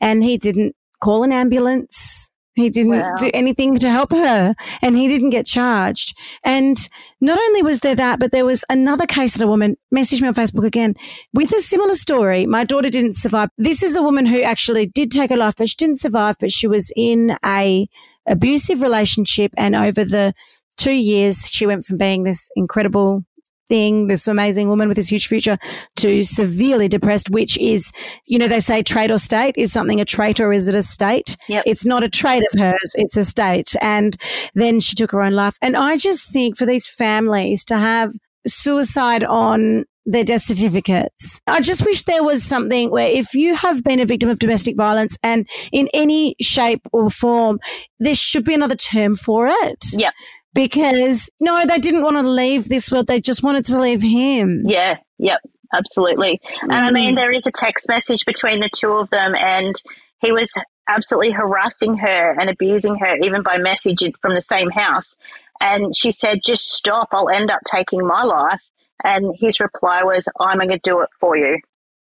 and 0.00 0.22
he 0.24 0.38
didn't 0.38 0.74
call 1.02 1.24
an 1.24 1.32
ambulance. 1.32 2.30
He 2.54 2.68
didn't 2.68 2.98
Wow. 2.98 3.14
do 3.18 3.30
anything 3.32 3.78
to 3.78 3.90
help 3.90 4.10
her 4.12 4.54
and 4.82 4.96
he 4.96 5.08
didn't 5.08 5.30
get 5.30 5.46
charged. 5.46 6.16
And 6.44 6.76
not 7.20 7.38
only 7.40 7.62
was 7.62 7.78
there 7.80 7.94
that, 7.94 8.18
but 8.18 8.32
there 8.32 8.44
was 8.44 8.64
another 8.68 9.06
case 9.06 9.34
that 9.34 9.44
a 9.44 9.48
woman 9.48 9.76
messaged 9.94 10.20
me 10.20 10.28
on 10.28 10.34
Facebook 10.34 10.66
again 10.66 10.94
with 11.32 11.52
a 11.52 11.60
similar 11.60 11.94
story. 11.94 12.46
My 12.46 12.64
daughter 12.64 12.90
didn't 12.90 13.14
survive. 13.14 13.50
This 13.56 13.82
is 13.82 13.96
a 13.96 14.02
woman 14.02 14.26
who 14.26 14.42
actually 14.42 14.86
did 14.86 15.10
take 15.10 15.30
her 15.30 15.36
life, 15.36 15.54
but 15.56 15.68
she 15.68 15.76
didn't 15.76 16.00
survive, 16.00 16.36
but 16.38 16.52
she 16.52 16.66
was 16.66 16.92
in 16.96 17.36
a 17.44 17.88
abusive 18.26 18.82
relationship 18.82 19.52
and 19.56 19.74
over 19.74 20.04
the 20.04 20.34
two 20.80 20.92
years, 20.92 21.50
she 21.50 21.66
went 21.66 21.84
from 21.84 21.98
being 21.98 22.24
this 22.24 22.48
incredible 22.56 23.24
thing, 23.68 24.08
this 24.08 24.26
amazing 24.26 24.68
woman 24.68 24.88
with 24.88 24.96
this 24.96 25.08
huge 25.08 25.28
future, 25.28 25.56
to 25.96 26.22
severely 26.24 26.88
depressed, 26.88 27.30
which 27.30 27.56
is, 27.58 27.92
you 28.26 28.38
know, 28.38 28.48
they 28.48 28.60
say 28.60 28.82
trait 28.82 29.10
or 29.10 29.18
state. 29.18 29.54
Is 29.56 29.72
something 29.72 30.00
a 30.00 30.04
trait 30.04 30.40
or 30.40 30.52
is 30.52 30.68
it 30.68 30.74
a 30.74 30.82
state? 30.82 31.36
Yep. 31.48 31.64
It's 31.66 31.86
not 31.86 32.02
a 32.02 32.08
trait 32.08 32.42
of 32.52 32.58
hers, 32.58 32.94
it's 32.96 33.16
a 33.16 33.24
state. 33.24 33.74
And 33.80 34.16
then 34.54 34.80
she 34.80 34.96
took 34.96 35.12
her 35.12 35.22
own 35.22 35.32
life. 35.32 35.56
And 35.62 35.76
I 35.76 35.96
just 35.96 36.32
think 36.32 36.56
for 36.56 36.66
these 36.66 36.88
families 36.88 37.64
to 37.66 37.76
have 37.76 38.10
suicide 38.46 39.22
on 39.22 39.84
their 40.06 40.24
death 40.24 40.42
certificates. 40.42 41.40
I 41.46 41.60
just 41.60 41.84
wish 41.84 42.04
there 42.04 42.24
was 42.24 42.42
something 42.42 42.90
where 42.90 43.08
if 43.08 43.34
you 43.34 43.54
have 43.54 43.84
been 43.84 44.00
a 44.00 44.06
victim 44.06 44.28
of 44.28 44.38
domestic 44.38 44.76
violence 44.76 45.16
and 45.22 45.46
in 45.72 45.88
any 45.92 46.34
shape 46.40 46.80
or 46.92 47.10
form, 47.10 47.60
there 48.00 48.14
should 48.14 48.44
be 48.44 48.54
another 48.54 48.76
term 48.76 49.14
for 49.14 49.46
it. 49.48 49.84
Yep. 49.96 50.12
Because 50.54 51.30
no, 51.40 51.64
they 51.64 51.78
didn't 51.78 52.02
want 52.02 52.16
to 52.16 52.28
leave 52.28 52.68
this 52.68 52.90
world. 52.90 53.06
They 53.06 53.20
just 53.20 53.42
wanted 53.42 53.64
to 53.66 53.78
leave 53.80 54.02
him. 54.02 54.64
Yeah, 54.66 54.96
yep, 55.18 55.40
absolutely. 55.72 56.40
And 56.62 56.72
I 56.72 56.90
Mm. 56.90 56.94
mean, 56.94 57.14
there 57.14 57.32
is 57.32 57.46
a 57.46 57.52
text 57.52 57.88
message 57.88 58.24
between 58.26 58.60
the 58.60 58.68
two 58.74 58.92
of 58.92 59.08
them, 59.10 59.34
and 59.36 59.80
he 60.20 60.32
was 60.32 60.52
absolutely 60.88 61.30
harassing 61.30 61.96
her 61.98 62.32
and 62.38 62.50
abusing 62.50 62.96
her, 62.96 63.16
even 63.22 63.42
by 63.42 63.58
message 63.58 64.02
from 64.20 64.34
the 64.34 64.42
same 64.42 64.70
house. 64.70 65.14
And 65.60 65.96
she 65.96 66.10
said, 66.10 66.40
Just 66.44 66.72
stop, 66.72 67.08
I'll 67.12 67.28
end 67.30 67.50
up 67.50 67.60
taking 67.64 68.04
my 68.06 68.24
life. 68.24 68.60
And 69.04 69.34
his 69.38 69.60
reply 69.60 70.02
was, 70.02 70.28
I'm 70.40 70.58
going 70.58 70.68
to 70.70 70.78
do 70.82 71.00
it 71.00 71.08
for 71.20 71.36
you. 71.36 71.58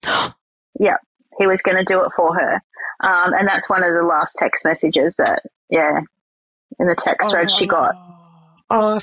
yeah, 0.79 0.97
he 1.39 1.47
was 1.47 1.63
going 1.63 1.77
to 1.79 1.85
do 1.85 2.05
it 2.05 2.13
for 2.15 2.35
her. 2.35 2.55
Um, 3.03 3.33
and 3.35 3.47
that's 3.49 3.69
one 3.69 3.83
of 3.83 3.93
the 3.95 4.03
last 4.03 4.37
text 4.39 4.65
messages 4.65 5.17
that, 5.17 5.43
yeah, 5.71 6.01
in 6.79 6.87
the 6.87 6.97
text 6.99 7.31
thread 7.31 7.51
she 7.51 7.67
got. 7.67 7.97
Oh, 8.71 8.99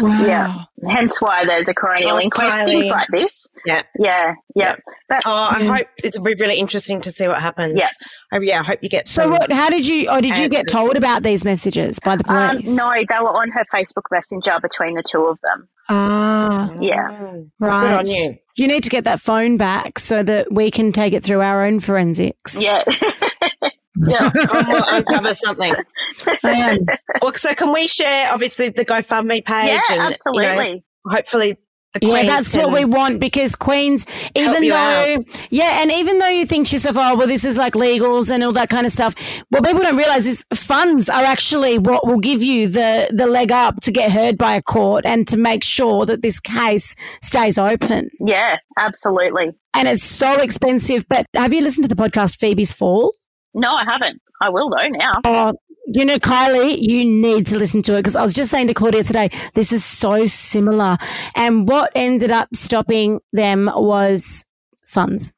Wow. 0.00 0.26
Yeah. 0.26 0.64
Hence 0.90 1.22
why 1.22 1.44
there's 1.46 1.68
a 1.68 1.72
coronial 1.74 2.14
Oh, 2.14 2.20
inquest, 2.20 2.56
Kylie. 2.56 2.64
things 2.66 2.86
like 2.86 3.06
this. 3.12 3.46
Yeah. 3.64 3.82
Yeah, 3.96 4.34
yeah. 4.56 4.74
But 5.08 5.22
oh, 5.24 5.30
I 5.32 5.60
Yeah. 5.62 5.76
hope 5.76 5.86
it'll 6.02 6.24
be 6.24 6.34
really 6.40 6.56
interesting 6.56 7.00
to 7.02 7.10
see 7.12 7.28
what 7.28 7.40
happens. 7.40 7.74
Yeah. 7.76 7.86
I, 8.32 8.38
yeah, 8.40 8.60
I 8.60 8.62
hope 8.64 8.80
you 8.82 8.88
get 8.88 9.06
So 9.06 9.28
what? 9.28 9.50
How 9.52 9.70
did 9.70 9.86
you? 9.86 10.10
Or 10.10 10.20
did 10.20 10.36
you 10.38 10.48
get 10.48 10.66
told 10.68 10.96
about 10.96 11.22
these 11.22 11.44
messages 11.44 12.00
by 12.00 12.16
the 12.16 12.28
um, 12.30 12.56
police? 12.56 12.74
no, 12.74 12.90
they 12.92 13.18
were 13.20 13.30
on 13.40 13.50
her 13.52 13.64
Facebook 13.72 14.02
Messenger 14.10 14.58
between 14.60 14.96
the 14.96 15.04
two 15.08 15.24
of 15.26 15.38
them. 15.42 15.68
Ah, 15.88 16.72
Yeah. 16.80 17.08
Mm. 17.08 17.50
right. 17.60 17.80
Good 17.82 17.92
on 17.94 18.06
you. 18.08 18.38
You 18.56 18.66
need 18.66 18.82
to 18.82 18.90
get 18.90 19.04
that 19.04 19.20
phone 19.20 19.56
back 19.56 20.00
so 20.00 20.22
that 20.24 20.50
we 20.52 20.70
can 20.72 20.90
take 20.90 21.12
it 21.12 21.22
through 21.22 21.42
our 21.42 21.64
own 21.64 21.78
forensics. 21.78 22.60
Yeah. 22.60 22.82
Yeah, 24.06 24.30
I 24.34 24.64
will 24.68 24.84
uncover 24.88 25.34
something. 25.34 25.72
I 26.44 26.52
am. 26.52 26.78
Well, 27.22 27.34
so 27.34 27.54
can 27.54 27.72
we 27.72 27.86
share, 27.86 28.32
obviously, 28.32 28.68
the 28.70 28.84
GoFundMe 28.84 29.44
page? 29.44 29.68
yeah, 29.68 29.76
and, 29.76 29.84
you 29.90 29.96
know, 29.96 30.08
absolutely. 30.08 30.84
hopefully 31.06 31.56
Yeah, 32.02 32.24
that's 32.24 32.54
what 32.56 32.72
we 32.72 32.84
want 32.84 33.20
because 33.20 33.56
Queens, 33.56 34.06
even 34.34 34.68
though, 34.68 34.76
out. 35.16 35.24
yeah, 35.50 35.80
and 35.82 35.90
even 35.90 36.18
though 36.18 36.28
you 36.28 36.44
think 36.44 36.66
to 36.68 36.76
yourself, 36.76 36.96
oh, 36.98 37.16
well, 37.16 37.26
this 37.26 37.44
is 37.44 37.56
like 37.56 37.72
legals 37.72 38.30
and 38.30 38.44
all 38.44 38.52
that 38.52 38.68
kind 38.68 38.86
of 38.86 38.92
stuff, 38.92 39.14
what 39.48 39.64
people 39.64 39.80
don't 39.80 39.96
realize 39.96 40.26
is 40.26 40.44
funds 40.52 41.08
are 41.08 41.24
actually 41.24 41.78
what 41.78 42.06
will 42.06 42.18
give 42.18 42.42
you 42.42 42.68
the, 42.68 43.08
the 43.14 43.26
leg 43.26 43.50
up 43.50 43.80
to 43.82 43.90
get 43.90 44.12
heard 44.12 44.36
by 44.36 44.54
a 44.54 44.62
court 44.62 45.06
and 45.06 45.26
to 45.28 45.38
make 45.38 45.64
sure 45.64 46.04
that 46.04 46.20
this 46.22 46.38
case 46.38 46.94
stays 47.22 47.56
open. 47.56 48.10
Yeah, 48.20 48.56
absolutely. 48.78 49.52
And 49.72 49.88
it's 49.88 50.04
so 50.04 50.40
expensive. 50.40 51.06
But 51.08 51.26
have 51.34 51.52
you 51.54 51.62
listened 51.62 51.88
to 51.88 51.94
the 51.94 52.00
podcast 52.00 52.36
Phoebe's 52.38 52.72
Fall? 52.72 53.14
No, 53.56 53.70
I 53.70 53.84
haven't. 53.84 54.20
I 54.40 54.50
will 54.50 54.70
though 54.70 54.88
now. 54.88 55.12
Oh, 55.24 55.54
you 55.86 56.04
know, 56.04 56.18
Kylie, 56.18 56.76
you 56.78 57.04
need 57.04 57.46
to 57.46 57.58
listen 57.58 57.80
to 57.82 57.94
it 57.94 57.98
because 57.98 58.16
I 58.16 58.22
was 58.22 58.34
just 58.34 58.50
saying 58.50 58.66
to 58.68 58.74
Claudia 58.74 59.02
today, 59.02 59.30
this 59.54 59.72
is 59.72 59.84
so 59.84 60.26
similar. 60.26 60.98
And 61.34 61.68
what 61.68 61.90
ended 61.94 62.30
up 62.30 62.48
stopping 62.54 63.20
them 63.32 63.70
was 63.74 64.44
funds. 64.86 65.32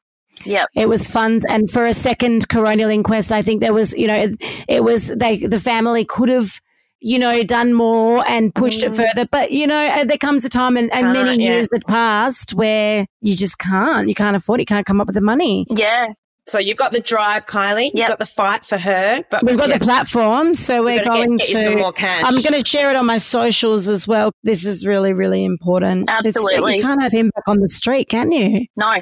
Yeah, 0.45 0.65
It 0.73 0.87
was 0.87 1.09
funds, 1.09 1.45
and 1.45 1.69
for 1.69 1.85
a 1.85 1.93
second 1.93 2.47
coronial 2.47 2.93
inquest, 2.93 3.31
I 3.33 3.41
think 3.41 3.59
there 3.59 3.73
was, 3.73 3.93
you 3.93 4.07
know, 4.07 4.15
it, 4.15 4.37
it 4.69 4.83
was 4.85 5.09
they 5.09 5.37
the 5.37 5.59
family 5.59 6.05
could 6.05 6.29
have, 6.29 6.61
you 7.01 7.19
know, 7.19 7.43
done 7.43 7.73
more 7.73 8.25
and 8.25 8.55
pushed 8.55 8.83
it 8.83 8.93
further. 8.93 9.27
But 9.29 9.51
you 9.51 9.67
know, 9.67 9.87
uh, 9.87 10.05
there 10.05 10.17
comes 10.17 10.45
a 10.45 10.49
time, 10.49 10.77
and, 10.77 10.91
and 10.93 11.11
many 11.11 11.43
yeah. 11.43 11.51
years 11.51 11.67
that 11.69 11.85
passed 11.87 12.53
where 12.53 13.05
you 13.19 13.35
just 13.35 13.59
can't, 13.59 14.07
you 14.07 14.15
can't 14.15 14.37
afford 14.37 14.59
it, 14.59 14.63
you 14.63 14.65
can't 14.67 14.85
come 14.85 15.01
up 15.01 15.07
with 15.07 15.15
the 15.15 15.21
money. 15.21 15.67
Yeah. 15.69 16.13
So 16.49 16.59
you've 16.59 16.77
got 16.77 16.91
the 16.91 16.99
drive, 16.99 17.45
Kylie. 17.47 17.91
You've 17.93 18.07
got 18.07 18.19
the 18.19 18.25
fight 18.25 18.63
for 18.65 18.77
her. 18.77 19.23
But 19.29 19.43
We've 19.43 19.57
got 19.57 19.69
yeah, 19.69 19.77
the 19.77 19.85
platform, 19.85 20.55
so 20.55 20.83
we're 20.83 20.95
We've 20.95 21.03
gotta 21.05 21.19
get- 21.19 21.25
going 21.27 21.37
get 21.37 21.49
you 21.49 21.55
some 21.63 21.73
to. 21.73 21.77
more 21.77 21.93
cash. 21.93 22.23
I'm 22.25 22.41
going 22.41 22.59
to 22.61 22.65
share 22.67 22.89
it 22.89 22.95
on 22.95 23.05
my 23.05 23.17
socials 23.19 23.87
as 23.87 24.07
well. 24.07 24.31
This 24.43 24.65
is 24.65 24.85
really, 24.85 25.13
really 25.13 25.43
important. 25.45 26.09
It's- 26.09 26.35
Absolutely. 26.35 26.77
you 26.77 26.81
can't 26.81 27.01
have 27.01 27.11
him 27.13 27.29
back 27.35 27.47
on 27.47 27.59
the 27.59 27.69
street, 27.69 28.09
can 28.09 28.31
you? 28.31 28.65
No. 28.75 28.95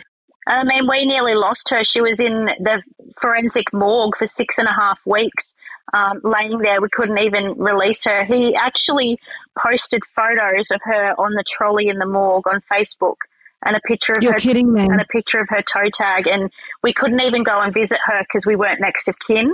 I 0.49 0.63
mean, 0.63 0.87
we 0.89 1.05
nearly 1.05 1.35
lost 1.35 1.69
her. 1.69 1.83
She 1.83 1.99
was 2.01 2.19
in 2.19 2.45
the 2.59 2.81
forensic 3.19 3.73
morgue 3.73 4.15
for 4.17 4.25
six 4.25 4.57
and 4.57 4.67
a 4.67 4.71
half 4.73 4.99
weeks, 5.05 5.53
um, 5.93 6.21
laying 6.23 6.59
there. 6.59 6.79
We 6.81 6.87
couldn't 6.89 7.17
even 7.17 7.53
release 7.57 8.03
her. 8.05 8.23
He 8.23 8.55
actually 8.55 9.17
posted 9.61 10.03
photos 10.05 10.71
of 10.71 10.79
her 10.83 11.13
on 11.19 11.33
the 11.33 11.43
trolley 11.45 11.87
in 11.89 11.97
the 11.99 12.05
morgue 12.05 12.47
on 12.47 12.61
Facebook 12.71 13.15
and 13.65 13.75
a 13.75 13.79
picture 13.81 14.13
of 14.13 14.23
You're 14.23 14.33
her 14.33 14.39
kidding 14.39 14.71
me. 14.71 14.81
and 14.81 15.01
a 15.01 15.05
picture 15.05 15.39
of 15.39 15.47
her 15.49 15.61
toe 15.61 15.89
tag. 15.93 16.27
And 16.27 16.51
we 16.83 16.93
couldn't 16.93 17.21
even 17.21 17.43
go 17.43 17.59
and 17.61 17.73
visit 17.73 17.99
her 18.05 18.21
because 18.21 18.45
we 18.45 18.55
weren't 18.55 18.79
next 18.81 19.07
of 19.07 19.15
kin. 19.27 19.51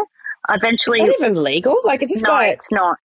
Eventually, 0.50 1.02
Is 1.02 1.08
that 1.20 1.26
even 1.32 1.42
legal? 1.42 1.78
Like, 1.84 2.04
is 2.04 2.12
this 2.12 2.22
no, 2.24 2.30
guy? 2.30 2.48
it's 2.48 2.72
not. 2.72 2.98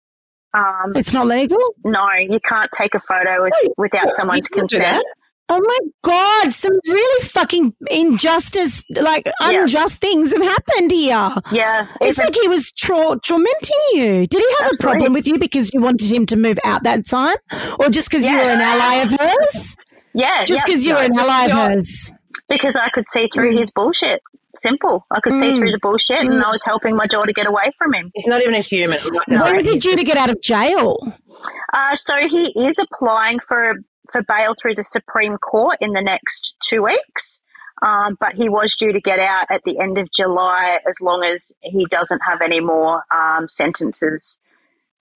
Um, 0.55 0.93
It's 0.97 1.13
not 1.13 1.27
legal. 1.27 1.59
no, 1.85 2.09
you 2.19 2.41
can't 2.41 2.71
take 2.73 2.95
a 2.95 3.01
photo 3.01 3.43
with, 3.43 3.53
No, 3.63 3.71
without 3.77 4.09
someone's 4.17 4.49
consent. 4.49 5.05
Oh 5.49 5.61
my 5.65 5.79
God, 6.03 6.53
some 6.53 6.73
really 6.89 7.25
fucking 7.25 7.73
injustice, 7.89 8.85
like 9.01 9.27
Yeah. 9.27 9.61
unjust 9.61 10.01
things 10.01 10.33
have 10.33 10.43
happened 10.43 10.91
here. 10.91 11.31
Yeah, 11.53 11.87
It's 12.01 12.19
even- 12.19 12.25
like 12.27 12.35
he 12.43 12.49
was 12.49 12.73
tra- 12.73 13.17
tormenting 13.23 13.77
you. 13.93 14.27
Did 14.27 14.41
he 14.41 14.49
have 14.63 14.73
Absolutely. 14.73 14.75
a 14.75 14.81
problem 14.91 15.13
with 15.13 15.29
you 15.29 15.39
because 15.39 15.73
you 15.73 15.81
wanted 15.83 16.11
him 16.11 16.27
to 16.27 16.37
move 16.37 16.59
out 16.65 16.83
that 16.83 17.07
time? 17.07 17.37
Or 17.79 17.91
just 17.91 18.11
because 18.11 18.27
you 18.27 18.37
were 18.37 18.43
an 18.43 18.61
ally 18.61 18.95
of 19.05 19.11
hers? 19.13 19.77
Yeah, 20.17 20.45
Just 20.45 20.61
yeah. 20.61 20.63
because 20.67 20.87
you 20.87 20.95
were 20.95 21.01
an 21.01 21.07
it's 21.07 21.17
just 21.17 21.29
ally 21.31 21.45
of 21.47 21.73
hers. 21.75 22.13
because 22.49 22.75
I 22.77 22.89
could 22.91 23.07
see 23.09 23.29
through 23.33 23.55
Mm. 23.55 23.59
his 23.61 23.71
bullshit. 23.71 24.23
Simple. 24.57 25.05
I 25.11 25.21
could 25.21 25.37
see 25.37 25.51
Mm. 25.51 25.59
through 25.59 25.73
the 25.73 25.79
bullshit, 25.81 26.19
and 26.21 26.43
I 26.43 26.51
was 26.51 26.65
helping 26.65 26.97
my 26.97 27.07
daughter 27.07 27.33
get 27.33 27.47
away 27.47 27.71
from 27.79 27.93
him. 27.95 28.11
He's 28.15 28.27
not 28.27 28.41
even 28.41 28.55
a 28.55 28.61
human. 28.61 28.99
Like, 29.05 29.27
When 29.29 29.39
sorry, 29.39 29.59
is 29.59 29.67
he 29.67 29.75
he's 29.75 29.83
due 29.83 29.97
to 29.97 30.05
get 30.05 30.17
out 30.17 30.31
of 30.31 30.41
jail? 30.43 30.97
Uh, 31.75 31.95
so 31.95 32.15
he 32.27 32.53
is 32.69 32.79
applying 32.79 33.39
for 33.41 33.75
for 34.13 34.23
bail 34.23 34.55
through 34.61 34.75
the 34.77 34.85
Supreme 34.85 35.37
Court 35.37 35.77
in 35.81 35.93
the 35.93 36.01
next 36.01 36.55
two 36.63 36.83
weeks. 36.85 37.41
Um, 37.83 38.17
but 38.19 38.33
he 38.35 38.49
was 38.49 38.75
due 38.77 38.93
to 38.93 39.01
get 39.01 39.19
out 39.19 39.47
at 39.51 39.61
the 39.67 39.79
end 39.79 39.99
of 39.99 40.09
July 40.13 40.79
as 40.89 40.99
long 41.03 41.23
as 41.25 41.53
he 41.61 41.87
doesn't 41.91 42.21
have 42.27 42.41
any 42.41 42.61
more 42.61 43.03
um, 43.15 43.49
sentences. 43.49 44.39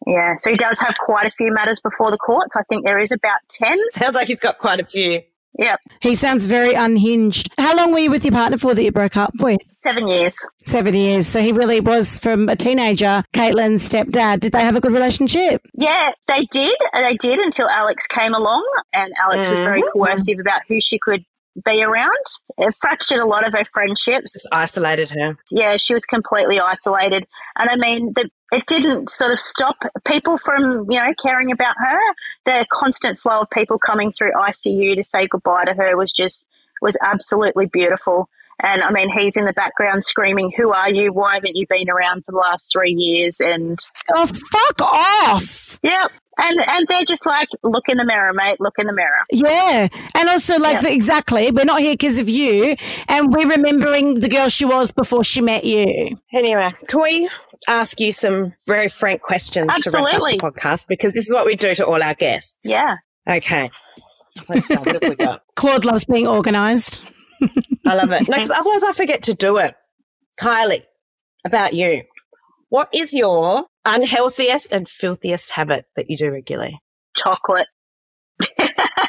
Yeah, 0.07 0.35
so 0.37 0.51
he 0.51 0.57
does 0.57 0.81
have 0.81 0.95
quite 0.99 1.27
a 1.27 1.31
few 1.31 1.53
matters 1.53 1.81
before 1.81 2.11
the 2.11 2.17
courts. 2.19 2.57
I 2.57 2.63
think 2.69 2.85
there 2.85 2.99
is 2.99 3.13
about 3.13 3.39
10. 3.51 3.79
Sounds 3.93 4.15
like 4.15 4.29
he's 4.29 4.41
got 4.41 4.59
quite 4.59 4.81
a 4.81 4.85
few. 4.85 5.21
Yep, 5.59 5.81
He 6.01 6.15
sounds 6.15 6.47
very 6.47 6.75
unhinged. 6.75 7.49
How 7.59 7.77
long 7.77 7.93
were 7.93 7.99
you 7.99 8.11
with 8.11 8.25
your 8.25 8.31
partner 8.33 8.57
for 8.57 8.73
that 8.73 8.83
you 8.83 8.93
broke 8.93 9.17
up 9.17 9.33
with? 9.41 9.59
seven 9.75 10.07
years. 10.07 10.37
Seven 10.59 10.95
years. 10.95 11.27
So 11.27 11.41
he 11.43 11.51
really 11.53 11.81
was 11.81 12.21
from 12.21 12.49
a 12.49 12.55
teenager, 12.55 13.25
Caitlin's 13.35 13.87
stepdad. 13.91 14.41
Did 14.41 14.53
they 14.53 14.61
have 14.61 14.77
a 14.77 14.81
good 14.81 14.93
relationship? 14.93 15.61
Yeah, 15.75 16.13
they 16.29 16.45
did. 16.53 16.75
They 16.95 17.17
did 17.17 17.41
until 17.41 17.69
Alex 17.69 18.07
came 18.07 18.33
along, 18.33 18.65
and 18.93 19.13
Alex 19.21 19.51
was 19.51 19.59
very 19.65 19.83
Mhm. 19.83 19.91
coercive 19.93 20.39
about 20.39 20.61
who 20.69 20.81
she 20.81 20.99
could 21.01 21.25
be 21.65 21.83
around. 21.83 22.11
It 22.59 22.75
fractured 22.81 23.19
a 23.19 23.27
lot 23.27 23.47
of 23.47 23.53
her 23.53 23.65
friendships. 23.73 24.33
Just 24.35 24.49
isolated 24.53 25.11
her. 25.11 25.37
Yeah, 25.51 25.77
she 25.79 25.95
was 25.95 26.05
completely 26.05 26.61
isolated. 26.61 27.27
And 27.59 27.69
I 27.71 27.77
mean, 27.77 28.13
the, 28.15 28.31
it 28.53 28.67
didn't 28.67 29.11
sort 29.11 29.33
of 29.33 29.41
stop 29.41 29.77
people 30.07 30.39
from, 30.39 30.87
you 30.91 30.99
know, 30.99 31.13
caring 31.23 31.51
about 31.53 31.75
her. 31.79 32.01
The 32.45 32.67
constant 32.73 33.19
flow 33.19 33.41
of 33.43 33.51
people 33.51 33.79
coming 33.79 34.13
through 34.13 34.33
ICU 34.33 34.95
to 34.97 35.03
say 35.03 35.27
goodbye 35.27 35.65
to 35.67 35.75
her 35.75 35.97
was 35.97 36.13
just, 36.13 36.45
was 36.83 36.97
absolutely 37.03 37.67
beautiful. 37.67 38.29
And 38.63 38.83
I 38.83 38.91
mean, 38.91 39.09
he's 39.11 39.37
in 39.39 39.47
the 39.47 39.55
background 39.55 40.05
screaming, 40.05 40.53
Who 40.57 40.71
are 40.73 40.91
you? 40.91 41.13
Why 41.13 41.35
haven't 41.37 41.57
you 41.57 41.67
been 41.67 41.89
around 41.89 42.25
for 42.27 42.33
the 42.33 42.39
last 42.39 42.71
three 42.71 42.93
years? 42.93 43.41
And 43.41 43.79
Oh, 44.15 44.27
fuck 44.27 44.83
off. 44.83 45.79
yeah, 45.83 46.09
and, 46.43 46.59
and 46.67 46.87
they're 46.89 47.05
just 47.05 47.27
like, 47.27 47.49
Look 47.63 47.85
in 47.89 47.97
the 47.99 48.05
mirror, 48.05 48.33
mate, 48.35 48.57
look 48.61 48.75
in 48.79 48.87
the 48.87 48.93
mirror. 48.93 49.21
Yeah. 49.31 49.89
And 50.15 50.29
also, 50.29 50.59
like, 50.59 50.75
Yeah. 50.77 50.83
the, 50.83 50.93
exactly, 50.95 51.51
we're 51.51 51.65
not 51.65 51.81
here 51.81 51.95
because 51.95 52.19
of 52.19 52.29
you. 52.29 52.75
And 53.09 53.33
we're 53.33 53.49
remembering 53.49 54.21
the 54.21 54.29
girl 54.29 54.49
she 54.49 54.65
was 54.65 54.93
before 54.93 55.25
she 55.25 55.41
met 55.41 55.65
you. 55.65 56.19
Anyway, 56.33 56.71
can 56.89 57.03
we 57.03 57.29
ask 57.69 58.01
you 58.01 58.13
some 58.13 58.53
very 58.67 58.89
frank 58.89 59.23
questions 59.23 59.69
to 59.83 59.91
wrap 59.91 60.05
up 60.15 60.21
the 60.21 60.39
podcast? 60.41 60.87
Because 60.89 61.13
this 61.13 61.27
is 61.27 61.33
what 61.33 61.47
we 61.47 61.57
do 61.57 61.75
to 61.75 61.87
all 61.87 62.03
our 62.03 62.15
guests. 62.15 62.57
Yeah. 62.65 62.97
Okay. 63.29 63.71
Let's 64.49 64.67
go. 64.67 64.77
What 64.77 65.03
have 65.03 65.11
we 65.11 65.17
got? 65.17 65.43
Claude 65.57 65.85
loves 65.85 66.05
being 66.05 66.27
organised. 66.27 67.03
I 67.87 67.95
love 67.95 68.13
it. 68.13 68.29
No, 68.29 68.37
'cause 68.39 68.51
otherwise 68.51 68.83
I 68.85 68.93
forget 68.93 69.25
to 69.25 69.35
do 69.35 69.59
it. 69.59 69.75
Kylie, 70.41 70.85
about 71.45 71.75
you. 71.75 72.03
What 72.69 72.89
is 72.95 73.13
your 73.13 73.67
unhealthiest 73.85 74.73
and 74.73 74.89
filthiest 74.89 75.51
habit 75.51 75.87
that 75.97 76.11
you 76.11 76.17
do 76.17 76.31
regularly? 76.31 76.79
Chocolate. 77.17 77.67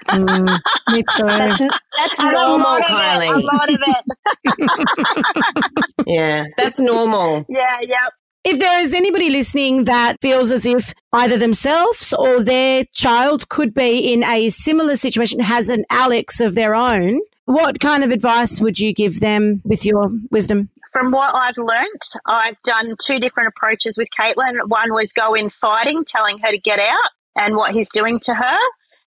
Mm, 0.09 0.59
me 0.89 1.03
too. 1.15 1.25
That's, 1.25 1.59
that's 1.59 2.19
I'm 2.19 2.33
normal, 2.33 2.67
out 2.67 2.81
of 2.81 3.23
it. 3.23 3.29
I'm 3.29 3.49
out 3.49 3.73
of 3.73 3.79
it. 3.87 5.75
Yeah, 6.07 6.45
that's 6.57 6.79
normal. 6.79 7.45
yeah, 7.47 7.79
yeah. 7.81 8.07
If 8.43 8.59
there 8.59 8.79
is 8.79 8.93
anybody 8.93 9.29
listening 9.29 9.85
that 9.85 10.17
feels 10.19 10.49
as 10.51 10.65
if 10.65 10.93
either 11.13 11.37
themselves 11.37 12.11
or 12.11 12.41
their 12.43 12.83
child 12.91 13.47
could 13.49 13.73
be 13.73 14.11
in 14.11 14.23
a 14.23 14.49
similar 14.49 14.95
situation, 14.95 15.39
has 15.39 15.69
an 15.69 15.85
Alex 15.91 16.41
of 16.41 16.55
their 16.55 16.73
own, 16.73 17.21
what 17.45 17.79
kind 17.79 18.03
of 18.03 18.11
advice 18.11 18.59
would 18.59 18.79
you 18.79 18.93
give 18.93 19.19
them 19.19 19.61
with 19.63 19.85
your 19.85 20.11
wisdom? 20.31 20.69
From 20.91 21.11
what 21.11 21.33
I've 21.33 21.57
learnt, 21.57 22.05
I've 22.25 22.61
done 22.63 22.95
two 23.01 23.19
different 23.19 23.53
approaches 23.55 23.97
with 23.97 24.09
Caitlin. 24.17 24.67
One 24.67 24.93
was 24.93 25.13
go 25.13 25.33
in 25.33 25.49
fighting, 25.49 26.03
telling 26.05 26.37
her 26.39 26.51
to 26.51 26.57
get 26.57 26.79
out 26.79 27.09
and 27.35 27.55
what 27.55 27.73
he's 27.73 27.89
doing 27.89 28.19
to 28.21 28.33
her. 28.33 28.57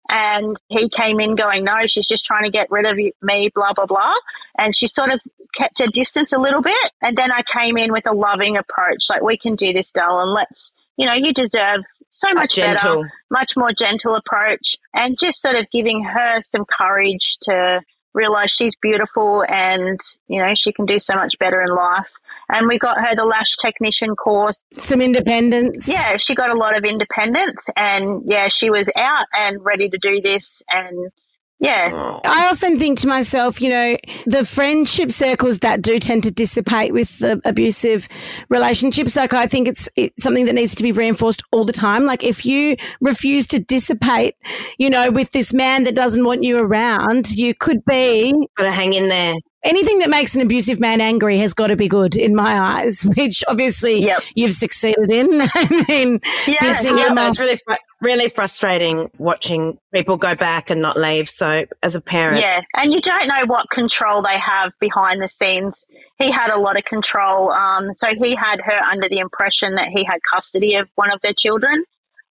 And 0.07 0.55
he 0.69 0.87
came 0.89 1.19
in 1.19 1.35
going, 1.35 1.63
no, 1.63 1.87
she's 1.87 2.07
just 2.07 2.25
trying 2.25 2.43
to 2.43 2.51
get 2.51 2.69
rid 2.69 2.85
of 2.85 2.95
me, 2.95 3.49
blah, 3.53 3.73
blah, 3.73 3.85
blah. 3.87 4.13
And 4.57 4.75
she 4.75 4.87
sort 4.87 5.09
of 5.09 5.19
kept 5.55 5.79
her 5.79 5.87
distance 5.87 6.31
a 6.31 6.39
little 6.39 6.61
bit. 6.61 6.91
And 7.01 7.17
then 7.17 7.31
I 7.31 7.41
came 7.41 7.77
in 7.77 7.91
with 7.91 8.07
a 8.07 8.13
loving 8.13 8.57
approach, 8.57 9.05
like, 9.09 9.23
we 9.23 9.37
can 9.37 9.55
do 9.55 9.73
this, 9.73 9.89
darling. 9.91 10.33
Let's, 10.33 10.71
you 10.97 11.07
know, 11.07 11.13
you 11.13 11.33
deserve 11.33 11.81
so 12.11 12.31
much 12.33 12.55
better, 12.55 13.11
much 13.31 13.57
more 13.57 13.71
gentle 13.73 14.15
approach. 14.15 14.75
And 14.93 15.17
just 15.19 15.41
sort 15.41 15.55
of 15.55 15.69
giving 15.71 16.03
her 16.03 16.41
some 16.41 16.65
courage 16.65 17.37
to 17.43 17.81
realize 18.15 18.51
she's 18.51 18.75
beautiful 18.75 19.43
and, 19.47 19.99
you 20.27 20.41
know, 20.41 20.53
she 20.55 20.71
can 20.71 20.85
do 20.85 20.99
so 20.99 21.13
much 21.13 21.37
better 21.37 21.61
in 21.61 21.75
life. 21.75 22.07
And 22.49 22.67
we 22.67 22.77
got 22.79 22.97
her 22.97 23.15
the 23.15 23.25
lash 23.25 23.57
technician 23.57 24.15
course. 24.15 24.63
Some 24.73 25.01
independence. 25.01 25.87
Yeah, 25.87 26.17
she 26.17 26.35
got 26.35 26.49
a 26.49 26.55
lot 26.55 26.77
of 26.77 26.83
independence 26.83 27.69
and 27.75 28.23
yeah, 28.25 28.47
she 28.47 28.69
was 28.69 28.89
out 28.95 29.25
and 29.37 29.63
ready 29.63 29.89
to 29.89 29.97
do 29.97 30.21
this 30.21 30.61
and 30.69 31.11
yeah. 31.59 31.85
Oh. 31.91 32.19
I 32.25 32.49
often 32.49 32.77
think 32.77 32.99
to 32.99 33.07
myself, 33.07 33.61
you 33.61 33.69
know, 33.69 33.97
the 34.25 34.45
friendship 34.45 35.11
circles 35.11 35.59
that 35.59 35.81
do 35.81 35.99
tend 35.99 36.23
to 36.23 36.31
dissipate 36.31 36.93
with 36.93 37.19
the 37.19 37.41
abusive 37.45 38.07
relationships. 38.49 39.15
Like, 39.15 39.33
I 39.33 39.47
think 39.47 39.67
it's, 39.67 39.87
it's 39.95 40.23
something 40.23 40.45
that 40.45 40.53
needs 40.53 40.75
to 40.75 40.83
be 40.83 40.91
reinforced 40.91 41.43
all 41.51 41.63
the 41.63 41.73
time. 41.73 42.05
Like, 42.05 42.23
if 42.23 42.45
you 42.45 42.75
refuse 42.99 43.47
to 43.47 43.59
dissipate, 43.59 44.35
you 44.77 44.89
know, 44.89 45.11
with 45.11 45.31
this 45.31 45.53
man 45.53 45.83
that 45.85 45.95
doesn't 45.95 46.25
want 46.25 46.43
you 46.43 46.57
around, 46.57 47.31
you 47.31 47.53
could 47.53 47.83
be 47.85 48.33
Got 48.57 48.65
to 48.65 48.71
hang 48.71 48.93
in 48.93 49.07
there. 49.09 49.35
Anything 49.65 49.99
that 49.99 50.09
makes 50.09 50.35
an 50.35 50.41
abusive 50.41 50.79
man 50.79 51.01
angry 51.01 51.37
has 51.39 51.53
got 51.53 51.67
to 51.67 51.75
be 51.75 51.87
good 51.89 52.15
in 52.15 52.33
my 52.35 52.57
eyes, 52.59 53.01
which 53.17 53.43
obviously 53.47 54.05
Yep. 54.05 54.21
you've 54.35 54.53
succeeded 54.53 55.11
in. 55.11 55.41
I 55.53 55.85
mean, 55.89 56.19
Yeah, 56.47 56.59
pissing 56.61 56.97
Yeah, 56.97 57.09
him 57.09 57.15
but 57.15 57.23
off. 57.23 57.29
it's 57.31 57.39
really, 57.39 57.59
really 58.01 58.29
frustrating 58.29 59.09
watching 59.17 59.77
people 59.93 60.15
go 60.17 60.35
back 60.35 60.69
and 60.69 60.81
not 60.81 60.97
leave. 60.97 61.29
So, 61.29 61.65
as 61.83 61.95
a 61.95 62.01
parent, 62.01 62.41
Yeah, 62.41 62.61
and 62.75 62.93
you 62.93 63.01
don't 63.01 63.27
know 63.27 63.45
what 63.47 63.69
control 63.69 64.21
they 64.21 64.37
have 64.39 64.71
behind 64.79 65.21
the 65.21 65.27
scenes. 65.27 65.85
He 66.17 66.31
had 66.31 66.49
a 66.51 66.57
lot 66.59 66.77
of 66.77 66.85
control. 66.85 67.51
Um, 67.51 67.93
so 67.93 68.07
he 68.15 68.35
had 68.35 68.61
her 68.61 68.79
under 68.91 69.09
the 69.09 69.17
impression 69.19 69.75
that 69.75 69.89
he 69.89 70.03
had 70.05 70.19
custody 70.33 70.75
of 70.75 70.87
one 70.95 71.11
of 71.11 71.19
their 71.21 71.33
children. 71.33 71.83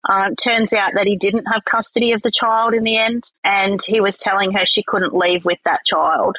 Um, 0.07 0.37
turns 0.37 0.75
out 0.75 0.93
that 0.97 1.07
he 1.07 1.17
didn't 1.17 1.47
have 1.47 1.65
custody 1.65 2.13
of 2.13 2.21
the 2.21 2.31
child 2.31 2.75
in 2.75 2.85
the 2.85 2.99
end, 2.99 3.25
and 3.43 3.81
he 3.83 4.01
was 4.01 4.19
telling 4.19 4.53
her 4.53 4.67
she 4.67 4.83
couldn't 4.83 5.15
leave 5.15 5.47
with 5.47 5.59
that 5.65 5.81
child, 5.87 6.37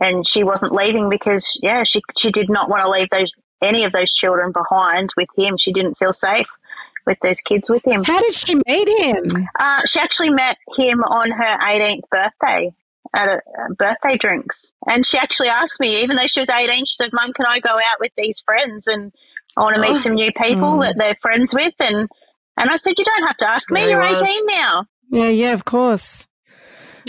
and 0.00 0.26
she 0.26 0.44
wasn't 0.44 0.72
leaving 0.72 1.08
because 1.08 1.58
yeah, 1.62 1.84
she 1.84 2.02
she 2.16 2.30
did 2.30 2.48
not 2.48 2.68
want 2.68 2.82
to 2.82 2.90
leave 2.90 3.08
those 3.10 3.30
any 3.62 3.84
of 3.84 3.92
those 3.92 4.12
children 4.12 4.52
behind 4.52 5.10
with 5.16 5.28
him. 5.36 5.56
She 5.58 5.72
didn't 5.72 5.96
feel 5.96 6.12
safe 6.12 6.48
with 7.06 7.18
those 7.22 7.40
kids 7.40 7.70
with 7.70 7.84
him. 7.84 8.04
How 8.04 8.20
did 8.20 8.34
she 8.34 8.54
meet 8.54 8.88
him? 9.00 9.48
Uh, 9.58 9.82
she 9.86 10.00
actually 10.00 10.30
met 10.30 10.56
him 10.76 11.02
on 11.02 11.30
her 11.30 11.58
18th 11.58 12.08
birthday 12.10 12.72
at 13.14 13.28
a, 13.28 13.34
uh, 13.34 13.74
birthday 13.76 14.16
drinks. 14.16 14.72
And 14.86 15.04
she 15.04 15.18
actually 15.18 15.48
asked 15.48 15.80
me, 15.80 16.02
even 16.02 16.16
though 16.16 16.26
she 16.26 16.40
was 16.40 16.48
18, 16.48 16.78
she 16.86 16.94
said, 16.94 17.10
Mum, 17.12 17.32
can 17.32 17.46
I 17.46 17.60
go 17.60 17.70
out 17.70 18.00
with 18.00 18.12
these 18.16 18.40
friends? 18.40 18.86
And 18.86 19.12
I 19.56 19.62
want 19.62 19.76
to 19.76 19.82
meet 19.82 20.02
some 20.02 20.14
new 20.14 20.32
people 20.32 20.80
that 20.80 20.96
they're 20.96 21.16
friends 21.16 21.54
with. 21.54 21.74
And, 21.80 22.08
and 22.56 22.70
I 22.70 22.76
said, 22.76 22.94
You 22.98 23.04
don't 23.04 23.26
have 23.26 23.36
to 23.38 23.48
ask 23.48 23.70
me. 23.70 23.80
There 23.80 23.90
You're 23.90 24.12
was. 24.12 24.22
18 24.22 24.46
now. 24.46 24.86
Yeah, 25.10 25.28
yeah, 25.28 25.52
of 25.52 25.64
course. 25.64 26.28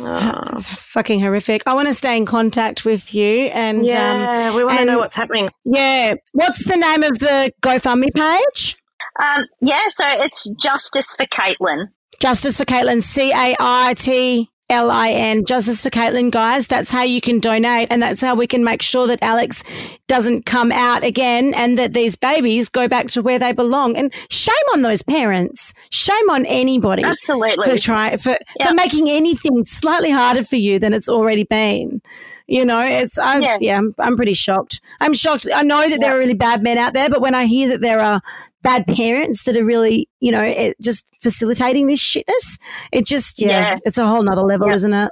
Oh. 0.01 0.39
It's 0.53 0.67
fucking 0.67 1.19
horrific. 1.19 1.63
I 1.65 1.73
want 1.73 1.87
to 1.87 1.93
stay 1.93 2.15
in 2.17 2.25
contact 2.25 2.85
with 2.85 3.13
you 3.13 3.45
and 3.47 3.79
um, 3.79 3.83
yeah, 3.83 4.55
we 4.55 4.63
want 4.63 4.79
to 4.79 4.85
know 4.85 4.99
what's 4.99 5.15
happening. 5.15 5.49
yeah. 5.65 6.15
What's 6.33 6.65
the 6.67 6.77
name 6.77 7.03
of 7.03 7.17
the 7.19 7.51
GoFundMe 7.61 8.13
page? 8.13 8.77
Um, 9.21 9.45
yeah, 9.61 9.89
so 9.89 10.05
it's 10.07 10.49
Justice 10.61 11.15
for 11.15 11.25
Caitlin. 11.27 11.87
Justice 12.19 12.57
for 12.57 12.65
Caitlin, 12.65 13.01
C 13.01 13.31
A 13.31 13.55
I 13.59 13.93
T 13.95 14.49
L 14.69 14.89
I 14.89 15.09
N. 15.11 15.45
Justice 15.45 15.83
for 15.83 15.89
Caitlin, 15.89 16.31
guys. 16.31 16.67
That's 16.67 16.89
how 16.89 17.03
you 17.03 17.19
can 17.21 17.39
donate, 17.39 17.89
and 17.91 18.01
that's 18.01 18.21
how 18.21 18.33
we 18.33 18.47
can 18.47 18.63
make 18.63 18.81
sure 18.81 19.07
that 19.07 19.19
Alex 19.21 19.63
doesn't 20.07 20.45
come 20.45 20.71
out 20.71 21.03
again 21.03 21.53
and 21.53 21.77
that 21.77 21.93
these 21.93 22.15
babies 22.15 22.69
go 22.69 22.87
back 22.87 23.07
to 23.09 23.21
where 23.21 23.37
they 23.39 23.51
belong. 23.51 23.95
And 23.97 24.11
shame 24.29 24.55
on 24.73 24.81
those 24.81 25.03
parents. 25.03 25.73
Shame 25.91 26.29
on 26.29 26.45
anybody 26.45 27.03
Absolutely. 27.03 27.65
for 27.69 27.77
trying 27.77 28.17
for 28.17 28.37
Yeah. 28.59 28.67
for 28.69 28.73
making 28.73 29.09
anything 29.09 29.65
slightly 29.65 30.09
harder 30.11 30.43
for 30.43 30.55
you 30.55 30.79
than 30.79 30.93
it's 30.93 31.09
already 31.09 31.43
been. 31.43 32.01
You 32.47 32.65
know, 32.65 32.81
it's 32.81 33.17
I'm, 33.17 33.41
yeah, 33.41 33.57
Yeah. 33.61 33.77
I'm, 33.77 33.93
I'm 33.99 34.15
pretty 34.17 34.33
shocked. 34.33 34.81
I'm 34.99 35.13
shocked. 35.13 35.47
I 35.53 35.63
know 35.63 35.87
that 35.87 35.99
there 36.01 36.13
are 36.15 36.19
really 36.19 36.33
bad 36.33 36.61
men 36.61 36.77
out 36.77 36.93
there, 36.93 37.09
but 37.09 37.21
when 37.21 37.35
I 37.35 37.45
hear 37.45 37.69
that 37.69 37.81
there 37.81 37.99
are 37.99 38.21
bad 38.61 38.85
parents 38.87 39.43
that 39.43 39.55
are 39.57 39.63
really, 39.63 40.09
you 40.19 40.31
know, 40.31 40.41
it, 40.43 40.75
just 40.81 41.07
facilitating 41.21 41.87
this 41.87 42.01
shitness, 42.01 42.59
it 42.91 43.05
just 43.05 43.39
yeah, 43.41 43.47
Yeah. 43.47 43.77
it's 43.85 43.97
a 43.97 44.05
whole 44.07 44.23
nother 44.23 44.41
level, 44.41 44.67
Yeah. 44.67 44.73
isn't 44.75 44.93
it? 44.93 45.11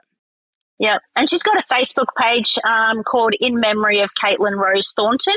Yeah, 0.79 0.97
and 1.15 1.29
she's 1.29 1.43
got 1.43 1.57
a 1.57 1.63
Facebook 1.73 2.07
page 2.19 2.57
um, 2.67 3.03
called 3.03 3.33
In 3.39 3.59
Memory 3.59 3.99
of 3.99 4.09
Caitlin 4.21 4.55
Rose 4.57 4.91
Thornton. 4.95 5.35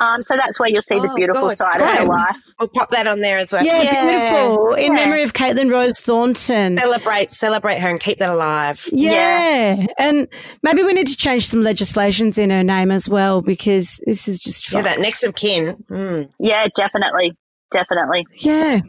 Um, 0.00 0.22
so 0.22 0.34
that's 0.36 0.58
where 0.58 0.68
you'll 0.68 0.82
see 0.82 0.98
the 0.98 1.08
Oh, 1.10 1.14
beautiful 1.14 1.48
good. 1.48 1.56
side 1.56 1.80
of 1.80 1.86
her 1.86 2.04
life. 2.04 2.36
We'll 2.58 2.68
pop 2.68 2.90
that 2.90 3.06
on 3.06 3.20
there 3.20 3.38
as 3.38 3.52
well. 3.52 3.64
Yeah, 3.64 3.80
beautiful. 4.04 4.74
In 4.74 4.92
Yeah. 4.92 5.04
memory 5.04 5.22
of 5.22 5.34
Caitlin 5.34 5.70
Rose 5.70 6.00
Thornton. 6.00 6.76
Celebrate, 6.76 7.32
celebrate 7.32 7.78
her 7.78 7.88
and 7.88 8.00
keep 8.00 8.18
that 8.18 8.30
alive. 8.30 8.88
Yeah. 8.92 9.86
And 9.98 10.26
maybe 10.62 10.82
we 10.82 10.92
need 10.94 11.06
to 11.06 11.16
change 11.16 11.46
some 11.46 11.62
legislations 11.62 12.38
in 12.38 12.50
her 12.50 12.64
name 12.64 12.90
as 12.90 13.08
well 13.08 13.40
because 13.40 14.00
this 14.06 14.26
is 14.26 14.42
just 14.42 14.72
Yeah, 14.72 14.82
that 14.82 15.00
next 15.00 15.22
of 15.24 15.34
kin. 15.36 15.76
Mm. 15.90 16.28
Yeah, 16.40 16.66
definitely. 16.74 17.36
Definitely. 17.70 18.26
Yeah. 18.38 18.80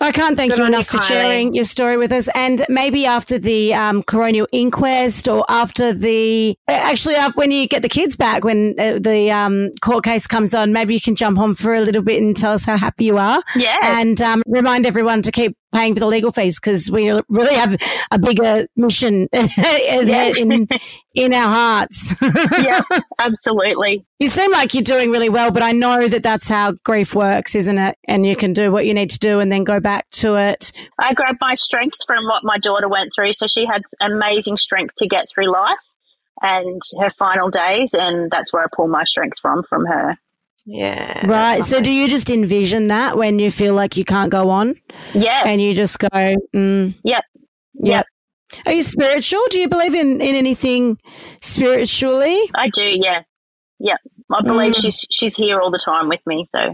I 0.00 0.10
can't 0.10 0.36
thank 0.36 0.52
Good 0.52 0.58
you 0.58 0.64
enough 0.66 0.86
for 0.86 0.98
Kylie. 0.98 1.08
sharing 1.08 1.54
your 1.54 1.64
story 1.64 1.96
with 1.96 2.10
us. 2.10 2.28
And 2.34 2.64
maybe 2.68 3.06
after 3.06 3.38
the 3.38 3.74
um, 3.74 4.02
coronial 4.02 4.46
inquest 4.52 5.28
or 5.28 5.44
after 5.48 5.92
the, 5.92 6.56
uh, 6.68 6.72
actually, 6.72 7.14
after, 7.14 7.36
when 7.36 7.50
you 7.52 7.68
get 7.68 7.82
the 7.82 7.88
kids 7.88 8.16
back, 8.16 8.44
when 8.44 8.74
uh, 8.78 8.98
the 8.98 9.30
um, 9.30 9.70
court 9.80 10.04
case 10.04 10.26
comes 10.26 10.52
on, 10.52 10.72
maybe 10.72 10.94
you 10.94 11.00
can 11.00 11.14
jump 11.14 11.38
on 11.38 11.54
for 11.54 11.74
a 11.74 11.80
little 11.80 12.02
bit 12.02 12.20
and 12.20 12.36
tell 12.36 12.52
us 12.52 12.64
how 12.64 12.76
happy 12.76 13.04
you 13.04 13.18
are. 13.18 13.42
Yeah. 13.54 13.78
And 13.82 14.20
um, 14.20 14.42
remind 14.46 14.84
everyone 14.84 15.22
to 15.22 15.32
keep 15.32 15.56
paying 15.74 15.94
for 15.94 16.00
the 16.00 16.06
legal 16.06 16.30
fees 16.30 16.58
because 16.58 16.90
we 16.90 17.10
really 17.28 17.54
have 17.54 17.76
a 18.10 18.18
bigger 18.18 18.66
mission 18.76 19.28
in, 19.32 20.08
in, 20.08 20.68
in 21.14 21.34
our 21.34 21.48
hearts. 21.48 22.14
yeah, 22.22 22.80
absolutely. 23.18 24.06
You 24.18 24.28
seem 24.28 24.52
like 24.52 24.72
you're 24.72 24.82
doing 24.82 25.10
really 25.10 25.28
well, 25.28 25.50
but 25.50 25.62
I 25.62 25.72
know 25.72 26.08
that 26.08 26.22
that's 26.22 26.48
how 26.48 26.72
grief 26.84 27.14
works, 27.14 27.54
isn't 27.54 27.78
it? 27.78 27.98
And 28.04 28.24
you 28.24 28.36
can 28.36 28.52
do 28.52 28.70
what 28.70 28.86
you 28.86 28.94
need 28.94 29.10
to 29.10 29.18
do 29.18 29.40
and 29.40 29.50
then 29.50 29.64
go 29.64 29.80
back 29.80 30.08
to 30.12 30.36
it. 30.36 30.72
I 30.98 31.12
grabbed 31.14 31.38
my 31.40 31.56
strength 31.56 31.98
from 32.06 32.24
what 32.26 32.44
my 32.44 32.58
daughter 32.58 32.88
went 32.88 33.10
through. 33.14 33.32
So 33.34 33.46
she 33.46 33.66
had 33.66 33.82
amazing 34.00 34.56
strength 34.56 34.94
to 34.98 35.08
get 35.08 35.26
through 35.34 35.52
life 35.52 35.78
and 36.40 36.80
her 37.00 37.10
final 37.10 37.50
days. 37.50 37.94
And 37.94 38.30
that's 38.30 38.52
where 38.52 38.62
I 38.62 38.66
pull 38.74 38.88
my 38.88 39.04
strength 39.04 39.38
from, 39.40 39.64
from 39.68 39.86
her. 39.86 40.16
Yeah. 40.66 41.26
Right. 41.26 41.62
So, 41.64 41.80
do 41.80 41.90
you 41.92 42.08
just 42.08 42.30
envision 42.30 42.86
that 42.86 43.16
when 43.18 43.38
you 43.38 43.50
feel 43.50 43.74
like 43.74 43.96
you 43.96 44.04
can't 44.04 44.30
go 44.30 44.48
on 44.48 44.74
Yeah. 45.12 45.42
and 45.44 45.60
you 45.60 45.74
just 45.74 45.98
go, 45.98 46.08
mm, 46.08 46.94
Yep. 47.04 47.24
yep. 47.74 48.06
Are 48.66 48.72
you 48.72 48.82
spiritual? 48.82 49.42
Do 49.50 49.58
you 49.60 49.68
believe 49.68 49.94
in, 49.94 50.20
in 50.20 50.34
anything 50.34 50.98
spiritually? 51.42 52.38
I 52.54 52.68
do. 52.72 52.82
Yeah. 52.82 53.22
Yep. 53.80 53.98
I 54.32 54.42
believe 54.42 54.72
Mm. 54.74 54.80
she's, 54.82 55.04
she's 55.10 55.34
here 55.34 55.60
all 55.60 55.70
the 55.70 55.78
time 55.84 56.08
with 56.08 56.20
me. 56.26 56.48
So, 56.54 56.72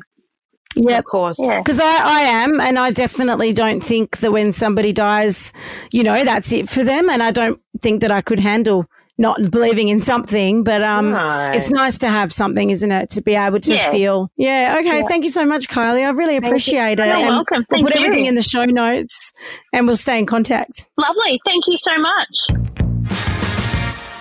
yeah, 0.76 0.98
Of 0.98 1.04
course. 1.04 1.38
yeah. 1.42 1.58
Because 1.58 1.80
I, 1.80 1.84
I 1.84 2.20
am, 2.20 2.60
and 2.60 2.78
I 2.78 2.90
definitely 2.92 3.52
don't 3.52 3.82
think 3.82 4.18
that 4.18 4.30
when 4.30 4.52
somebody 4.52 4.92
dies, 4.92 5.52
you 5.92 6.04
know, 6.04 6.24
that's 6.24 6.52
it 6.52 6.68
for 6.68 6.84
them. 6.84 7.10
And 7.10 7.22
I 7.22 7.32
don't 7.32 7.60
think 7.82 8.02
that 8.02 8.12
I 8.12 8.20
could 8.20 8.38
handle 8.38 8.86
not 9.20 9.50
believing 9.50 9.88
in 9.88 10.00
something. 10.00 10.64
But 10.64 10.82
um, 10.82 11.12
No. 11.12 11.52
it's 11.54 11.70
nice 11.70 11.98
to 12.00 12.08
have 12.08 12.32
something, 12.32 12.70
isn't 12.70 12.90
it, 12.90 13.10
to 13.10 13.22
be 13.22 13.34
able 13.36 13.60
to 13.60 13.74
Yeah. 13.74 13.90
feel. 13.92 14.30
Yeah. 14.36 14.76
Okay. 14.80 15.02
Thank 15.06 15.22
you 15.24 15.30
so 15.30 15.44
much, 15.44 15.68
Kylie. 15.68 16.04
I 16.04 16.10
really 16.10 16.36
appreciate 16.36 16.98
it. 16.98 17.06
You're 17.06 17.14
And 17.16 17.28
welcome. 17.28 17.64
We'll 17.70 17.78
Thank 17.80 17.86
put 17.86 17.96
everything 17.96 18.24
in 18.26 18.34
the 18.34 18.42
show 18.42 18.64
notes, 18.64 19.32
and 19.72 19.86
we'll 19.86 19.96
stay 19.96 20.18
in 20.18 20.26
contact. 20.26 20.88
Lovely. 20.96 21.40
Thank 21.46 21.64
you 21.68 21.76
so 21.76 21.92
much. 21.98 22.66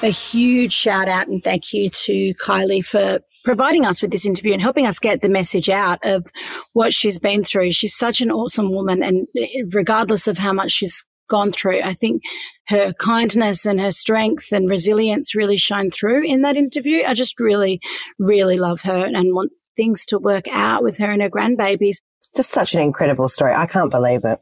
a 0.02 0.08
huge 0.08 0.72
shout 0.72 1.10
out 1.10 1.28
and 1.28 1.44
thank 1.44 1.74
you 1.74 1.90
to 1.90 2.34
Kylie 2.36 2.86
for 2.86 3.20
providing 3.44 3.86
us 3.86 4.02
with 4.02 4.12
this 4.12 4.26
interview 4.26 4.54
and 4.54 4.62
helping 4.62 4.86
us 4.88 4.98
get 4.98 5.22
the 5.22 5.28
message 5.28 5.68
out 5.70 6.00
of 6.04 6.26
what 6.72 6.94
she's 6.94 7.20
been 7.20 7.44
through. 7.44 7.74
She's 7.74 7.96
such 7.96 8.22
an 8.22 8.32
awesome 8.32 8.72
woman, 8.72 9.04
and 9.04 9.28
regardless 9.74 10.26
of 10.28 10.38
how 10.38 10.54
much 10.54 10.72
she's 10.72 11.06
gone 11.30 11.52
through, 11.52 11.82
I 11.82 11.94
think 11.94 12.22
her 12.70 12.94
kindness 12.94 13.66
and 13.66 13.82
her 13.82 13.92
strength 13.92 14.52
and 14.52 14.70
resilience 14.70 15.36
really 15.36 15.58
shine 15.58 15.90
through 15.90 16.24
in 16.24 16.44
that 16.44 16.56
interview. 16.56 17.04
I 17.06 17.14
just 17.16 17.40
really, 17.40 17.82
really 18.20 18.58
love 18.58 18.82
her 18.82 19.06
and 19.06 19.34
want 19.34 19.52
things 19.76 20.06
to 20.06 20.20
work 20.20 20.48
out 20.52 20.84
with 20.84 20.98
her 21.00 21.10
and 21.10 21.22
her 21.22 21.30
grandbabies. 21.30 21.98
just 22.36 22.52
such 22.52 22.76
an 22.76 22.82
incredible 22.82 23.28
story. 23.28 23.54
I 23.56 23.66
can't 23.66 23.90
believe 23.90 24.24
it. 24.24 24.40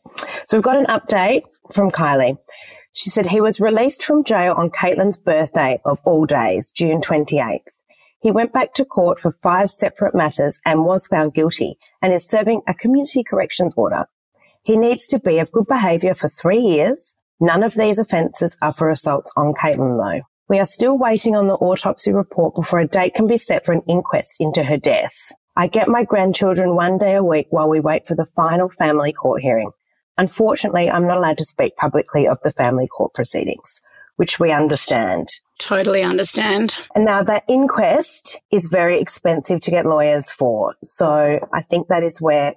So 0.47 0.57
we've 0.57 0.63
got 0.63 0.77
an 0.77 0.87
update 0.87 1.43
from 1.71 1.89
Kylie. 1.89 2.37
She 2.91 3.09
said 3.09 3.27
he 3.27 3.41
was 3.41 3.59
released 3.59 4.03
from 4.03 4.23
jail 4.23 4.55
on 4.57 4.71
Caitlin's 4.71 5.19
birthday 5.19 5.79
of 5.85 5.99
all 6.03 6.25
days, 6.25 6.71
June 6.71 6.99
28th. 6.99 7.59
He 8.19 8.31
went 8.31 8.51
back 8.51 8.73
to 8.73 8.83
court 8.83 9.19
for 9.19 9.31
five 9.43 9.69
separate 9.69 10.15
matters 10.15 10.59
and 10.65 10.83
was 10.83 11.07
found 11.07 11.33
guilty 11.33 11.77
and 12.01 12.11
is 12.11 12.27
serving 12.27 12.61
a 12.67 12.73
community 12.73 13.23
corrections 13.23 13.75
order. 13.77 14.05
He 14.63 14.75
needs 14.75 15.07
to 15.07 15.19
be 15.19 15.39
of 15.39 15.51
good 15.51 15.67
behaviour 15.67 16.13
for 16.13 16.27
three 16.27 16.59
years. 16.59 17.15
None 17.39 17.63
of 17.63 17.75
these 17.75 17.99
offences 17.99 18.57
are 18.61 18.73
for 18.73 18.89
assaults 18.89 19.31
on 19.37 19.53
Caitlin 19.53 19.97
though. 19.97 20.23
We 20.49 20.59
are 20.59 20.65
still 20.65 20.97
waiting 20.97 21.35
on 21.35 21.47
the 21.47 21.55
autopsy 21.55 22.13
report 22.13 22.55
before 22.55 22.79
a 22.79 22.87
date 22.87 23.15
can 23.15 23.27
be 23.27 23.37
set 23.37 23.65
for 23.65 23.73
an 23.73 23.83
inquest 23.87 24.37
into 24.39 24.63
her 24.63 24.77
death. 24.77 25.33
I 25.57 25.67
get 25.67 25.89
my 25.89 26.03
grandchildren 26.03 26.75
one 26.75 26.97
day 26.97 27.15
a 27.15 27.23
week 27.23 27.47
while 27.49 27.67
we 27.67 27.79
wait 27.79 28.07
for 28.07 28.15
the 28.15 28.25
final 28.25 28.69
family 28.69 29.11
court 29.11 29.41
hearing. 29.41 29.71
Unfortunately, 30.17 30.89
I'm 30.89 31.05
not 31.05 31.17
allowed 31.17 31.37
to 31.39 31.45
speak 31.45 31.75
publicly 31.75 32.27
of 32.27 32.39
the 32.43 32.51
family 32.51 32.87
court 32.87 33.13
proceedings, 33.13 33.81
which 34.15 34.39
we 34.39 34.51
understand. 34.51 35.27
Totally 35.59 36.03
understand. 36.03 36.79
And 36.95 37.05
now 37.05 37.23
that 37.23 37.43
inquest 37.47 38.39
is 38.51 38.69
very 38.69 39.01
expensive 39.01 39.59
to 39.61 39.71
get 39.71 39.85
lawyers 39.85 40.31
for. 40.31 40.75
So 40.83 41.39
I 41.53 41.61
think 41.63 41.87
that 41.87 42.03
is 42.03 42.21
where 42.21 42.55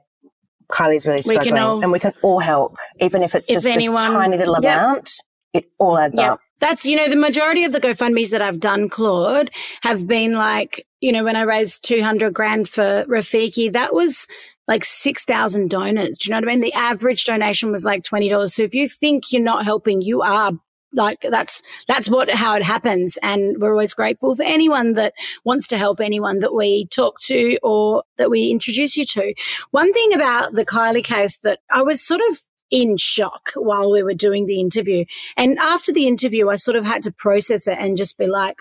Kylie's 0.70 1.06
really 1.06 1.22
struggling 1.22 1.58
all- 1.58 1.82
and 1.82 1.92
we 1.92 1.98
can 2.00 2.12
all 2.22 2.40
help, 2.40 2.76
even 3.00 3.22
if 3.22 3.34
it's 3.34 3.48
If 3.50 3.56
just 3.56 3.66
anyone- 3.66 4.10
a 4.12 4.14
tiny 4.14 4.36
little 4.36 4.56
Yep. 4.60 4.76
amount. 4.78 5.12
It 5.52 5.64
all 5.78 5.98
adds 5.98 6.18
Yeah. 6.18 6.34
up. 6.34 6.40
That's, 6.60 6.84
you 6.86 6.94
know, 6.96 7.08
the 7.08 7.16
majority 7.16 7.64
of 7.64 7.72
the 7.72 7.80
GoFundMe's 7.80 8.30
that 8.30 8.42
I've 8.42 8.60
done, 8.60 8.88
Claude, 8.88 9.50
have 9.82 10.06
been 10.06 10.34
like, 10.34 10.86
you 11.00 11.10
know, 11.10 11.24
when 11.24 11.34
I 11.34 11.42
raised 11.42 11.84
200 11.84 12.34
grand 12.34 12.68
for 12.68 13.04
Rafiki, 13.08 13.72
that 13.72 13.94
was 13.94 14.26
like 14.68 14.84
6,000 14.84 15.70
donors. 15.70 16.18
Do 16.18 16.28
you 16.28 16.32
know 16.34 16.36
what 16.46 16.48
I 16.48 16.52
mean? 16.52 16.60
The 16.60 16.72
average 16.74 17.24
donation 17.24 17.72
was 17.72 17.84
like 17.84 18.04
$20. 18.04 18.54
So 18.54 18.62
if 18.62 18.74
you 18.74 18.86
think 18.88 19.32
you're 19.32 19.42
not 19.42 19.64
helping, 19.64 20.02
you 20.02 20.22
are 20.22 20.52
like 20.92 21.24
that's 21.28 21.62
that's 21.86 22.08
what 22.10 22.30
how 22.30 22.56
it 22.56 22.62
happens. 22.62 23.18
And 23.22 23.58
we're 23.58 23.72
always 23.72 23.94
grateful 23.94 24.34
for 24.34 24.42
anyone 24.42 24.94
that 24.94 25.14
wants 25.44 25.66
to 25.68 25.78
help 25.78 26.00
anyone 26.00 26.40
that 26.40 26.54
we 26.54 26.86
talk 26.86 27.20
to 27.22 27.58
or 27.62 28.02
that 28.18 28.30
we 28.30 28.50
introduce 28.50 28.96
you 28.96 29.04
to. 29.04 29.34
One 29.70 29.92
thing 29.92 30.12
about 30.12 30.52
the 30.52 30.66
kylie 30.66 31.04
case 31.04 31.36
that 31.38 31.60
i 31.70 31.82
was 31.82 32.04
sort 32.04 32.20
of 32.30 32.40
in 32.70 32.96
shock 32.96 33.50
while 33.56 33.90
we 33.90 34.02
were 34.02 34.14
doing 34.14 34.46
the 34.46 34.60
interview. 34.60 35.04
And 35.36 35.58
after 35.58 35.92
the 35.92 36.06
interview 36.06 36.48
i 36.48 36.56
sort 36.56 36.76
of 36.76 36.84
had 36.84 37.02
to 37.04 37.12
process 37.12 37.66
it 37.66 37.78
and 37.78 37.96
just 37.96 38.18
be 38.18 38.26
like 38.26 38.56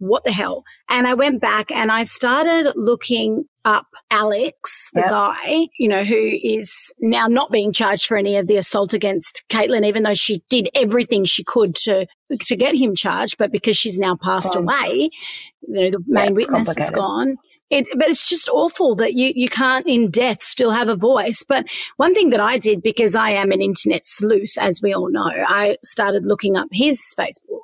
what 0.00 0.24
the 0.24 0.32
hell? 0.32 0.64
And 0.88 1.06
I 1.06 1.14
went 1.14 1.40
back 1.40 1.70
and 1.70 1.92
I 1.92 2.04
started 2.04 2.72
looking 2.74 3.44
up 3.64 3.86
Alex, 4.10 4.90
the 4.92 5.00
yep. 5.00 5.10
guy, 5.10 5.68
you 5.78 5.88
know, 5.88 6.04
who 6.04 6.38
is 6.42 6.92
now 7.00 7.26
not 7.26 7.50
being 7.50 7.72
charged 7.72 8.06
for 8.06 8.16
any 8.16 8.36
of 8.36 8.46
the 8.46 8.56
assault 8.56 8.92
against 8.92 9.44
Caitlin, 9.48 9.86
even 9.86 10.02
though 10.02 10.14
she 10.14 10.42
did 10.48 10.68
everything 10.74 11.24
she 11.24 11.44
could 11.44 11.74
to 11.76 12.06
to 12.40 12.56
get 12.56 12.74
him 12.74 12.94
charged. 12.94 13.38
But 13.38 13.52
because 13.52 13.76
she's 13.76 13.98
now 13.98 14.16
passed 14.16 14.56
oh. 14.56 14.60
away, 14.60 15.10
you 15.62 15.80
know, 15.80 15.90
the 15.90 16.04
main 16.06 16.34
witness 16.34 16.76
is 16.76 16.90
gone. 16.90 17.36
It, 17.70 17.86
but 17.96 18.08
it's 18.08 18.28
just 18.28 18.48
awful 18.48 18.96
that 18.96 19.14
you, 19.14 19.32
you 19.32 19.48
can't 19.48 19.86
in 19.86 20.10
death 20.10 20.42
still 20.42 20.72
have 20.72 20.88
a 20.88 20.96
voice. 20.96 21.44
But 21.46 21.66
one 21.98 22.14
thing 22.14 22.30
that 22.30 22.40
I 22.40 22.58
did 22.58 22.82
because 22.82 23.14
I 23.14 23.30
am 23.30 23.52
an 23.52 23.62
internet 23.62 24.06
sleuth, 24.06 24.58
as 24.58 24.82
we 24.82 24.92
all 24.92 25.08
know, 25.08 25.30
I 25.46 25.76
started 25.84 26.26
looking 26.26 26.56
up 26.56 26.66
his 26.72 27.00
Facebook 27.16 27.60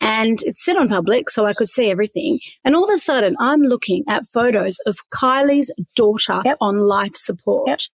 and 0.00 0.42
it's 0.42 0.64
set 0.64 0.76
on 0.76 0.88
public 0.88 1.30
so 1.30 1.44
I 1.44 1.54
could 1.54 1.68
see 1.68 1.90
everything. 1.90 2.38
And 2.64 2.74
all 2.74 2.84
of 2.84 2.90
a 2.90 2.98
sudden, 2.98 3.36
I'm 3.38 3.62
looking 3.62 4.04
at 4.08 4.24
photos 4.24 4.78
of 4.86 4.98
Kylie's 5.10 5.72
daughter 5.96 6.42
yep. 6.44 6.56
on 6.60 6.78
life 6.78 7.16
support 7.16 7.88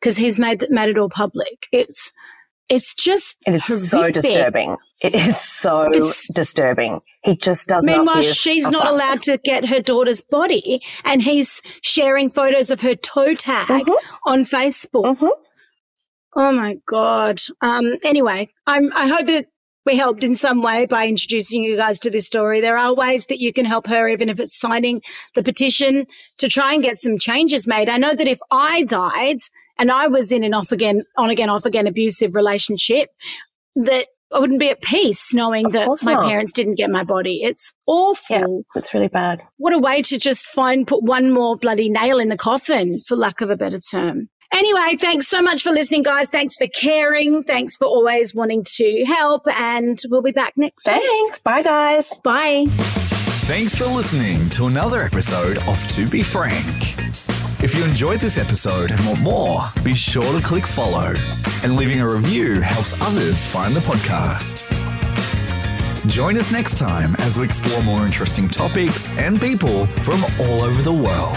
because 0.00 0.18
yep. 0.18 0.24
he's 0.24 0.38
made 0.38 0.66
made 0.70 0.90
it 0.90 0.98
all 0.98 1.08
public. 1.08 1.66
It's 1.72 2.12
it's 2.68 2.94
just 2.94 3.36
it 3.46 3.54
is 3.54 3.66
horrific. 3.66 3.90
so 3.90 4.10
disturbing. 4.20 4.76
It 5.00 5.14
is 5.14 5.38
so 5.40 5.88
it's, 5.92 6.28
disturbing. 6.28 7.00
He 7.22 7.36
just 7.36 7.68
does. 7.68 7.84
Meanwhile, 7.84 8.22
she's 8.22 8.70
not 8.70 8.88
allowed 8.88 9.22
to 9.22 9.38
get 9.38 9.68
her 9.68 9.80
daughter's 9.80 10.20
body, 10.20 10.80
and 11.04 11.22
he's 11.22 11.62
sharing 11.82 12.30
photos 12.30 12.70
of 12.70 12.80
her 12.80 12.94
toe 12.94 13.34
tag 13.34 13.68
mm-hmm. 13.68 14.30
on 14.30 14.44
Facebook. 14.44 15.04
Mm-hmm. 15.04 15.26
Oh 16.36 16.52
my 16.52 16.78
god. 16.86 17.40
Um. 17.60 17.94
Anyway, 18.04 18.50
I'm. 18.66 18.92
I 18.94 19.06
hope 19.06 19.26
that 19.26 19.46
we 19.86 19.96
helped 19.96 20.24
in 20.24 20.34
some 20.34 20.60
way 20.60 20.84
by 20.84 21.06
introducing 21.06 21.62
you 21.62 21.76
guys 21.76 21.98
to 22.00 22.10
this 22.10 22.26
story. 22.26 22.60
There 22.60 22.76
are 22.76 22.92
ways 22.92 23.26
that 23.26 23.38
you 23.38 23.52
can 23.52 23.64
help 23.64 23.86
her, 23.86 24.08
even 24.08 24.28
if 24.28 24.40
it's 24.40 24.58
signing 24.58 25.00
the 25.34 25.42
petition 25.42 26.06
to 26.38 26.48
try 26.48 26.74
and 26.74 26.82
get 26.82 26.98
some 26.98 27.16
changes 27.18 27.66
made. 27.66 27.88
I 27.88 27.96
know 27.96 28.14
that 28.14 28.26
if 28.26 28.40
I 28.50 28.82
died 28.82 29.38
and 29.78 29.90
I 29.90 30.08
was 30.08 30.32
in 30.32 30.42
an 30.42 30.52
off 30.52 30.72
again, 30.72 31.04
on 31.16 31.30
again, 31.30 31.48
off 31.48 31.64
again 31.64 31.86
abusive 31.86 32.34
relationship, 32.34 33.08
that 33.76 34.08
I 34.32 34.40
wouldn't 34.40 34.58
be 34.58 34.70
at 34.70 34.82
peace 34.82 35.32
knowing 35.32 35.70
that 35.70 35.88
my 36.02 36.14
not. 36.14 36.26
parents 36.26 36.50
didn't 36.50 36.74
get 36.74 36.90
my 36.90 37.04
body. 37.04 37.42
It's 37.44 37.72
awful. 37.86 38.64
Yeah, 38.74 38.80
it's 38.80 38.92
really 38.92 39.08
bad. 39.08 39.40
What 39.58 39.72
a 39.72 39.78
way 39.78 40.02
to 40.02 40.18
just 40.18 40.46
find, 40.46 40.86
put 40.86 41.04
one 41.04 41.30
more 41.30 41.56
bloody 41.56 41.88
nail 41.88 42.18
in 42.18 42.28
the 42.28 42.36
coffin, 42.36 43.02
for 43.06 43.14
lack 43.14 43.40
of 43.40 43.50
a 43.50 43.56
better 43.56 43.78
term. 43.78 44.28
Anyway, 44.52 44.96
thanks 45.00 45.28
so 45.28 45.42
much 45.42 45.62
for 45.62 45.70
listening, 45.70 46.02
guys. 46.02 46.28
Thanks 46.28 46.56
for 46.56 46.66
caring. 46.68 47.42
Thanks 47.44 47.76
for 47.76 47.86
always 47.86 48.34
wanting 48.34 48.64
to 48.76 49.04
help. 49.04 49.42
And 49.58 50.00
we'll 50.08 50.22
be 50.22 50.30
back 50.32 50.54
next 50.56 50.84
Thanks. 50.84 51.02
week. 51.02 51.10
Thanks. 51.10 51.38
Bye, 51.40 51.62
guys. 51.62 52.12
Bye. 52.24 52.66
Thanks 53.48 53.74
for 53.76 53.86
listening 53.86 54.48
to 54.50 54.66
another 54.66 55.02
episode 55.02 55.58
of 55.68 55.86
To 55.88 56.08
Be 56.08 56.22
Frank. 56.22 56.94
If 57.62 57.74
you 57.74 57.84
enjoyed 57.84 58.20
this 58.20 58.38
episode 58.38 58.90
and 58.90 59.04
want 59.06 59.20
more, 59.20 59.60
be 59.82 59.94
sure 59.94 60.38
to 60.38 60.44
click 60.44 60.66
follow. 60.66 61.14
And 61.62 61.76
leaving 61.76 62.00
a 62.00 62.08
review 62.08 62.60
helps 62.60 62.92
others 63.02 63.46
find 63.46 63.74
the 63.74 63.80
podcast. 63.80 64.64
Join 66.08 66.36
us 66.36 66.52
next 66.52 66.76
time 66.76 67.16
as 67.18 67.38
we 67.38 67.44
explore 67.44 67.82
more 67.82 68.04
interesting 68.06 68.48
topics 68.48 69.10
and 69.18 69.40
people 69.40 69.86
from 69.86 70.22
all 70.40 70.62
over 70.62 70.82
the 70.82 70.92
world. 70.92 71.36